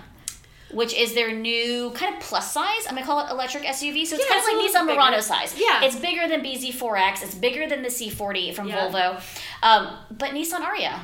Which 0.72 0.92
is 0.94 1.14
their 1.14 1.32
new 1.32 1.92
kind 1.92 2.14
of 2.16 2.20
plus 2.20 2.52
size? 2.52 2.86
I'm 2.88 2.94
gonna 2.96 3.06
call 3.06 3.24
it 3.24 3.30
electric 3.30 3.62
SUV. 3.64 4.04
So 4.04 4.16
it's 4.16 4.24
Yeah, 4.24 4.34
kind 4.34 4.42
it's 4.44 4.74
of 4.74 4.84
like 4.86 4.88
Nissan. 4.88 4.94
Murano 4.96 5.20
size. 5.20 5.54
Yeah. 5.56 5.84
It's 5.84 5.94
bigger 5.96 6.26
than 6.28 6.42
BZ4X. 6.42 7.22
It's 7.22 7.34
bigger 7.36 7.68
than 7.68 7.82
the 7.82 7.88
C40 7.88 8.52
from 8.52 8.68
Yeah. 8.68 8.88
Volvo. 8.90 9.22
Um, 9.62 9.96
but 10.10 10.30
Nissan 10.30 10.60
Ariya. 10.62 10.98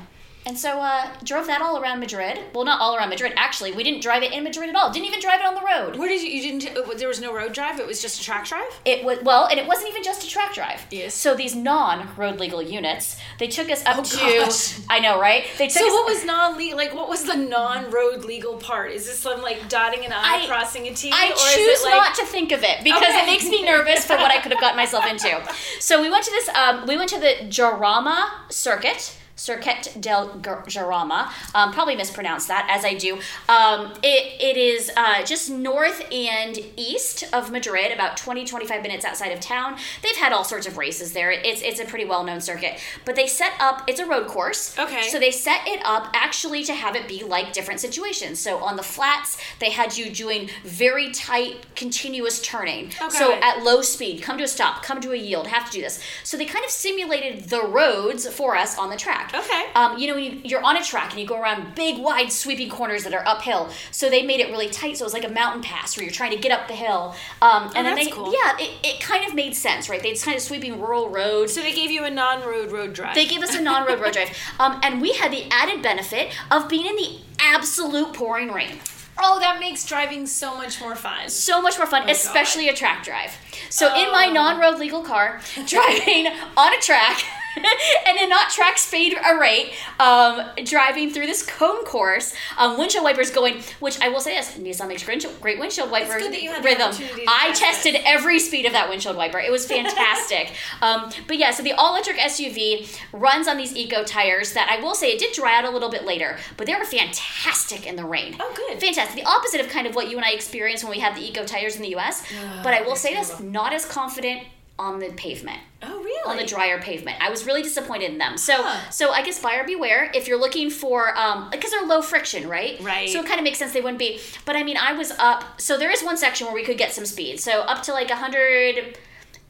And 0.44 0.58
so 0.58 0.80
uh, 0.80 1.06
drove 1.22 1.46
that 1.46 1.62
all 1.62 1.80
around 1.80 2.00
Madrid. 2.00 2.40
Well, 2.52 2.64
not 2.64 2.80
all 2.80 2.96
around 2.96 3.10
Madrid. 3.10 3.32
Actually, 3.36 3.70
we 3.72 3.84
didn't 3.84 4.02
drive 4.02 4.24
it 4.24 4.32
in 4.32 4.42
Madrid 4.42 4.68
at 4.68 4.74
all. 4.74 4.92
Didn't 4.92 5.06
even 5.06 5.20
drive 5.20 5.38
it 5.38 5.46
on 5.46 5.54
the 5.54 5.60
road. 5.60 5.96
Where 5.96 6.08
did 6.08 6.20
you? 6.20 6.28
You 6.30 6.58
didn't. 6.60 6.76
uh, 6.76 6.94
There 6.94 7.06
was 7.06 7.20
no 7.20 7.32
road 7.32 7.52
drive. 7.52 7.78
It 7.78 7.86
was 7.86 8.02
just 8.02 8.20
a 8.20 8.24
track 8.24 8.46
drive. 8.48 8.66
It 8.84 9.04
was 9.04 9.18
well, 9.22 9.46
and 9.46 9.60
it 9.60 9.68
wasn't 9.68 9.90
even 9.90 10.02
just 10.02 10.24
a 10.24 10.28
track 10.28 10.52
drive. 10.52 10.84
Yes. 10.90 11.14
So 11.14 11.36
these 11.36 11.54
non-road 11.54 12.40
legal 12.40 12.60
units, 12.60 13.18
they 13.38 13.46
took 13.46 13.70
us 13.70 13.84
up 13.86 13.98
Oh, 13.98 14.02
to. 14.02 14.16
gosh. 14.44 14.80
I 14.90 14.98
know, 14.98 15.20
right? 15.20 15.44
They 15.58 15.68
took 15.68 15.78
So 15.78 15.86
us. 15.86 15.92
what 15.92 16.06
was 16.06 16.24
non 16.24 16.56
legal? 16.58 16.76
Like 16.76 16.92
what 16.92 17.08
was 17.08 17.22
the 17.24 17.36
non 17.36 17.90
road 17.92 18.24
legal 18.24 18.56
part? 18.56 18.90
Is 18.90 19.06
this 19.06 19.20
some 19.20 19.42
like 19.42 19.68
dotting 19.68 20.04
an 20.04 20.12
I, 20.12 20.40
I- 20.42 20.46
crossing 20.48 20.88
a 20.88 20.92
T? 20.94 21.10
I 21.14 21.28
or 21.28 21.32
is 21.34 21.54
choose 21.54 21.80
it 21.82 21.84
like, 21.84 21.94
not 21.94 22.14
to 22.16 22.26
think 22.26 22.50
of 22.50 22.64
it 22.64 22.82
because 22.82 23.02
Okay. 23.02 23.22
it 23.22 23.26
makes 23.26 23.44
me 23.48 23.62
nervous 23.62 24.04
for 24.04 24.16
what 24.16 24.32
I 24.32 24.40
could 24.40 24.50
have 24.50 24.60
gotten 24.60 24.76
myself 24.76 25.06
into. 25.06 25.40
So 25.78 26.00
we 26.02 26.10
went 26.10 26.24
to 26.24 26.30
this. 26.32 26.48
Um, 26.50 26.86
we 26.86 26.96
went 26.96 27.10
to 27.10 27.20
the 27.20 27.34
Jarama 27.48 28.28
Circuit. 28.50 29.16
Circuit 29.42 29.96
del 29.98 30.28
Jarama. 30.38 31.32
Um, 31.52 31.72
probably 31.72 31.96
mispronounced 31.96 32.46
that 32.46 32.68
as 32.70 32.84
I 32.84 32.94
do. 32.94 33.14
Um, 33.48 33.92
it, 34.00 34.40
it 34.40 34.56
is 34.56 34.88
uh, 34.96 35.24
just 35.24 35.50
north 35.50 36.00
and 36.12 36.60
east 36.76 37.24
of 37.32 37.50
Madrid, 37.50 37.90
about 37.90 38.16
20 38.16 38.44
25 38.44 38.82
minutes 38.82 39.04
outside 39.04 39.32
of 39.32 39.40
town. 39.40 39.76
They've 40.00 40.16
had 40.16 40.32
all 40.32 40.44
sorts 40.44 40.68
of 40.68 40.78
races 40.78 41.12
there. 41.12 41.32
It's, 41.32 41.60
it's 41.60 41.80
a 41.80 41.84
pretty 41.84 42.04
well 42.04 42.22
known 42.22 42.40
circuit. 42.40 42.78
But 43.04 43.16
they 43.16 43.26
set 43.26 43.52
up, 43.58 43.82
it's 43.88 43.98
a 43.98 44.06
road 44.06 44.28
course. 44.28 44.78
Okay. 44.78 45.08
So 45.08 45.18
they 45.18 45.32
set 45.32 45.66
it 45.66 45.80
up 45.84 46.12
actually 46.14 46.62
to 46.62 46.74
have 46.74 46.94
it 46.94 47.08
be 47.08 47.24
like 47.24 47.52
different 47.52 47.80
situations. 47.80 48.38
So 48.38 48.58
on 48.58 48.76
the 48.76 48.84
flats, 48.84 49.38
they 49.58 49.70
had 49.70 49.96
you 49.96 50.12
doing 50.12 50.50
very 50.62 51.10
tight, 51.10 51.66
continuous 51.74 52.40
turning. 52.42 52.92
Okay. 53.02 53.08
So 53.10 53.32
at 53.42 53.64
low 53.64 53.82
speed, 53.82 54.22
come 54.22 54.38
to 54.38 54.44
a 54.44 54.48
stop, 54.48 54.84
come 54.84 55.00
to 55.00 55.10
a 55.10 55.16
yield, 55.16 55.48
have 55.48 55.66
to 55.66 55.72
do 55.72 55.80
this. 55.80 56.00
So 56.22 56.36
they 56.36 56.46
kind 56.46 56.64
of 56.64 56.70
simulated 56.70 57.50
the 57.50 57.64
roads 57.66 58.28
for 58.28 58.54
us 58.54 58.78
on 58.78 58.88
the 58.88 58.96
track. 58.96 59.31
Okay. 59.34 59.64
Um, 59.74 59.98
you 59.98 60.06
know, 60.08 60.14
when 60.14 60.24
you, 60.24 60.40
you're 60.44 60.62
on 60.62 60.76
a 60.76 60.82
track 60.82 61.10
and 61.12 61.20
you 61.20 61.26
go 61.26 61.40
around 61.40 61.74
big, 61.74 61.98
wide, 61.98 62.30
sweeping 62.32 62.68
corners 62.68 63.04
that 63.04 63.14
are 63.14 63.26
uphill. 63.26 63.70
So 63.90 64.10
they 64.10 64.22
made 64.22 64.40
it 64.40 64.50
really 64.50 64.68
tight. 64.68 64.96
So 64.98 65.04
it 65.04 65.06
was 65.06 65.14
like 65.14 65.24
a 65.24 65.30
mountain 65.30 65.62
pass 65.62 65.96
where 65.96 66.04
you're 66.04 66.12
trying 66.12 66.32
to 66.32 66.36
get 66.38 66.52
up 66.52 66.68
the 66.68 66.74
hill. 66.74 67.14
Um, 67.40 67.64
and 67.74 67.86
then 67.86 67.92
Oh, 67.92 67.96
that's 67.96 68.06
they, 68.06 68.12
cool. 68.12 68.32
yeah, 68.32 68.56
it, 68.58 68.70
it 68.84 69.00
kind 69.00 69.24
of 69.26 69.34
made 69.34 69.54
sense, 69.56 69.88
right? 69.88 70.02
They 70.02 70.14
kind 70.14 70.36
of 70.36 70.42
sweeping 70.42 70.80
rural 70.80 71.08
roads. 71.08 71.52
So 71.54 71.60
they 71.60 71.72
gave 71.72 71.90
you 71.90 72.04
a 72.04 72.10
non 72.10 72.42
road 72.42 72.70
road 72.72 72.92
drive. 72.92 73.14
They 73.14 73.26
gave 73.26 73.42
us 73.42 73.54
a 73.54 73.60
non-road 73.60 74.00
road 74.00 74.12
drive, 74.12 74.36
um, 74.60 74.78
and 74.82 75.00
we 75.00 75.12
had 75.14 75.32
the 75.32 75.44
added 75.50 75.82
benefit 75.82 76.32
of 76.50 76.68
being 76.68 76.86
in 76.86 76.96
the 76.96 77.18
absolute 77.38 78.12
pouring 78.14 78.52
rain. 78.52 78.78
oh, 79.18 79.38
that 79.40 79.60
makes 79.60 79.84
driving 79.86 80.26
so 80.26 80.54
much 80.56 80.80
more 80.80 80.96
fun. 80.96 81.28
So 81.28 81.60
much 81.62 81.76
more 81.78 81.86
fun, 81.86 82.04
Oh, 82.06 82.10
especially 82.10 82.68
a 82.68 82.74
track 82.74 83.04
drive. 83.04 83.32
So 83.70 83.86
in 83.94 84.10
my 84.10 84.26
Oh. 84.28 84.32
non-road 84.32 84.78
legal 84.78 85.02
car, 85.02 85.40
driving 85.66 86.26
on 86.56 86.72
a 86.72 86.80
track. 86.80 87.22
and 88.06 88.18
in 88.18 88.28
not 88.28 88.50
track 88.50 88.78
speed 88.78 89.16
or 89.24 89.40
rate, 89.40 89.72
um, 89.98 90.42
driving 90.64 91.10
through 91.10 91.26
this 91.26 91.44
cone 91.44 91.84
course, 91.84 92.34
um, 92.58 92.78
windshield 92.78 93.04
wipers 93.04 93.30
going, 93.30 93.62
which 93.80 94.00
I 94.00 94.08
will 94.08 94.20
say 94.20 94.36
this, 94.36 94.52
Nissan 94.52 94.88
makes 94.88 95.04
great, 95.04 95.58
windshield 95.58 95.90
wiper 95.90 96.18
good 96.18 96.32
that 96.32 96.42
you 96.42 96.50
had 96.50 96.62
the 96.62 96.66
rhythm. 96.66 96.92
I 97.28 97.52
tested 97.52 97.94
it. 97.94 98.02
every 98.04 98.38
speed 98.38 98.66
of 98.66 98.72
that 98.72 98.88
windshield 98.88 99.16
wiper. 99.16 99.38
It 99.38 99.50
was 99.50 99.66
fantastic. 99.66 100.52
um, 100.82 101.10
but 101.26 101.38
yeah, 101.38 101.50
so 101.50 101.62
the 101.62 101.72
all-electric 101.72 102.16
SUV 102.18 102.98
runs 103.12 103.48
on 103.48 103.56
these 103.56 103.74
eco 103.74 104.04
tires 104.04 104.52
that 104.54 104.68
I 104.70 104.82
will 104.82 104.94
say 104.94 105.12
it 105.12 105.18
did 105.18 105.34
dry 105.34 105.56
out 105.56 105.64
a 105.64 105.70
little 105.70 105.90
bit 105.90 106.04
later, 106.04 106.38
but 106.56 106.66
they 106.66 106.74
were 106.74 106.84
fantastic 106.84 107.86
in 107.86 107.96
the 107.96 108.04
rain. 108.04 108.36
Oh, 108.40 108.52
good. 108.56 108.80
Fantastic. 108.80 109.22
The 109.22 109.28
opposite 109.28 109.60
of 109.60 109.68
kind 109.68 109.86
of 109.86 109.94
what 109.94 110.10
you 110.10 110.16
and 110.16 110.24
I 110.24 110.30
experienced 110.32 110.84
when 110.84 110.90
we 110.90 111.00
had 111.00 111.14
the 111.14 111.20
eco 111.20 111.44
tires 111.44 111.76
in 111.76 111.82
the 111.82 111.94
US. 111.96 112.24
but 112.62 112.74
I 112.74 112.82
will 112.82 112.96
say 112.96 113.14
this, 113.14 113.40
not 113.40 113.72
as 113.72 113.84
confident 113.84 114.42
on 114.78 114.98
the 114.98 115.10
pavement. 115.12 115.58
Oh, 115.82 116.02
really? 116.02 116.30
On 116.30 116.36
the 116.36 116.44
drier 116.46 116.80
pavement, 116.80 117.18
I 117.20 117.30
was 117.30 117.44
really 117.46 117.62
disappointed 117.62 118.10
in 118.10 118.18
them. 118.18 118.36
So, 118.38 118.62
Huh. 118.62 118.90
so 118.90 119.10
I 119.10 119.22
guess 119.22 119.40
buyer 119.40 119.64
beware 119.64 120.10
if 120.14 120.26
you're 120.26 120.38
looking 120.38 120.70
for, 120.70 121.16
um, 121.18 121.50
because 121.50 121.70
they're 121.70 121.82
low 121.86 122.02
friction, 122.02 122.48
right? 122.48 122.78
Right. 122.80 123.08
So 123.10 123.20
it 123.20 123.26
kind 123.26 123.38
of 123.38 123.44
makes 123.44 123.58
sense 123.58 123.72
they 123.72 123.80
wouldn't 123.80 123.98
be. 123.98 124.20
But 124.44 124.56
I 124.56 124.62
mean, 124.62 124.76
I 124.76 124.92
was 124.92 125.10
up. 125.12 125.60
So 125.60 125.76
there 125.78 125.90
is 125.90 126.02
one 126.02 126.16
section 126.16 126.46
where 126.46 126.54
we 126.54 126.64
could 126.64 126.78
get 126.78 126.92
some 126.92 127.04
speed. 127.06 127.40
So 127.40 127.60
up 127.62 127.82
to 127.84 127.92
like 127.92 128.10
a 128.10 128.16
hundred. 128.16 128.98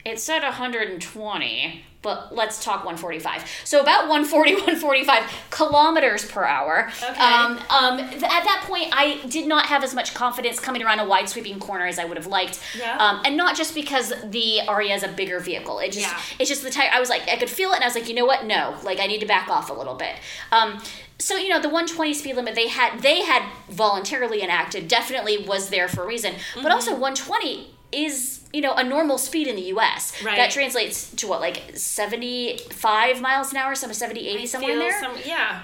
It 0.05 0.19
said 0.19 0.43
120, 0.43 1.81
but 2.01 2.35
let's 2.35 2.61
talk 2.63 2.79
145. 2.83 3.45
So 3.63 3.79
about 3.79 4.09
140, 4.09 4.55
145 4.55 5.23
kilometers 5.49 6.25
per 6.29 6.43
hour. 6.43 6.89
Okay. 7.01 7.21
Um, 7.21 7.57
um, 7.69 7.97
th- 7.97 8.21
at 8.23 8.43
that 8.43 8.63
point, 8.67 8.89
I 8.91 9.21
did 9.29 9.47
not 9.47 9.67
have 9.67 9.81
as 9.83 9.93
much 9.95 10.13
confidence 10.13 10.59
coming 10.59 10.83
around 10.83 10.99
a 10.99 11.05
wide 11.05 11.29
sweeping 11.29 11.57
corner 11.59 11.85
as 11.87 11.99
I 11.99 12.05
would 12.05 12.17
have 12.17 12.27
liked. 12.27 12.59
Yeah. 12.77 12.97
Um, 12.97 13.21
and 13.25 13.37
not 13.37 13.55
just 13.55 13.73
because 13.73 14.09
the 14.25 14.59
Ariya 14.67 14.95
is 14.95 15.03
a 15.03 15.07
bigger 15.07 15.39
vehicle. 15.39 15.79
It 15.79 15.93
just 15.93 16.05
Yeah. 16.07 16.19
it's 16.39 16.49
just 16.49 16.63
the 16.63 16.69
tire. 16.69 16.89
I 16.91 16.99
was 16.99 17.09
like, 17.09 17.27
I 17.29 17.37
could 17.37 17.49
feel 17.49 17.71
it, 17.71 17.75
and 17.75 17.83
I 17.83 17.87
was 17.87 17.95
like, 17.95 18.09
you 18.09 18.15
know 18.15 18.25
what? 18.25 18.45
No, 18.45 18.75
like 18.83 18.99
I 18.99 19.07
need 19.07 19.19
to 19.21 19.25
back 19.25 19.47
off 19.49 19.69
a 19.69 19.73
little 19.73 19.95
bit. 19.95 20.15
Um, 20.51 20.81
so 21.19 21.37
you 21.37 21.47
know, 21.47 21.61
the 21.61 21.69
120 21.69 22.13
speed 22.13 22.35
limit 22.35 22.55
they 22.55 22.67
had 22.67 22.99
they 23.01 23.21
had 23.23 23.43
voluntarily 23.69 24.41
enacted 24.43 24.89
definitely 24.89 25.37
was 25.47 25.69
there 25.69 25.87
for 25.87 26.03
a 26.03 26.07
reason, 26.07 26.33
but 26.55 26.63
Mm-hmm. 26.63 26.71
also 26.73 26.91
120 26.91 27.69
is 27.93 28.41
you 28.51 28.61
know 28.61 28.73
a 28.73 28.83
normal 28.83 29.17
speed 29.17 29.47
in 29.47 29.55
the 29.55 29.61
U.S. 29.73 30.21
Right. 30.23 30.35
That 30.37 30.51
translates 30.51 31.09
to 31.15 31.27
what 31.27 31.39
like 31.41 31.61
75 31.75 33.21
miles 33.21 33.51
an 33.51 33.57
hour, 33.57 33.75
some 33.75 33.93
70, 33.93 34.27
80 34.27 34.45
somewhere 34.47 34.71
in 34.73 34.79
there. 34.79 34.99
some- 34.99 35.17
yeah. 35.25 35.63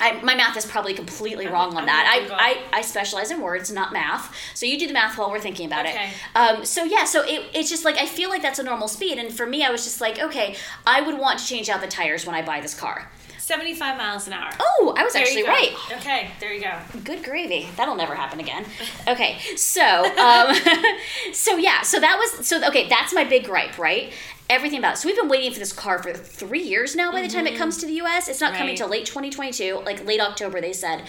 I, 0.00 0.12
my 0.22 0.36
math 0.36 0.56
is 0.56 0.64
probably 0.64 0.94
completely 0.94 1.48
wrong 1.48 1.70
on 1.72 1.78
I'm 1.78 1.86
that. 1.86 2.28
I, 2.30 2.68
I, 2.72 2.78
I 2.78 2.82
specialize 2.82 3.32
in 3.32 3.40
words, 3.40 3.72
not 3.72 3.92
math. 3.92 4.32
So 4.54 4.64
you 4.64 4.78
do 4.78 4.86
the 4.86 4.92
math 4.92 5.18
while 5.18 5.28
we're 5.28 5.40
thinking 5.40 5.66
about 5.66 5.86
Okay. 5.86 6.10
it. 6.10 6.36
Um, 6.36 6.64
so 6.64 6.84
yeah, 6.84 7.04
so 7.04 7.24
it, 7.26 7.46
it's 7.52 7.68
just 7.68 7.84
like 7.84 7.96
I 7.96 8.06
feel 8.06 8.30
like 8.30 8.40
that's 8.40 8.60
a 8.60 8.62
normal 8.62 8.86
speed, 8.86 9.18
and 9.18 9.32
for 9.36 9.44
me, 9.44 9.64
I 9.64 9.70
was 9.70 9.82
just 9.82 10.00
like, 10.00 10.20
okay, 10.20 10.54
I 10.86 11.00
would 11.00 11.18
want 11.18 11.40
to 11.40 11.46
change 11.46 11.68
out 11.68 11.80
the 11.80 11.88
tires 11.88 12.24
when 12.24 12.36
I 12.36 12.42
buy 12.42 12.60
this 12.60 12.78
car. 12.78 13.10
75 13.48 13.96
miles 13.96 14.26
an 14.26 14.34
hour. 14.34 14.50
Oh, 14.60 14.94
I 14.94 15.04
was 15.04 15.14
There 15.14 15.22
actually 15.22 15.44
right. 15.44 15.74
Okay, 15.92 16.30
there 16.38 16.52
you 16.52 16.60
go. 16.60 16.78
Good 17.02 17.24
gravy. 17.24 17.66
That'll 17.78 17.94
never 17.94 18.14
happen 18.14 18.40
again. 18.40 18.66
Okay, 19.08 19.38
so 19.56 19.82
um, 19.82 20.54
so 21.32 21.56
yeah, 21.56 21.80
so 21.80 21.98
that 21.98 22.18
was 22.18 22.46
so 22.46 22.62
okay. 22.68 22.86
That's 22.90 23.14
my 23.14 23.24
big 23.24 23.46
gripe, 23.46 23.78
right? 23.78 24.12
Everything 24.50 24.78
about 24.78 24.94
it. 24.94 24.96
So 24.98 25.08
we've 25.08 25.16
been 25.16 25.30
waiting 25.30 25.50
for 25.50 25.58
this 25.58 25.72
car 25.72 26.02
for 26.02 26.12
three 26.12 26.62
years 26.62 26.94
now. 26.94 27.10
By 27.10 27.22
the 27.22 27.28
time 27.28 27.46
it 27.46 27.56
comes 27.56 27.78
to 27.78 27.86
the 27.86 27.94
U.S., 27.94 28.28
it's 28.28 28.42
not 28.42 28.54
coming 28.54 28.76
till 28.76 28.88
late 28.88 29.06
2022, 29.06 29.80
like 29.86 30.04
late 30.04 30.20
October. 30.20 30.60
They 30.60 30.74
said 30.74 31.04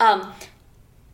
um, 0.00 0.32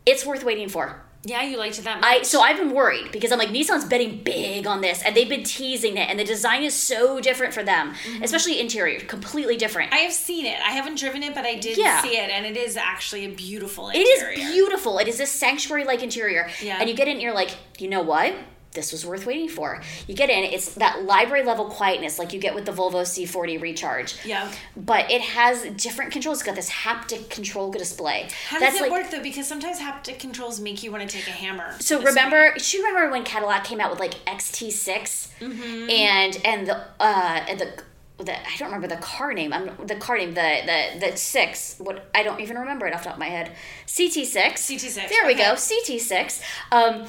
it's 0.07 0.25
worth 0.25 0.43
waiting 0.43 0.67
for. 0.67 1.03
Yeah, 1.23 1.43
you 1.43 1.57
liked 1.57 1.77
it 1.77 1.83
that 1.83 2.01
much. 2.01 2.09
I 2.09 2.21
so 2.23 2.41
I've 2.41 2.57
been 2.57 2.71
worried 2.71 3.11
because 3.11 3.31
I'm 3.31 3.37
like 3.37 3.49
Nissan's 3.49 3.85
betting 3.85 4.21
big 4.23 4.65
on 4.65 4.81
this, 4.81 5.03
and 5.03 5.15
they've 5.15 5.29
been 5.29 5.43
teasing 5.43 5.97
it, 5.97 6.09
and 6.09 6.19
the 6.19 6.23
design 6.23 6.63
is 6.63 6.73
so 6.73 7.19
different 7.19 7.53
for 7.53 7.63
them, 7.63 7.93
mm-hmm. 7.93 8.23
especially 8.23 8.59
interior, 8.59 8.99
completely 9.01 9.55
different. 9.55 9.93
I 9.93 9.97
have 9.97 10.13
seen 10.13 10.45
it. 10.45 10.57
I 10.59 10.71
haven't 10.71 10.97
driven 10.97 11.21
it, 11.21 11.35
but 11.35 11.45
I 11.45 11.55
did 11.55 11.77
Yeah. 11.77 12.01
see 12.01 12.17
it, 12.17 12.29
and 12.31 12.45
it 12.45 12.57
is 12.57 12.75
actually 12.75 13.25
a 13.25 13.29
beautiful 13.29 13.89
It 13.89 13.99
is 13.99 14.39
beautiful. 14.51 14.97
It 14.97 15.07
is 15.07 15.19
a 15.19 15.25
sanctuary 15.25 15.83
like 15.83 16.01
interior. 16.01 16.49
Yeah. 16.61 16.77
And 16.79 16.89
you 16.89 16.95
get 16.95 17.07
in 17.07 17.13
and 17.13 17.21
you're 17.21 17.33
like, 17.33 17.51
you 17.77 17.87
know 17.87 18.01
what? 18.01 18.33
This 18.73 18.91
was 18.93 19.05
worth 19.05 19.25
waiting 19.25 19.49
for. 19.49 19.81
You 20.07 20.15
get 20.15 20.29
in, 20.29 20.43
it's 20.45 20.75
that 20.75 21.03
library 21.03 21.43
level 21.43 21.65
quietness 21.65 22.17
like 22.17 22.31
you 22.31 22.39
get 22.39 22.55
with 22.55 22.65
the 22.65 22.71
Volvo 22.71 23.01
C40 23.03 23.61
Recharge. 23.61 24.15
Yeah. 24.25 24.49
But 24.77 25.11
it 25.11 25.21
has 25.21 25.63
different 25.75 26.11
controls. 26.11 26.37
It's 26.39 26.45
got 26.45 26.55
this 26.55 26.69
haptic 26.69 27.29
control 27.29 27.71
display. 27.71 28.29
How 28.47 28.59
does 28.59 28.75
it 28.79 28.89
work 28.91 29.11
though? 29.11 29.21
Because 29.21 29.47
sometimes 29.47 29.79
haptic 29.79 30.19
controls 30.19 30.59
make 30.61 30.83
you 30.83 30.91
want 30.91 31.07
to 31.09 31.17
take 31.17 31.27
a 31.27 31.31
hammer. 31.31 31.75
So 31.79 32.01
remember, 32.01 32.53
do 32.57 32.77
you 32.77 32.85
remember 32.85 33.11
when 33.11 33.23
Cadillac 33.25 33.65
came 33.65 33.79
out 33.81 33.89
with 33.91 33.99
like 33.99 34.13
XT6 34.25 35.29
Mm-hmm. 35.41 35.89
and 35.89 36.39
and 36.45 36.67
the 36.67 36.77
uh 36.99 37.43
and 37.49 37.59
the 37.59 37.83
the, 38.23 38.37
I 38.39 38.55
don't 38.59 38.67
remember 38.71 38.87
the 38.87 39.01
car 39.01 39.33
name. 39.33 39.51
I'm 39.51 39.71
the 39.87 39.95
car 39.95 40.15
name. 40.17 40.35
The 40.35 40.61
the 40.65 41.09
the 41.09 41.17
six. 41.17 41.77
What 41.79 42.09
I 42.13 42.21
don't 42.21 42.39
even 42.39 42.57
remember 42.59 42.85
it 42.85 42.93
off 42.93 43.01
the 43.01 43.05
top 43.09 43.15
of 43.15 43.19
my 43.19 43.25
head. 43.29 43.51
CT6. 43.87 44.35
CT6, 44.35 45.09
There 45.09 45.25
we 45.25 45.33
go. 45.33 45.53
CT6. 45.55 46.41
Um, 46.71 47.07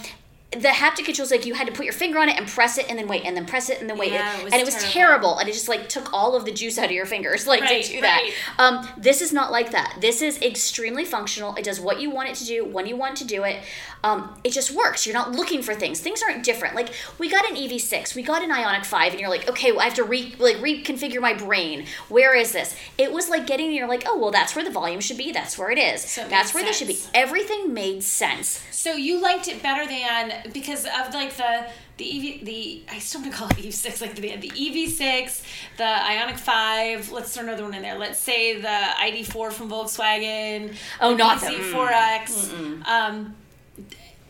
the 0.52 0.68
haptic 0.68 1.04
controls 1.06 1.30
like 1.30 1.46
you 1.46 1.54
had 1.54 1.66
to 1.66 1.72
put 1.72 1.84
your 1.84 1.94
finger 1.94 2.18
on 2.18 2.28
it 2.28 2.38
and 2.38 2.46
press 2.46 2.76
it 2.78 2.86
and 2.90 2.98
then 2.98 3.08
wait 3.08 3.24
and 3.24 3.36
then 3.36 3.46
press 3.46 3.70
it 3.70 3.80
and 3.80 3.88
then 3.88 3.96
wait. 3.96 4.12
Yeah, 4.12 4.38
it 4.38 4.44
was 4.44 4.52
and 4.52 4.60
it 4.60 4.64
was 4.64 4.74
terrible. 4.74 4.92
terrible. 4.92 5.38
and 5.38 5.48
it 5.48 5.52
just 5.52 5.68
like 5.68 5.88
took 5.88 6.12
all 6.12 6.36
of 6.36 6.44
the 6.44 6.52
juice 6.52 6.78
out 6.78 6.86
of 6.86 6.90
your 6.90 7.06
fingers 7.06 7.46
like 7.52 7.62
Right, 7.62 7.84
to 7.84 7.92
do 7.92 8.00
that. 8.02 8.30
um, 8.58 8.88
this 8.96 9.22
is 9.22 9.32
not 9.32 9.50
like 9.50 9.70
that. 9.72 9.96
This 10.00 10.20
is 10.22 10.40
extremely 10.42 11.04
functional. 11.04 11.54
It 11.56 11.64
does 11.64 11.80
what 11.80 12.00
you 12.00 12.10
want 12.10 12.28
it 12.28 12.34
to 12.36 12.44
do 12.44 12.64
when 12.64 12.86
you 12.86 12.96
want 12.96 13.16
to 13.18 13.24
do 13.24 13.44
it. 13.44 13.62
Um, 14.04 14.38
it 14.44 14.52
just 14.52 14.70
works. 14.72 15.06
You're 15.06 15.14
not 15.14 15.32
looking 15.32 15.62
for 15.62 15.74
things. 15.74 16.00
Things 16.00 16.22
aren't 16.22 16.44
different. 16.44 16.74
Like 16.74 16.90
we 17.18 17.30
got 17.30 17.48
an 17.48 17.56
ev6 17.56 18.14
we 18.14 18.22
got 18.22 18.42
an 18.42 18.50
Ioniq 18.50 18.84
5 18.84 19.12
and 19.12 19.20
you're 19.20 19.30
like 19.30 19.48
okay 19.48 19.70
well, 19.72 19.80
i 19.80 19.84
have 19.84 19.94
to 19.94 20.04
re 20.04 20.34
like 20.38 20.56
reconfigure 20.56 21.20
my 21.20 21.34
brain. 21.34 21.86
Where 22.08 22.34
is 22.34 22.52
this? 22.52 22.76
It 22.98 23.12
was 23.12 23.28
like 23.28 23.46
getting 23.46 23.72
you're 23.72 23.88
like 23.88 24.02
oh 24.06 24.18
well 24.18 24.30
that's 24.30 24.54
where 24.54 24.64
the 24.64 24.70
volume 24.70 25.00
should 25.00 25.16
be. 25.18 25.32
That's 25.32 25.56
where 25.56 25.70
it 25.70 25.78
is. 25.78 26.02
So 26.02 26.22
it 26.22 26.30
that's 26.30 26.52
where 26.52 26.64
this 26.64 26.76
should 26.76 26.88
be. 26.88 26.98
everything 27.14 27.72
made 27.72 28.02
sense. 28.02 28.62
So 28.70 28.94
you 28.94 29.20
liked 29.22 29.46
it 29.48 29.62
better 29.62 29.86
than 29.86 30.41
because 30.52 30.84
of 30.84 31.12
like 31.14 31.34
the 31.36 31.66
the 31.98 32.38
EV 32.38 32.44
the 32.44 32.82
I 32.90 32.98
still 32.98 33.20
want 33.20 33.32
to 33.32 33.38
call 33.38 33.48
it 33.48 33.64
EV 33.64 33.74
six 33.74 34.00
like 34.00 34.14
the 34.14 34.36
the 34.36 34.48
EV 34.50 34.90
six 34.90 35.42
the 35.76 35.84
Ioniq 35.84 36.38
five 36.38 37.10
let's 37.12 37.34
throw 37.34 37.42
another 37.44 37.62
one 37.64 37.74
in 37.74 37.82
there. 37.82 37.98
Let's 37.98 38.18
say 38.18 38.60
the 38.60 39.00
ID 39.00 39.24
four 39.24 39.50
from 39.50 39.70
Volkswagen 39.70 40.74
Oh, 41.00 41.10
the 41.12 41.16
not 41.16 41.40
them. 41.40 41.52
Z4 41.54 41.90
X. 41.92 42.52
Um 42.86 43.36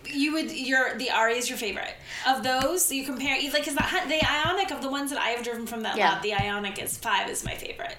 you 0.06 0.32
would 0.34 0.50
your 0.50 0.96
the 0.98 1.06
Ariya 1.06 1.36
is 1.38 1.48
your 1.48 1.56
favorite. 1.58 1.94
Of 2.26 2.42
those 2.42 2.90
you 2.92 3.04
compare 3.04 3.36
like 3.36 3.52
because 3.64 3.74
the, 3.74 3.84
the 4.08 4.18
Ioniq 4.18 4.70
of 4.72 4.82
the 4.82 4.90
ones 4.90 5.10
that 5.10 5.18
I 5.20 5.28
have 5.30 5.42
driven 5.44 5.66
from 5.66 5.82
that 5.84 5.96
Yeah. 5.96 6.14
lot 6.14 6.22
the 6.22 6.32
Ioniq 6.32 6.78
is 6.82 6.98
five 6.98 7.28
is 7.30 7.44
my 7.44 7.54
favorite 7.54 7.96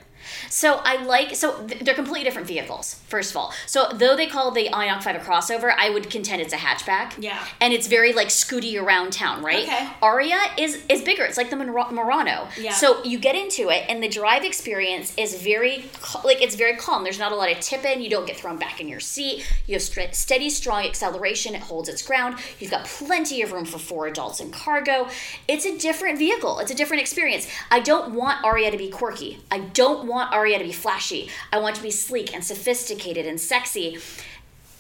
So 0.50 0.82
I 0.84 1.04
like 1.04 1.36
so 1.36 1.66
th- 1.66 1.82
they're 1.82 1.96
completely 1.96 2.24
different 2.24 2.48
vehicles. 2.48 2.96
First 3.08 3.32
of 3.32 3.38
all, 3.38 3.54
so 3.66 3.90
though 3.94 4.16
they 4.16 4.28
call 4.28 4.52
the 4.52 4.70
Ioniq 4.70 5.04
Five 5.04 5.16
a 5.16 5.20
crossover, 5.20 5.74
I 5.78 5.90
would 5.90 6.10
contend 6.10 6.42
it's 6.42 6.54
a 6.54 6.58
hatchback. 6.58 7.14
Yeah. 7.20 7.44
and 7.62 7.74
it's 7.74 7.88
very 7.88 8.14
like 8.14 8.28
scooty 8.30 8.82
around 8.82 9.14
town, 9.14 9.44
right? 9.44 9.64
Okay. 9.64 9.88
Ariya 10.02 10.58
is 10.60 10.84
is 10.90 11.02
bigger. 11.02 11.24
It's 11.26 11.38
like 11.38 11.50
the 11.50 11.56
Mur- 11.56 11.92
Murano. 11.92 12.48
Yeah. 12.60 12.72
So 12.74 13.04
you 13.04 13.18
get 13.20 13.36
into 13.36 13.70
it, 13.70 13.86
and 13.90 14.02
the 14.04 14.08
drive 14.10 14.44
experience 14.44 15.14
is 15.18 15.42
very 15.42 15.86
like 16.24 16.42
it's 16.42 16.56
very 16.56 16.76
calm. 16.78 17.04
There's 17.04 17.20
not 17.20 17.32
a 17.32 17.36
lot 17.36 17.52
of 17.52 17.60
tipping. 17.60 18.02
You 18.02 18.10
don't 18.10 18.26
get 18.28 18.38
thrown 18.38 18.58
back 18.58 18.80
in 18.80 18.88
your 18.88 19.00
seat. 19.00 19.46
You 19.68 19.74
have 19.76 19.82
stre- 19.82 20.14
steady, 20.16 20.50
strong 20.50 20.86
acceleration. 20.86 21.56
It 21.56 21.62
holds 21.62 21.90
its 21.90 22.02
ground. 22.02 22.38
You've 22.60 22.72
got 22.72 22.86
plenty 22.86 23.42
of 23.42 23.52
room 23.52 23.66
for 23.66 23.80
four 23.80 24.08
adults 24.08 24.40
and 24.40 24.52
cargo. 24.54 25.08
It's 25.48 25.66
a 25.66 25.78
different 25.78 26.18
vehicle. 26.18 26.60
It's 26.60 26.72
a 26.72 26.76
different 26.76 27.02
experience. 27.02 27.48
I 27.72 27.80
don't 27.80 28.14
want 28.14 28.44
Ariya 28.44 28.72
to 28.72 28.78
be 28.78 28.90
quirky. 28.90 29.40
I 29.52 29.60
don't 29.60 30.08
want 30.08 30.13
Ariya 30.22 30.58
to 30.58 30.64
be 30.64 30.72
flashy. 30.72 31.30
I 31.52 31.60
want 31.60 31.76
to 31.76 31.82
be 31.82 31.92
sleek 31.92 32.34
and 32.34 32.44
sophisticated 32.44 33.26
and 33.26 33.40
sexy. 33.40 33.98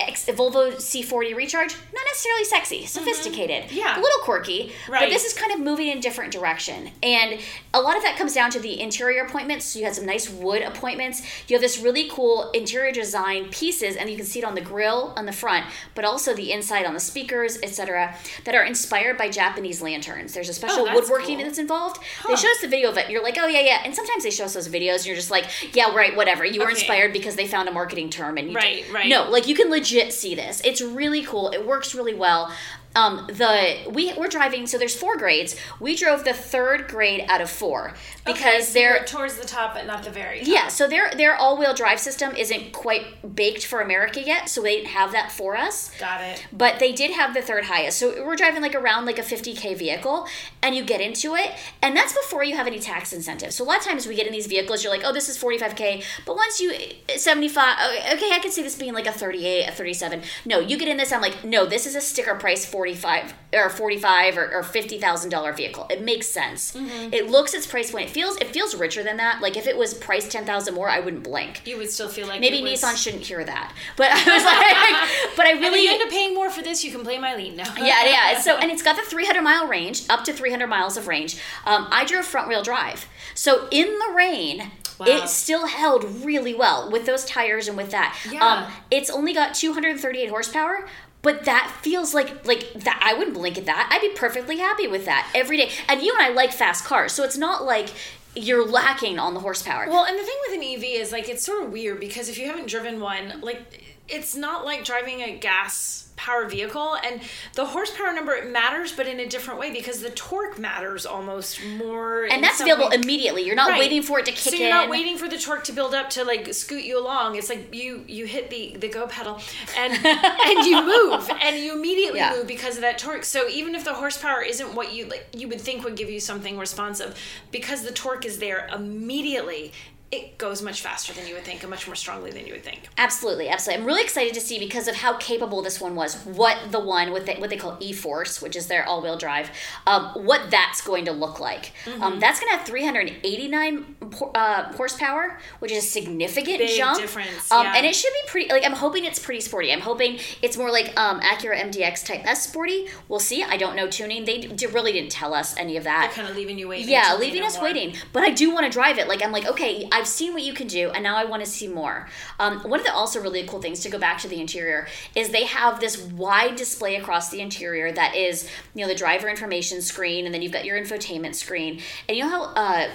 Volvo 0.07 0.73
C40 0.75 1.35
Recharge, 1.35 1.73
not 1.93 2.03
necessarily 2.07 2.43
sexy, 2.45 2.85
sophisticated, 2.85 3.63
Mm-hmm. 3.63 3.75
Yeah. 3.77 3.95
a 3.99 4.01
little 4.01 4.19
quirky, 4.23 4.71
but 4.87 5.09
this 5.09 5.25
is 5.25 5.33
kind 5.33 5.51
of 5.51 5.59
moving 5.59 5.87
in 5.87 5.97
a 5.97 6.01
different 6.01 6.31
direction. 6.31 6.89
And 7.01 7.39
a 7.73 7.81
lot 7.81 7.95
of 7.97 8.03
that 8.03 8.17
comes 8.17 8.33
down 8.33 8.51
to 8.51 8.59
the 8.59 8.79
interior 8.79 9.23
appointments. 9.23 9.65
So 9.65 9.79
you 9.79 9.85
had 9.85 9.95
some 9.95 10.05
nice 10.05 10.29
wood 10.29 10.61
appointments. 10.61 11.21
You 11.47 11.55
have 11.55 11.61
this 11.61 11.79
really 11.79 12.09
cool 12.09 12.49
interior 12.51 12.91
design 12.91 13.49
pieces, 13.49 13.95
and 13.95 14.09
you 14.09 14.15
can 14.17 14.25
see 14.25 14.39
it 14.39 14.45
on 14.45 14.55
the 14.55 14.61
grill 14.61 15.13
on 15.17 15.25
the 15.25 15.31
front, 15.31 15.65
but 15.95 16.05
also 16.05 16.33
the 16.33 16.51
inside 16.51 16.85
on 16.85 16.93
the 16.93 16.99
speakers, 16.99 17.57
etc., 17.63 18.15
that 18.45 18.55
are 18.55 18.63
inspired 18.63 19.17
by 19.17 19.29
Japanese 19.29 19.81
lanterns. 19.81 20.33
There's 20.33 20.49
a 20.49 20.53
special 20.53 20.87
Oh, 20.89 20.93
woodworking 20.95 21.37
cool. 21.37 21.45
that's 21.45 21.57
involved. 21.59 22.01
They 22.27 22.35
show 22.35 22.49
us 22.49 22.61
the 22.61 22.67
video 22.67 22.89
of 22.89 22.97
it. 22.97 23.09
You're 23.09 23.23
like, 23.23 23.37
oh 23.39 23.47
yeah, 23.47 23.61
yeah. 23.61 23.81
And 23.85 23.93
sometimes 23.95 24.23
they 24.23 24.31
show 24.31 24.45
us 24.45 24.53
those 24.53 24.67
videos, 24.67 24.97
and 24.97 25.05
you're 25.07 25.15
just 25.15 25.31
like, 25.31 25.45
yeah, 25.75 25.93
right, 25.95 26.15
whatever. 26.15 26.43
You 26.45 26.59
were 26.61 26.65
Okay. 26.67 26.73
inspired 26.79 27.13
because 27.13 27.35
they 27.35 27.47
found 27.47 27.69
a 27.69 27.71
marketing 27.71 28.09
term, 28.09 28.37
and 28.37 28.49
you 28.49 28.55
Right, 28.55 28.85
right. 28.91 29.07
No, 29.07 29.29
like 29.29 29.47
you 29.47 29.55
can 29.55 29.69
legit 29.69 29.92
see 30.11 30.35
this. 30.35 30.61
It's 30.63 30.81
really 30.81 31.23
cool. 31.23 31.49
It 31.49 31.65
works 31.65 31.95
really 31.95 32.13
well. 32.13 32.51
Um, 32.95 33.25
the 33.27 33.77
we 33.89 34.13
we're 34.13 34.27
driving 34.27 34.67
so 34.67 34.77
there's 34.77 34.95
four 34.95 35.17
grades. 35.17 35.55
We 35.79 35.95
drove 35.95 36.23
the 36.23 36.33
third 36.33 36.87
grade 36.87 37.25
out 37.27 37.41
of 37.41 37.49
four 37.49 37.93
because 38.25 38.43
Okay, 38.43 38.61
so 38.61 38.73
they're 38.73 39.03
towards 39.03 39.37
the 39.37 39.47
top 39.47 39.73
but 39.73 39.87
not 39.87 40.03
the 40.03 40.11
very 40.11 40.39
top. 40.39 40.47
yeah, 40.47 40.67
so 40.67 40.87
their 40.87 41.09
their 41.11 41.35
all 41.35 41.57
wheel 41.57 41.73
drive 41.73 41.99
system 41.99 42.35
isn't 42.35 42.71
quite 42.71 43.35
baked 43.35 43.65
for 43.65 43.81
America 43.81 44.21
yet, 44.21 44.47
so 44.47 44.61
they 44.61 44.75
didn't 44.75 44.89
have 44.89 45.11
that 45.11 45.31
for 45.31 45.57
us. 45.57 45.89
got 45.99 46.21
it 46.21 46.45
But 46.53 46.77
they 46.79 46.91
did 46.91 47.11
have 47.11 47.33
the 47.33 47.41
third 47.41 47.65
highest. 47.65 47.97
So 47.97 48.23
we're 48.23 48.35
driving 48.35 48.61
like 48.61 48.75
around 48.75 49.05
like 49.05 49.17
a 49.17 49.23
50k 49.23 49.75
vehicle 49.75 50.27
and 50.61 50.75
you 50.75 50.83
get 50.83 51.01
into 51.01 51.35
it 51.35 51.51
and 51.81 51.97
that's 51.97 52.13
before 52.13 52.43
you 52.43 52.55
have 52.55 52.67
any 52.67 52.79
tax 52.79 53.11
incentives. 53.11 53.55
So 53.55 53.63
a 53.63 53.65
lot 53.65 53.79
of 53.79 53.83
times 53.85 54.05
we 54.05 54.13
get 54.15 54.27
in 54.27 54.33
these 54.33 54.47
vehicles 54.47 54.83
you're 54.83 54.93
like, 54.93 55.03
"Oh, 55.03 55.11
this 55.11 55.29
is 55.29 55.37
45k." 55.37 56.03
But 56.27 56.35
once 56.35 56.59
you 56.59 56.73
75 57.17 57.77
oh, 57.79 57.97
okay, 58.13 58.29
I 58.31 58.39
could 58.39 58.53
see 58.53 58.61
this 58.61 58.75
being 58.75 58.93
like 58.93 59.07
a 59.07 59.11
38, 59.11 59.67
a 59.67 59.71
37. 59.71 60.21
No, 60.45 60.59
you 60.59 60.77
get 60.77 60.87
in 60.87 60.97
this 60.97 61.11
I'm 61.11 61.21
like, 61.21 61.43
"No, 61.43 61.65
this 61.65 61.87
is 61.87 61.95
a 61.95 62.01
sticker 62.01 62.35
price 62.35 62.65
45 62.83 63.33
or 63.53 63.69
45 63.69 64.37
or, 64.37 64.55
or 64.55 64.61
$50,000 64.61 65.55
vehicle." 65.55 65.87
It 65.89 66.01
makes 66.01 66.27
sense. 66.27 66.75
It 66.75 67.29
looks 67.29 67.53
its 67.53 67.65
price 67.65 67.91
point. 67.91 68.09
it 68.09 68.11
feels 68.11 68.35
it 68.37 68.47
feels 68.47 68.75
richer 68.75 69.03
than 69.03 69.17
that. 69.17 69.41
Like 69.41 69.55
if 69.55 69.67
it 69.67 69.77
was 69.77 69.93
priced 69.93 70.31
10,000 70.31 70.73
more, 70.73 70.89
I 70.89 70.99
wouldn't 70.99 71.23
blink. 71.23 71.65
you 71.65 71.77
would 71.77 71.89
still 71.89 72.09
feel 72.09 72.27
like 72.27 72.41
Maybe 72.41 72.59
it 72.59 72.63
was, 72.63 72.81
Nissan 72.81 73.01
shouldn't 73.01 73.23
hear 73.23 73.43
that. 73.43 73.73
But 73.95 74.07
I 74.11 74.33
was 74.33 74.43
like 74.43 75.35
but 75.37 75.45
I 75.45 75.51
And 75.51 75.61
really 75.61 75.83
you 75.83 75.91
end 75.93 76.03
up 76.03 76.09
paying 76.09 76.33
more 76.35 76.49
for 76.49 76.61
this, 76.61 76.83
you 76.83 76.91
can 76.91 77.03
play 77.03 77.17
my 77.17 77.35
lean. 77.35 77.55
No. 77.55 77.63
yeah, 77.77 78.05
yeah. 78.05 78.39
So, 78.43 78.57
and 78.57 78.69
it's 78.69 78.81
got 78.83 78.97
the 78.97 79.03
300 79.03 79.41
mile 79.41 79.67
range, 79.67 80.03
up 80.09 80.25
to 80.25 80.33
300 80.33 80.67
miles 80.67 80.97
of 80.97 81.07
range. 81.07 81.35
Um, 81.65 81.87
I 81.91 82.03
drove 82.03 82.25
front 82.25 82.49
wheel 82.49 82.63
drive. 82.63 83.07
So, 83.35 83.67
in 83.71 83.87
the 83.87 84.13
rain, 84.13 84.71
Wow. 84.99 85.05
it 85.07 85.27
still 85.29 85.65
held 85.67 86.03
really 86.23 86.53
well 86.53 86.91
with 86.91 87.05
those 87.07 87.25
tires 87.25 87.67
and 87.67 87.75
with 87.77 87.89
that. 87.91 88.15
Yeah. 88.29 88.45
Um, 88.45 88.71
it's 88.91 89.09
only 89.09 89.33
got 89.33 89.55
238 89.55 90.29
horsepower. 90.29 90.85
But 91.23 91.45
that 91.45 91.75
feels 91.81 92.13
like 92.13 92.45
like 92.45 92.71
that. 92.73 93.01
I 93.03 93.17
wouldn't 93.17 93.35
blink 93.35 93.57
at 93.57 93.65
that. 93.65 93.89
I'd 93.91 94.01
be 94.01 94.15
perfectly 94.15 94.57
happy 94.57 94.87
with 94.87 95.05
that 95.05 95.31
every 95.33 95.57
day. 95.57 95.71
And 95.87 96.01
you 96.03 96.13
and 96.13 96.21
I 96.21 96.29
like 96.29 96.51
fast 96.51 96.85
cars, 96.85 97.11
so 97.13 97.23
it's 97.23 97.37
not 97.37 97.63
like 97.63 97.89
you're 98.35 98.65
lacking 98.67 99.17
on 99.19 99.33
the 99.33 99.39
horsepower. 99.39 99.87
Well, 99.87 100.05
and 100.05 100.17
the 100.17 100.23
thing 100.23 100.35
with 100.47 100.57
an 100.57 100.63
EV 100.63 101.01
is 101.01 101.11
like 101.11 101.29
it's 101.29 101.43
sort 101.43 101.63
of 101.63 101.71
weird 101.71 101.99
because 101.99 102.29
if 102.29 102.37
you 102.37 102.47
haven't 102.47 102.67
driven 102.67 102.99
one, 102.99 103.41
like 103.41 103.92
it's 104.09 104.35
not 104.35 104.65
like 104.65 104.83
driving 104.83 105.21
a 105.21 105.37
gas 105.37 105.99
power 106.15 106.45
vehicle 106.47 106.95
and 107.03 107.19
the 107.55 107.65
horsepower 107.65 108.13
number 108.13 108.33
it 108.33 108.49
matters 108.49 108.91
but 108.91 109.07
in 109.07 109.19
a 109.19 109.27
different 109.27 109.59
way 109.59 109.71
because 109.73 110.01
the 110.01 110.11
torque 110.11 110.59
matters 110.59 111.07
almost 111.07 111.59
more 111.77 112.25
and 112.25 112.43
that's 112.43 112.61
available 112.61 112.87
way. 112.89 112.95
immediately. 113.01 113.41
You're 113.43 113.55
not 113.55 113.71
Right. 113.71 113.79
waiting 113.79 114.03
for 114.03 114.19
it 114.19 114.25
to 114.25 114.31
kick 114.31 114.39
so 114.41 114.53
in. 114.55 114.61
you're 114.61 114.69
not 114.69 114.89
waiting 114.89 115.17
for 115.17 115.27
the 115.27 115.39
torque 115.39 115.63
to 115.65 115.71
build 115.73 115.95
up 115.95 116.11
to 116.11 116.23
like 116.23 116.53
scoot 116.53 116.83
you 116.83 116.99
along. 116.99 117.35
It's 117.35 117.49
like 117.49 117.73
you 117.73 118.05
you 118.07 118.25
hit 118.27 118.51
the 118.51 118.75
the 118.77 118.89
go 118.89 119.07
pedal 119.07 119.41
and 119.75 119.93
and 120.05 120.65
you 120.65 120.83
move 120.85 121.29
and 121.41 121.57
you 121.57 121.73
immediately 121.73 122.19
Yeah. 122.19 122.33
move 122.35 122.45
because 122.47 122.75
of 122.75 122.81
that 122.81 122.99
torque. 122.99 123.25
So 123.25 123.49
even 123.49 123.73
if 123.73 123.83
the 123.83 123.95
horsepower 123.95 124.43
isn't 124.43 124.75
what 124.75 124.93
you 124.93 125.05
like 125.05 125.25
you 125.33 125.47
would 125.47 125.59
think 125.61 125.83
would 125.83 125.95
give 125.97 126.11
you 126.11 126.19
something 126.19 126.57
responsive, 126.59 127.17
because 127.51 127.81
the 127.83 127.91
torque 127.91 128.23
is 128.23 128.37
there 128.37 128.69
immediately, 128.73 129.71
it 130.13 130.37
goes 130.37 130.61
much 130.61 130.81
faster 130.81 131.11
than 131.13 131.27
you 131.27 131.33
would 131.35 131.43
think 131.43 131.61
and 131.63 131.69
much 131.69 131.87
more 131.87 131.95
strongly 131.95 132.31
than 132.31 132.45
you 132.45 132.53
would 132.53 132.63
think. 132.63 132.87
Absolutely, 132.97 133.49
absolutely. 133.49 133.81
I'm 133.81 133.87
really 133.87 134.03
excited 134.03 134.33
to 134.35 134.41
see 134.41 134.59
because 134.59 134.87
of 134.87 134.95
how 134.95 135.17
capable 135.17 135.61
this 135.61 135.81
one 135.81 135.95
was. 135.95 136.15
What 136.25 136.71
the 136.71 136.79
one 136.79 137.11
with 137.11 137.25
the, 137.25 137.33
what 137.35 137.49
they 137.49 137.57
call 137.57 137.77
e-4ORCE, 137.79 138.41
which 138.41 138.55
is 138.55 138.67
their 138.67 138.85
all-wheel 138.87 139.17
drive, 139.17 139.49
um, 139.87 140.09
what 140.25 140.51
that's 140.51 140.81
going 140.81 141.05
to 141.05 141.11
look 141.11 141.39
like. 141.39 141.73
Mm-hmm. 141.85 142.03
Um, 142.03 142.19
that's 142.19 142.39
going 142.39 142.51
to 142.51 142.57
have 142.57 142.65
389 142.67 143.95
uh, 144.35 144.71
horsepower, 144.73 145.39
which 145.59 145.71
is 145.71 145.83
a 145.83 145.87
significant 145.87 146.59
Big 146.59 146.77
jump. 146.77 146.99
difference, 146.99 147.51
Um, 147.51 147.65
yeah. 147.65 147.73
And 147.77 147.85
it 147.85 147.95
should 147.95 148.13
be 148.13 148.29
pretty. 148.29 148.49
Like 148.51 148.65
I'm 148.65 148.73
hoping 148.73 149.05
it's 149.05 149.19
pretty 149.19 149.41
sporty. 149.41 149.71
I'm 149.71 149.81
hoping 149.81 150.19
it's 150.41 150.57
more 150.57 150.71
like 150.71 150.97
um, 150.99 151.19
Acura 151.21 151.59
MDX 151.59 152.05
Type 152.05 152.25
S 152.25 152.47
sporty. 152.47 152.87
We'll 153.07 153.19
see. 153.19 153.43
I 153.43 153.57
don't 153.57 153.75
know 153.75 153.87
tuning. 153.87 154.25
They 154.25 154.39
d- 154.41 154.65
really 154.67 154.91
didn't 154.91 155.11
tell 155.11 155.33
us 155.33 155.55
any 155.57 155.77
of 155.77 155.83
that. 155.85 156.11
They're 156.13 156.23
kind 156.23 156.29
of 156.29 156.35
leaving 156.35 156.57
you 156.59 156.67
waiting. 156.67 156.89
Yeah, 156.89 157.15
leaving 157.19 157.43
us 157.43 157.55
more. 157.55 157.65
waiting. 157.65 157.95
But 158.11 158.23
I 158.23 158.29
do 158.29 158.53
want 158.53 158.65
to 158.65 158.71
drive 158.71 158.97
it. 158.97 159.07
Like 159.07 159.23
I'm 159.23 159.31
like, 159.31 159.45
okay, 159.47 159.87
I've 160.03 160.09
seen 160.09 160.33
what 160.33 160.43
you 160.43 160.53
can 160.53 160.67
do, 160.67 160.89
and 160.89 161.01
now 161.01 161.15
I 161.15 161.23
want 161.23 161.45
to 161.45 161.49
see 161.49 161.65
more. 161.65 162.09
Um, 162.37 162.59
one 162.63 162.77
of 162.77 162.85
the 162.85 162.93
also 162.93 163.21
really 163.21 163.47
cool 163.47 163.61
things 163.61 163.79
to 163.83 163.89
go 163.89 163.97
back 163.97 164.17
to 164.19 164.27
the 164.27 164.41
interior 164.41 164.85
is 165.15 165.29
they 165.29 165.45
have 165.45 165.79
this 165.79 165.97
wide 165.97 166.57
display 166.57 166.97
across 166.97 167.29
the 167.29 167.39
interior 167.39 167.89
that 167.93 168.13
is, 168.13 168.49
you 168.75 168.81
know, 168.81 168.89
the 168.89 168.95
driver 168.95 169.29
information 169.29 169.81
screen, 169.81 170.25
and 170.25 170.35
then 170.35 170.41
you've 170.41 170.51
got 170.51 170.65
your 170.65 170.77
infotainment 170.77 171.35
screen, 171.35 171.79
and 172.09 172.17
you 172.17 172.23
know 172.25 172.29
how. 172.29 172.43
Uh, 172.53 172.89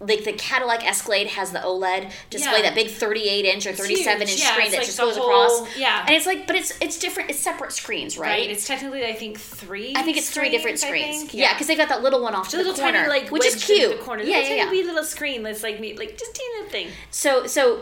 like 0.00 0.22
the 0.22 0.32
Cadillac 0.32 0.86
Escalade 0.86 1.26
has 1.28 1.50
the 1.50 1.58
OLED 1.58 2.12
display, 2.30 2.58
Yeah. 2.58 2.62
that 2.62 2.74
big 2.76 2.88
38 2.88 3.44
inch 3.44 3.66
or 3.66 3.72
37 3.72 4.22
inch. 4.22 4.38
Yeah, 4.38 4.52
screen 4.52 4.70
that 4.70 4.76
like 4.78 4.86
just 4.86 4.98
goes 4.98 5.16
whole- 5.16 5.26
across. 5.28 5.76
yeah. 5.76 6.04
and 6.06 6.14
it's 6.14 6.24
like, 6.26 6.46
but 6.46 6.54
it's 6.54 6.72
it's 6.80 6.98
different. 6.98 7.30
It's 7.30 7.40
separate 7.40 7.72
screens, 7.72 8.16
right? 8.16 8.28
Right. 8.28 8.50
It's 8.50 8.66
technically 8.66 9.04
I 9.04 9.12
think 9.14 9.40
three. 9.40 9.94
I 9.96 10.02
think 10.02 10.16
it's 10.16 10.30
three 10.30 10.50
different 10.50 10.78
screens, 10.78 11.16
screens. 11.16 11.34
Yeah, 11.34 11.52
because 11.54 11.66
they've 11.66 11.76
got 11.76 11.88
that 11.88 12.02
little 12.02 12.22
one 12.22 12.34
off 12.34 12.48
to 12.50 12.56
The 12.56 12.62
the, 12.62 12.68
little 12.70 12.84
corner, 12.84 12.98
tiny 13.06 13.08
like 13.22 13.30
which 13.32 13.44
is 13.44 13.64
cute. 13.64 13.98
The 13.98 14.04
corner. 14.04 14.22
Yeah, 14.22 14.36
Little 14.38 14.56
yeah, 14.56 14.64
tiny 14.64 14.76
yeah. 14.78 14.82
wee 14.82 14.86
little 14.88 15.04
screen 15.04 15.42
that's 15.42 15.62
like 15.64 15.80
me, 15.80 15.96
like 15.96 16.16
just 16.16 16.34
teeny 16.34 16.54
little 16.58 16.70
thing. 16.70 16.88
So 17.10 17.46
so 17.48 17.80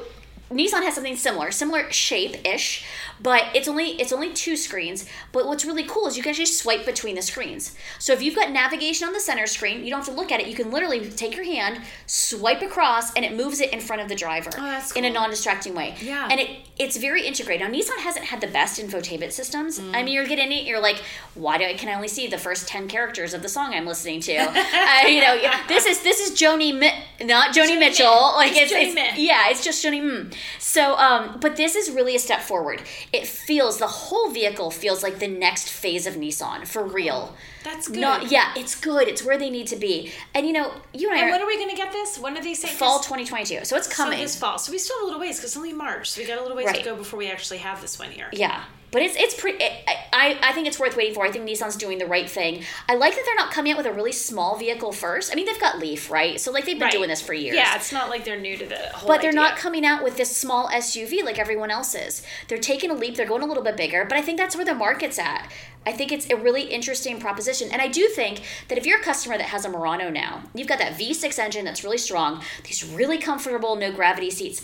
Nissan 0.51 0.85
has 0.85 0.95
something 0.95 1.17
similar, 1.17 1.51
similar 1.51 1.91
shape 1.91 2.37
ish, 2.47 2.85
But 3.21 3.45
it's 3.55 3.69
only 3.69 4.01
it's 4.01 4.13
only 4.13 4.33
two 4.33 4.57
screens. 4.57 5.07
But 5.33 5.47
what's 5.47 5.65
really 5.65 5.85
cool 5.85 6.07
is 6.07 6.17
you 6.17 6.23
can 6.23 6.31
actually 6.31 6.47
swipe 6.47 6.85
between 6.85 7.15
the 7.15 7.23
screens. 7.23 7.75
So 7.99 8.13
if 8.13 8.23
you've 8.23 8.37
got 8.37 8.51
navigation 8.51 9.07
on 9.07 9.13
the 9.13 9.21
center 9.21 9.47
screen, 9.47 9.85
you 9.85 9.91
don't 9.91 10.01
have 10.05 10.15
to 10.15 10.21
look 10.21 10.33
at 10.33 10.41
it. 10.41 10.47
You 10.47 10.55
can 10.55 10.71
literally 10.71 11.09
take 11.11 11.35
your 11.35 11.45
hand, 11.45 11.81
swipe 12.07 12.63
across, 12.63 13.13
and 13.15 13.25
it 13.25 13.35
moves 13.35 13.61
it 13.61 13.73
in 13.73 13.81
front 13.81 14.03
of 14.03 14.09
the 14.09 14.15
driver 14.15 14.51
Oh, 14.57 14.63
that's 14.63 14.93
in 14.93 15.05
a 15.05 15.11
non-distracting 15.11 15.75
way. 15.75 15.97
Yeah. 16.01 16.29
And 16.31 16.41
it 16.41 16.51
it's 16.79 16.97
very 16.97 17.27
integrated. 17.27 17.67
Now 17.67 17.73
Nissan 17.73 17.99
hasn't 17.99 18.27
had 18.27 18.41
the 18.41 18.47
best 18.49 18.81
infotainment 18.81 19.33
systems. 19.33 19.79
I 19.79 20.03
mean, 20.03 20.09
you're 20.15 20.27
getting 20.27 20.53
it. 20.53 20.65
You're 20.65 20.81
like, 20.81 21.01
why 21.35 21.59
do 21.59 21.65
I 21.65 21.75
can 21.75 21.89
I 21.89 21.95
only 21.95 22.09
see 22.09 22.27
the 22.27 22.39
first 22.39 22.69
ten 22.69 22.89
characters 22.89 23.35
of 23.35 23.43
the 23.43 23.49
song 23.49 23.75
I'm 23.75 23.87
listening 23.87 24.21
to? 24.21 24.37
uh, 24.37 25.07
you 25.07 25.21
know, 25.21 25.39
this 25.69 25.87
is 25.87 26.03
this 26.03 26.21
is 26.21 26.39
Joni, 26.39 26.79
Mi- 26.79 27.27
not 27.27 27.55
Joni 27.55 27.79
Mitchell. 27.79 28.33
Like 28.37 28.53
it's, 28.55 28.73
Joni 28.73 28.83
it's 28.87 28.95
Mi. 28.95 29.27
yeah, 29.27 29.49
it's 29.49 29.65
just 29.65 29.85
Joni. 29.85 30.03
Mm. 30.03 30.35
So, 30.59 30.97
um, 30.97 31.39
but 31.41 31.57
this 31.57 31.75
is 31.75 31.91
really 31.91 32.15
a 32.17 32.19
step 32.19 32.41
forward. 32.41 32.83
It 33.13 33.27
feels 33.27 33.79
the 33.79 33.87
whole 33.87 34.31
vehicle 34.31 34.71
feels 34.71 35.03
like 35.03 35.19
the 35.19 35.29
next 35.29 35.69
phase 35.69 36.07
of 36.07 36.15
Nissan 36.15 36.67
for 36.67 36.85
real. 36.85 37.35
That's 37.65 37.89
good. 37.89 37.99
Not 38.01 38.31
yeah, 38.31 38.53
it's 38.57 38.75
good. 38.79 39.09
It's 39.09 39.25
where 39.25 39.39
they 39.39 39.51
need 39.51 39.67
to 39.69 39.77
be. 39.77 40.13
And 40.35 40.47
you 40.47 40.53
know, 40.53 40.73
you 40.93 41.09
and 41.11 41.19
I 41.19 41.23
And 41.23 41.29
are 41.31 41.33
when 41.33 41.43
are 41.43 41.47
we 41.47 41.57
going 41.57 41.71
to 41.71 41.77
get 41.77 41.93
this? 41.93 42.19
When 42.19 42.37
are 42.37 42.43
they 42.43 42.55
saying 42.55 42.75
fall 42.77 42.99
2022, 43.01 43.65
so 43.65 43.77
it's 43.77 43.89
So 43.89 43.95
coming. 44.05 44.19
this 44.21 44.37
fall. 44.37 44.59
So 44.59 44.73
we 44.73 44.79
still 44.79 44.97
have 44.99 45.03
a 45.03 45.07
little 45.07 45.21
ways 45.21 45.37
because 45.39 45.51
it's 45.51 45.57
only 45.57 45.73
March. 45.73 46.11
So 46.11 46.21
we 46.21 46.27
got 46.27 46.39
a 46.39 46.43
little 46.43 46.57
ways 46.57 46.67
Right. 46.67 46.77
to 46.77 46.83
go 46.85 46.95
before 46.97 47.19
we 47.19 47.31
actually 47.31 47.59
have 47.59 47.81
this 47.81 47.99
one 47.99 48.11
here. 48.11 48.29
Yeah. 48.33 48.65
But 48.93 49.03
it's 49.03 49.17
it's 49.17 49.39
pretty. 49.39 49.63
It, 49.63 49.73
I 50.13 50.39
I 50.43 50.53
think 50.53 50.67
it's 50.67 50.79
worth 50.79 50.97
waiting 50.97 51.15
for. 51.15 51.25
I 51.27 51.31
think 51.31 51.47
Nissan's 51.47 51.77
doing 51.77 51.99
the 51.99 52.07
right 52.07 52.31
thing. 52.31 52.63
I 52.89 52.95
like 52.95 53.15
that 53.15 53.23
they're 53.27 53.35
not 53.35 53.53
coming 53.53 53.73
out 53.73 53.79
with 53.79 53.87
a 53.87 53.93
really 53.93 54.13
small 54.13 54.57
vehicle 54.57 54.93
first. 54.93 55.33
I 55.33 55.35
mean, 55.35 55.45
they've 55.45 55.61
got 55.61 55.79
Leaf, 55.79 56.11
right? 56.11 56.41
So 56.41 56.53
like 56.53 56.65
they've 56.65 56.77
been 56.79 56.87
Right. 56.87 56.93
doing 56.93 57.09
this 57.09 57.21
for 57.21 57.35
years. 57.35 57.57
Yeah, 57.57 57.75
it's 57.77 57.93
not 57.93 58.09
like 58.11 58.25
they're 58.25 58.39
new 58.41 58.57
to 58.57 58.65
the 58.65 58.77
whole 58.95 59.09
But 59.09 59.21
they're 59.23 59.33
not 59.33 59.57
coming 59.57 59.85
out 59.85 60.05
with 60.05 60.17
this 60.17 60.35
small 60.37 60.69
SUV 60.69 61.23
like 61.25 61.39
everyone 61.39 61.71
else 61.71 61.95
is. 61.95 62.23
They're 62.49 62.59
taking 62.59 62.91
a 62.91 62.95
leap. 62.95 63.17
They're 63.17 63.27
going 63.27 63.43
a 63.43 63.47
little 63.47 63.65
bit 63.65 63.77
bigger. 63.77 64.05
But 64.05 64.17
I 64.19 64.23
think 64.23 64.39
that's 64.39 64.55
where 64.57 64.65
the 64.65 64.75
market's 64.75 65.19
at. 65.19 65.51
I 65.85 65.93
think 65.93 66.11
it's 66.13 66.29
a 66.31 66.37
really 66.37 66.63
interesting 66.63 67.21
proposition. 67.21 67.71
And 67.73 67.81
I 67.83 67.89
do 67.89 68.09
think 68.09 68.41
that 68.69 68.79
if 68.79 68.87
you're 68.87 68.99
a 69.01 69.03
customer 69.03 69.37
that 69.37 69.49
has 69.49 69.65
a 69.65 69.69
Murano 69.69 70.11
now, 70.11 70.43
you've 70.55 70.67
got 70.69 70.79
that 70.79 70.95
V6 70.99 71.39
engine 71.39 71.65
that's 71.65 71.85
really 71.85 71.99
strong, 71.99 72.43
these 72.65 72.85
really 72.85 73.19
comfortable, 73.19 73.77
no 73.77 73.93
gravity 73.93 74.31
seats. 74.31 74.63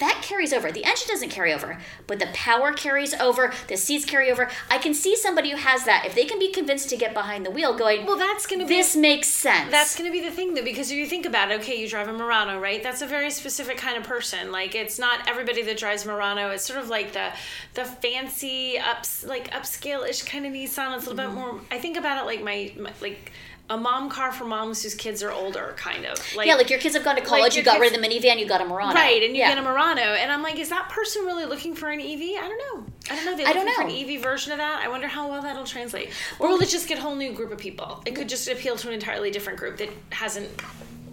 That 0.00 0.20
carries 0.22 0.52
over. 0.52 0.72
The 0.72 0.84
engine 0.84 1.06
doesn't 1.08 1.28
carry 1.28 1.52
over, 1.52 1.78
but 2.06 2.18
the 2.18 2.28
power 2.32 2.72
carries 2.72 3.14
over, 3.14 3.52
the 3.68 3.76
seats 3.76 4.04
carry 4.04 4.30
over. 4.30 4.50
I 4.70 4.78
can 4.78 4.94
see 4.94 5.14
somebody 5.14 5.50
who 5.50 5.56
has 5.58 5.84
that, 5.84 6.04
if 6.06 6.14
they 6.14 6.24
can 6.24 6.38
be 6.38 6.50
convinced 6.50 6.88
to 6.90 6.96
get 6.96 7.14
behind 7.14 7.46
the 7.46 7.50
wheel, 7.50 7.76
going, 7.76 8.06
Well, 8.06 8.16
that's 8.16 8.46
going 8.46 8.60
to 8.60 8.66
be 8.66 8.76
this 8.76 8.96
makes 8.96 9.28
sense. 9.28 9.70
That's 9.70 9.96
going 9.96 10.10
to 10.10 10.12
be 10.12 10.24
the 10.26 10.34
thing, 10.34 10.54
though, 10.54 10.64
because 10.64 10.90
if 10.90 10.96
you 10.96 11.06
think 11.06 11.26
about 11.26 11.50
it, 11.50 11.60
okay, 11.60 11.80
you 11.80 11.86
drive 11.88 12.08
a 12.08 12.12
Murano, 12.12 12.58
right? 12.58 12.82
That's 12.82 13.02
a 13.02 13.06
very 13.06 13.30
specific 13.30 13.76
kind 13.76 13.96
of 13.96 14.04
person. 14.04 14.50
Like, 14.50 14.74
it's 14.74 14.98
not 14.98 15.28
everybody 15.28 15.62
that 15.62 15.76
drives 15.76 16.06
Murano. 16.06 16.50
It's 16.50 16.64
sort 16.64 16.80
of 16.80 16.88
like 16.88 17.12
the 17.12 17.30
the 17.74 17.84
fancy, 17.84 18.78
ups 18.78 19.24
like 19.24 19.50
upscale-ish 19.50 20.22
kind 20.22 20.46
of 20.46 20.52
Nissan. 20.52 20.96
It's 20.96 21.06
a 21.06 21.10
little 21.10 21.14
bit 21.14 21.26
mm-hmm. 21.26 21.34
more. 21.34 21.60
I 21.70 21.78
think 21.78 21.96
about 21.96 22.22
it 22.22 22.26
like 22.26 22.42
my, 22.42 22.72
my 22.78 22.92
like 23.00 23.32
a 23.70 23.76
mom 23.76 24.10
car 24.10 24.32
for 24.32 24.44
moms 24.44 24.82
whose 24.82 24.94
kids 24.94 25.22
are 25.22 25.30
older, 25.30 25.74
kind 25.76 26.04
of. 26.04 26.18
Like, 26.36 26.48
yeah, 26.48 26.56
like 26.56 26.68
your 26.68 26.80
kids 26.80 26.94
have 26.96 27.04
gone 27.04 27.14
to 27.16 27.22
college, 27.22 27.54
you 27.56 27.62
your 27.62 27.72
got 27.72 27.80
rid 27.80 27.94
of 27.94 28.00
the 28.02 28.06
minivan, 28.06 28.38
you 28.38 28.46
got 28.46 28.60
a 28.60 28.64
Murano. 28.64 28.92
Right, 28.94 29.22
and 29.22 29.34
you 29.34 29.40
Yeah. 29.40 29.50
get 29.54 29.58
a 29.58 29.62
Murano, 29.62 30.02
and 30.02 30.30
I'm 30.32 30.42
like, 30.42 30.58
is 30.58 30.68
that 30.70 30.88
person 30.88 31.24
really 31.24 31.46
looking 31.46 31.74
for 31.74 31.88
an 31.88 32.00
EV? 32.00 32.20
I 32.42 32.48
don't 32.48 32.58
know. 32.58 32.92
I 33.10 33.14
don't 33.16 33.24
know. 33.24 33.36
They 33.36 33.44
I 33.44 33.52
don't 33.52 33.64
looking 33.64 33.74
for 33.76 33.88
know. 33.88 33.94
an 33.96 34.16
EV 34.16 34.20
version 34.20 34.52
of 34.52 34.58
that. 34.58 34.82
I 34.84 34.88
wonder 34.88 35.06
how 35.06 35.28
well 35.30 35.40
that'll 35.40 35.64
translate. 35.64 36.10
Or 36.40 36.48
will 36.48 36.60
it 36.60 36.68
just 36.68 36.88
get 36.88 36.98
a 36.98 37.00
whole 37.00 37.14
new 37.14 37.32
group 37.32 37.52
of 37.52 37.58
people? 37.58 38.02
It 38.04 38.14
could 38.16 38.28
just 38.28 38.48
appeal 38.48 38.76
to 38.76 38.88
an 38.88 38.94
entirely 38.94 39.30
different 39.30 39.58
group 39.58 39.76
that 39.78 39.88
hasn't 40.10 40.48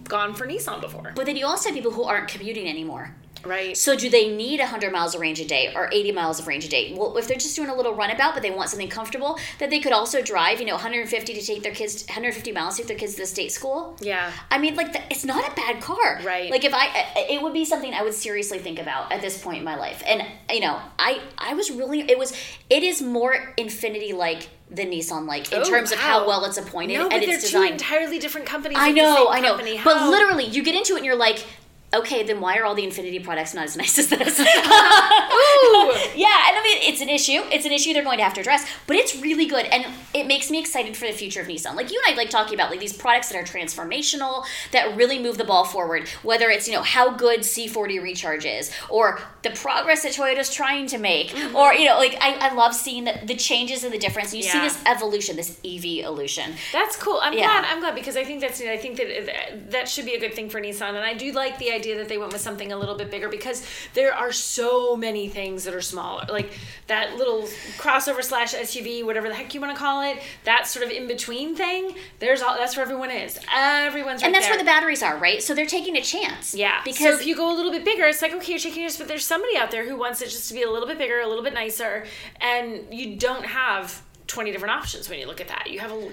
gone 0.03 0.33
for 0.33 0.47
Nissan 0.47 0.81
before. 0.81 1.11
But 1.15 1.25
then 1.27 1.35
you 1.35 1.45
also 1.45 1.69
have 1.69 1.75
people 1.75 1.91
who 1.91 2.03
aren't 2.03 2.27
commuting 2.27 2.67
anymore. 2.67 3.13
Right. 3.47 3.75
So 3.77 3.95
do 3.95 4.09
they 4.09 4.29
need 4.29 4.59
100 4.59 4.91
miles 4.91 5.15
of 5.15 5.21
range 5.21 5.39
a 5.39 5.45
day 5.45 5.73
or 5.75 5.89
80 5.91 6.11
miles 6.11 6.39
of 6.39 6.47
range 6.47 6.65
a 6.65 6.69
day? 6.69 6.93
Well, 6.97 7.17
if 7.17 7.27
they're 7.27 7.37
just 7.37 7.55
doing 7.55 7.69
a 7.69 7.75
little 7.75 7.93
runabout, 7.93 8.33
but 8.33 8.43
they 8.43 8.51
want 8.51 8.69
something 8.69 8.89
comfortable, 8.89 9.39
that 9.59 9.69
they 9.69 9.79
could 9.79 9.93
also 9.93 10.21
drive, 10.21 10.59
you 10.59 10.65
know, 10.65 10.73
150 10.73 11.33
to 11.33 11.41
take 11.41 11.63
their 11.63 11.73
kids, 11.73 12.05
150 12.07 12.51
miles 12.51 12.75
to 12.75 12.81
take 12.83 12.87
their 12.89 12.97
kids 12.97 13.13
to 13.15 13.21
the 13.21 13.25
state 13.27 13.51
school. 13.51 13.95
Yeah. 14.01 14.31
I 14.51 14.57
mean, 14.57 14.75
like, 14.75 14.93
the, 14.93 15.01
it's 15.09 15.25
not 15.25 15.47
a 15.51 15.55
bad 15.55 15.81
car. 15.81 16.19
Right. 16.23 16.51
Like, 16.51 16.63
if 16.65 16.73
I, 16.73 16.87
uh, 16.87 17.19
uh, 17.19 17.23
it 17.29 17.41
would 17.41 17.53
be 17.53 17.65
something 17.65 17.93
I 17.93 18.03
would 18.03 18.13
seriously 18.13 18.59
think 18.59 18.79
about 18.79 19.11
at 19.11 19.21
this 19.21 19.41
point 19.41 19.59
in 19.59 19.63
my 19.63 19.75
life. 19.75 20.03
And, 20.05 20.23
you 20.51 20.59
know, 20.59 20.79
I, 20.99 21.21
I 21.37 21.53
was 21.53 21.71
really, 21.71 22.01
it 22.01 22.17
was, 22.19 22.33
it 22.69 22.83
is 22.83 23.01
more 23.01 23.53
Infiniti 23.57 24.13
like 24.13 24.49
the 24.69 24.83
Nissan 24.85 25.25
like 25.25 25.51
in 25.53 25.61
Oh, 25.61 25.63
terms 25.63 25.93
of 25.93 25.97
wow. 25.99 26.03
how 26.03 26.27
well 26.27 26.43
it's 26.43 26.57
appointed 26.57 26.97
No, 26.97 27.03
but 27.05 27.13
and 27.13 27.23
they're 27.23 27.35
its 27.35 27.49
two 27.49 27.57
design. 27.59 27.71
entirely 27.73 28.19
different 28.19 28.45
companies. 28.47 28.77
I 28.81 28.91
know, 28.91 29.29
I 29.29 29.39
know. 29.39 29.51
company. 29.55 29.79
But 29.81 30.09
literally, 30.09 30.43
you 30.45 30.61
get 30.61 30.75
into 30.75 30.93
it 30.93 30.97
and 30.97 31.05
you're 31.05 31.15
like, 31.15 31.45
okay, 31.93 32.23
then 32.23 32.41
why 32.41 32.57
are 32.57 32.65
all 32.65 32.75
the 32.75 32.85
Infiniti 32.85 33.23
products 33.23 33.53
not 33.53 33.65
as 33.65 33.77
nice 33.83 33.97
as 33.97 34.09
this? 34.09 34.39
Ooh. 34.39 34.43
yeah, 36.15 36.47
and 36.47 36.57
I 36.57 36.61
mean, 36.63 36.77
it's 36.81 37.01
an 37.01 37.09
issue. 37.09 37.41
It's 37.51 37.65
an 37.65 37.71
issue 37.71 37.93
they're 37.93 38.03
going 38.03 38.17
to 38.17 38.23
have 38.23 38.33
to 38.35 38.41
address, 38.41 38.67
but 38.87 38.95
it's 38.95 39.15
really 39.21 39.45
good, 39.45 39.65
and 39.65 39.85
it 40.13 40.27
makes 40.27 40.51
me 40.51 40.59
excited 40.59 40.95
for 40.97 41.07
the 41.07 41.13
future 41.13 41.41
of 41.41 41.47
Nissan. 41.47 41.75
Like 41.75 41.91
you 41.91 42.01
and 42.05 42.13
I 42.13 42.17
like 42.17 42.29
talking 42.29 42.53
about 42.53 42.69
like 42.69 42.79
these 42.79 42.93
products 42.93 43.29
that 43.29 43.37
are 43.37 43.43
transformational, 43.43 44.45
that 44.71 44.95
really 44.95 45.19
move 45.19 45.37
the 45.37 45.43
ball 45.43 45.63
forward. 45.65 46.07
Whether 46.23 46.49
it's 46.49 46.67
you 46.67 46.73
know 46.73 46.81
how 46.83 47.11
good 47.11 47.41
C40 47.41 48.01
recharge 48.01 48.45
is, 48.45 48.71
or 48.89 49.19
the 49.43 49.51
progress 49.51 50.03
that 50.03 50.13
Toyota's 50.13 50.53
trying 50.53 50.87
to 50.87 50.97
make, 50.97 51.29
mm-hmm. 51.29 51.55
or 51.55 51.73
you 51.73 51.85
know, 51.85 51.97
like 51.97 52.17
I, 52.21 52.49
I 52.49 52.53
love 52.53 52.73
seeing 52.73 53.05
the, 53.05 53.19
the 53.23 53.35
changes 53.35 53.83
and 53.83 53.93
the 53.93 53.97
difference. 53.97 54.33
And 54.33 54.43
you 54.43 54.49
see 54.49 54.59
this 54.59 54.81
evolution, 54.85 55.35
this 55.35 55.59
EV 55.65 55.85
evolution. 56.05 56.53
That's 56.73 56.95
cool. 56.97 57.19
I'm 57.21 57.33
Yeah. 57.33 57.61
glad. 57.61 57.65
I'm 57.65 57.79
glad 57.79 57.95
because 57.95 58.17
I 58.17 58.23
think 58.23 58.41
that's. 58.41 58.61
I 58.61 58.77
think 58.77 58.97
that 58.97 59.71
that 59.71 59.89
should 59.89 60.05
be 60.05 60.15
a 60.15 60.19
good 60.19 60.33
thing 60.33 60.49
for 60.49 60.59
Nissan, 60.59 60.89
and 60.89 60.99
I 60.99 61.13
do 61.13 61.31
like 61.31 61.57
the 61.59 61.71
idea 61.77 61.97
that 61.97 62.07
they 62.09 62.17
went 62.17 62.33
with 62.33 62.41
something 62.41 62.71
a 62.71 62.77
little 62.77 62.95
bit 62.95 63.11
bigger 63.11 63.29
because 63.29 63.65
there 63.93 64.13
are 64.13 64.31
so 64.31 64.95
many 64.95 65.29
things 65.29 65.63
that 65.63 65.73
are 65.73 65.81
smaller, 65.81 66.25
like 66.29 66.51
that 66.87 67.15
little 67.17 67.43
crossover 67.77 68.23
slash 68.23 68.53
SUV, 68.53 69.05
whatever 69.05 69.27
the 69.29 69.35
heck 69.35 69.53
you 69.53 69.61
want 69.61 69.73
to 69.73 69.79
call 69.79 70.01
it. 70.01 70.17
That 70.43 70.67
sort 70.67 70.85
of 70.85 70.91
in 70.91 71.07
between 71.07 71.55
thing. 71.55 71.95
There's 72.19 72.41
all. 72.41 72.57
That's 72.57 72.75
where 72.75 72.83
everyone 72.85 73.11
is. 73.11 73.39
Everyone's 73.53 74.21
right 74.21 74.27
and 74.27 74.35
that's 74.35 74.47
there. 74.47 74.55
where 74.55 74.63
the 74.63 74.65
batteries 74.65 75.03
are, 75.03 75.17
right? 75.17 75.41
So 75.41 75.53
they're 75.53 75.65
taking 75.65 75.95
a 75.97 76.01
chance. 76.01 76.53
Yeah, 76.53 76.81
Because 76.83 77.03
so 77.03 77.13
if 77.13 77.25
you 77.25 77.35
go 77.35 77.53
a 77.53 77.55
little 77.55 77.71
bit 77.71 77.85
bigger, 77.85 78.05
it's 78.05 78.21
like 78.21 78.33
okay, 78.33 78.53
you're 78.53 78.59
taking 78.59 78.81
yours, 78.81 78.97
but 78.97 79.07
there's 79.07 79.25
somebody 79.25 79.55
out 79.57 79.71
there 79.71 79.87
who 79.87 79.97
wants 79.97 80.21
it 80.21 80.29
just 80.29 80.47
to 80.49 80.53
be 80.53 80.63
a 80.63 80.71
little 80.71 80.87
bit 80.87 80.97
bigger, 80.97 81.19
a 81.19 81.27
little 81.27 81.43
bit 81.43 81.53
nicer, 81.53 82.05
and 82.41 82.81
you 82.91 83.15
don't 83.15 83.45
have 83.45 84.01
20 84.27 84.51
different 84.51 84.73
options 84.75 85.09
when 85.09 85.19
you 85.19 85.25
look 85.27 85.41
at 85.41 85.47
that. 85.47 85.67
You 85.69 85.79
have 85.79 85.91
a 85.91 86.11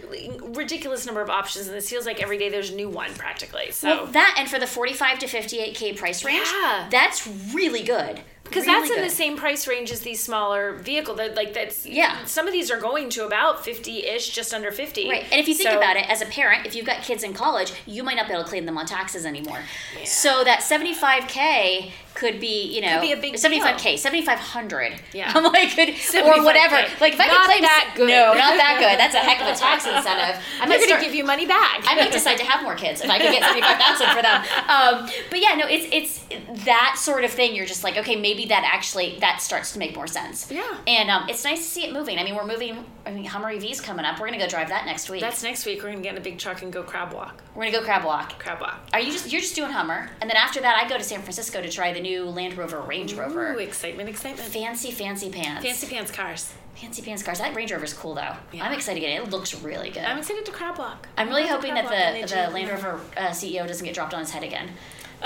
ridiculous 0.53 1.05
number 1.05 1.21
of 1.21 1.31
options, 1.31 1.67
and 1.67 1.77
this 1.77 1.91
feels 1.91 2.07
like 2.07 2.23
every 2.23 2.39
day 2.39 2.49
there's 2.49 2.71
a 2.71 2.75
new 2.75 2.89
one 2.89 3.13
practically. 3.15 3.71
So 3.73 3.89
Well, 3.89 4.07
that 4.13 4.37
and 4.39 4.49
for 4.49 4.59
the 4.59 4.67
45 4.67 5.19
to 5.21 5.27
58k 5.27 5.97
price 5.97 6.25
range, 6.25 6.47
Yeah. 6.53 6.89
that's 6.91 7.27
really 7.53 7.83
good. 7.83 8.21
Because 8.45 8.67
Really 8.67 8.79
that's 8.81 8.91
in 8.91 8.97
good. 8.99 9.11
the 9.11 9.15
same 9.15 9.37
price 9.37 9.67
range 9.67 9.91
as 9.91 10.01
these 10.01 10.23
smaller 10.23 10.75
vehicle 10.75 11.15
that 11.17 11.35
like 11.35 11.55
that's 11.55 11.85
Yeah. 11.87 12.25
some 12.27 12.47
of 12.47 12.53
these 12.53 12.71
are 12.71 12.79
going 12.79 13.09
to 13.11 13.25
about 13.27 13.65
50ish 13.65 14.33
just 14.33 14.53
under 14.55 14.71
50 14.71 15.09
Right. 15.09 15.25
And 15.33 15.41
if 15.41 15.49
you 15.49 15.55
think 15.55 15.71
So- 15.71 15.79
about 15.79 15.97
it, 15.97 16.09
as 16.11 16.21
a 16.23 16.27
parent, 16.27 16.67
if 16.67 16.75
you've 16.77 16.87
got 16.87 17.03
kids 17.03 17.23
in 17.23 17.33
college, 17.35 17.73
you 17.87 18.03
might 18.03 18.17
not 18.17 18.27
be 18.29 18.33
able 18.35 18.45
to 18.45 18.49
claim 18.49 18.67
them 18.67 18.77
on 18.79 18.87
taxes 18.87 19.25
anymore. 19.27 19.61
yeah. 19.99 20.05
So 20.05 20.45
that 20.45 20.63
75k 20.63 21.91
could 22.15 22.39
be, 22.39 22.63
you 22.73 22.81
know, 22.81 23.01
be 23.01 23.11
a 23.11 23.17
big 23.17 23.35
75k, 23.35 23.99
7500. 23.99 24.93
Yeah. 25.13 25.33
I'm 25.35 25.43
like, 25.43 25.75
could, 25.75 25.89
or 25.89 25.93
75K. 25.93 26.45
whatever. 26.45 26.77
Like 27.01 27.15
if 27.15 27.21
I 27.21 27.27
could 27.29 27.41
claim 27.45 27.63
that 27.63 27.93
good. 27.97 28.09
No, 28.09 28.35
not 28.35 28.57
that 28.57 28.77
good. 28.79 28.99
That's 29.01 29.15
a 29.17 29.19
heck 29.19 29.41
of 29.41 29.49
a 29.49 29.59
tax 29.59 29.85
incentive. 29.87 30.41
I 30.61 30.69
they're 30.69 30.79
might 30.79 30.87
going 30.89 31.01
to 31.01 31.05
give 31.05 31.15
you 31.15 31.25
money 31.25 31.45
back 31.47 31.83
I 31.89 31.97
might 31.97 32.13
decide 32.13 32.39
to 32.39 32.45
have 32.45 32.63
more 32.63 32.77
kids 32.77 33.01
if 33.01 33.11
I 33.11 33.19
could 33.19 33.33
get 33.33 33.43
seventy 33.43 33.63
five 33.63 33.79
thousand 33.79 34.09
for 34.15 34.23
them. 34.23 34.43
Um, 34.65 35.09
but 35.31 35.41
yeah, 35.41 35.55
no, 35.57 35.67
it's 35.69 35.87
it's 35.93 36.65
that 36.65 36.97
sort 36.99 37.25
of 37.25 37.31
thing. 37.31 37.55
You're 37.55 37.67
just 37.67 37.85
like, 37.85 37.97
okay, 37.99 38.17
maybe 38.17 38.34
that 38.49 38.69
actually 38.73 39.19
that 39.21 39.41
starts 39.41 39.73
to 39.73 39.79
make 39.79 39.95
more 39.95 40.07
sense. 40.07 40.51
Yeah. 40.51 40.77
and 40.87 41.11
um, 41.11 41.29
it's 41.29 41.45
nice 41.45 41.59
to 41.59 41.65
see 41.65 41.85
it 41.85 41.93
moving. 41.93 42.19
I 42.19 42.25
mean, 42.25 42.35
we're 42.35 42.47
moving. 42.47 42.85
I 43.07 43.13
mean, 43.13 43.25
Hummer 43.25 43.51
EV's 43.51 43.81
coming 43.81 44.05
up. 44.05 44.19
We're 44.19 44.27
gonna 44.27 44.39
go 44.39 44.49
drive 44.49 44.69
that 44.69 44.87
next 44.87 45.09
week. 45.11 45.21
that's 45.21 45.43
next 45.43 45.67
week 45.67 45.83
we're 45.83 45.95
to 45.95 46.01
get 46.01 46.13
in 46.13 46.19
a 46.19 46.25
big 46.25 46.39
truck 46.39 46.63
and 46.63 46.73
go 46.73 46.83
crab 46.83 47.13
walk 47.13 47.43
we're 47.55 47.65
gonna 47.65 47.79
go 47.79 47.85
crab 47.85 48.05
walk. 48.05 48.39
crab 48.39 48.61
walk 48.61 48.81
Are 48.93 49.01
you 49.01 49.13
just 49.13 49.31
you're 49.31 49.41
just 49.41 49.55
doing 49.55 49.71
Hummer, 49.71 50.11
and 50.21 50.29
then 50.29 50.37
after 50.37 50.61
that, 50.61 50.77
I 50.77 50.89
go 50.89 50.99
to 50.99 51.05
San 51.05 51.21
Francisco 51.21 51.63
to 51.63 51.71
try 51.71 51.93
the 51.93 52.01
new 52.01 52.25
Land 52.25 52.57
Rover 52.57 52.81
Range 52.81 53.13
Rover. 53.15 53.53
Ooh, 53.55 53.59
excitement 53.59 54.09
excitement 54.09 54.49
Fancy, 54.49 54.91
fancy 54.91 55.31
pants. 55.31 55.65
fancy 55.65 55.87
pants 55.87 56.11
cars 56.11 56.53
fancy 56.75 57.03
pants 57.03 57.23
cars. 57.23 57.39
That 57.39 57.55
Range 57.55 57.73
Rover's 57.73 57.95
cool 57.95 58.15
though. 58.15 58.35
I'm 58.61 58.73
excited 58.73 59.01
to 59.01 59.07
get 59.07 59.21
it. 59.21 59.27
It 59.27 59.31
looks 59.31 59.55
really 59.63 59.91
good. 59.91 60.03
I'm 60.05 60.19
excited 60.19 60.45
to 60.47 60.53
crab 60.53 60.79
walk. 60.79 61.09
I'm 61.17 61.29
really 61.29 61.43
have 61.43 61.61
to 61.61 61.69
hoping 61.69 61.75
that 61.75 61.87
crab 61.87 62.15
walk 62.15 62.23
in 62.23 62.29
the, 62.29 62.35
the 62.35 62.51
Land 62.51 62.71
Rover 62.71 63.01
uh, 63.17 63.29
CEO 63.29 63.67
doesn't 63.67 63.85
get 63.85 63.95
dropped 63.95 64.15
on 64.15 64.21
his 64.21 64.31
head 64.31 64.43
again. 64.43 64.71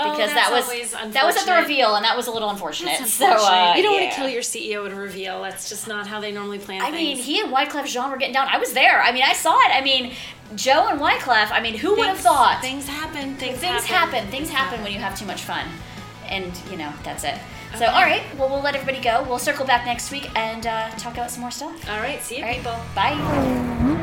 Oh, 0.01 0.11
Because 0.11 0.33
that 0.33 0.49
was 0.51 0.91
that 1.13 1.25
was 1.25 1.35
at 1.35 1.45
the 1.45 1.53
reveal, 1.61 1.95
and 1.95 2.05
that 2.05 2.15
was 2.15 2.27
a 2.27 2.31
little 2.31 2.49
unfortunate. 2.49 2.97
That's 2.99 3.13
so 3.13 3.25
unfortunate. 3.25 3.51
uh, 3.51 3.73
you 3.75 3.83
don't 3.83 3.95
yeah. 3.95 4.01
want 4.03 4.11
to 4.13 4.17
kill 4.21 4.29
your 4.29 4.41
CEO 4.41 4.85
at 4.85 4.91
a 4.93 4.95
reveal. 4.95 5.41
That's 5.41 5.67
just 5.67 5.87
not 5.87 6.07
how 6.07 6.19
they 6.21 6.31
normally 6.31 6.59
plan 6.59 6.81
things. 6.81 6.93
I 6.93 6.97
mean, 6.97 7.17
he 7.17 7.41
and 7.41 7.51
Wyclef 7.53 7.85
Jean 7.85 8.09
were 8.09 8.17
getting 8.17 8.33
down. 8.33 8.47
I 8.49 8.57
was 8.57 8.71
there. 8.73 9.01
I 9.01 9.11
mean, 9.11 9.23
I 9.23 9.33
saw 9.33 9.57
it. 9.59 9.71
I 9.75 9.81
mean, 9.81 10.13
Joe 10.55 10.87
and 10.87 10.99
Wyclef. 11.01 11.51
I 11.51 11.59
mean, 11.61 11.75
who 11.75 11.95
would 11.95 12.07
have 12.07 12.17
thought? 12.19 12.59
Things 12.61 12.87
happen. 12.87 13.35
Things, 13.35 13.59
Things 13.59 13.83
happen. 13.85 14.13
happen. 14.15 14.31
Things 14.31 14.49
happen 14.49 14.81
when 14.83 14.93
you 14.93 14.99
have 14.99 15.19
too 15.19 15.25
much 15.25 15.41
fun, 15.41 15.67
and 16.27 16.51
you 16.71 16.77
know 16.77 16.91
that's 17.03 17.23
it. 17.25 17.35
So, 17.77 17.85
all 17.85 18.01
right. 18.01 18.23
Well, 18.37 18.49
we'll 18.49 18.61
let 18.63 18.73
everybody 18.75 18.99
go. 19.03 19.23
We'll 19.27 19.37
circle 19.37 19.65
back 19.65 19.85
next 19.85 20.11
week 20.11 20.27
and 20.35 20.65
uh, 20.65 20.89
talk 20.97 21.13
about 21.13 21.29
some 21.29 21.41
more 21.41 21.51
stuff. 21.51 21.87
All 21.89 21.99
right. 21.99 22.19
See 22.21 22.37
you, 22.37 22.43
All 22.43 22.47
right. 22.49 22.57
people. 22.57 22.75
Bye. 22.95 23.97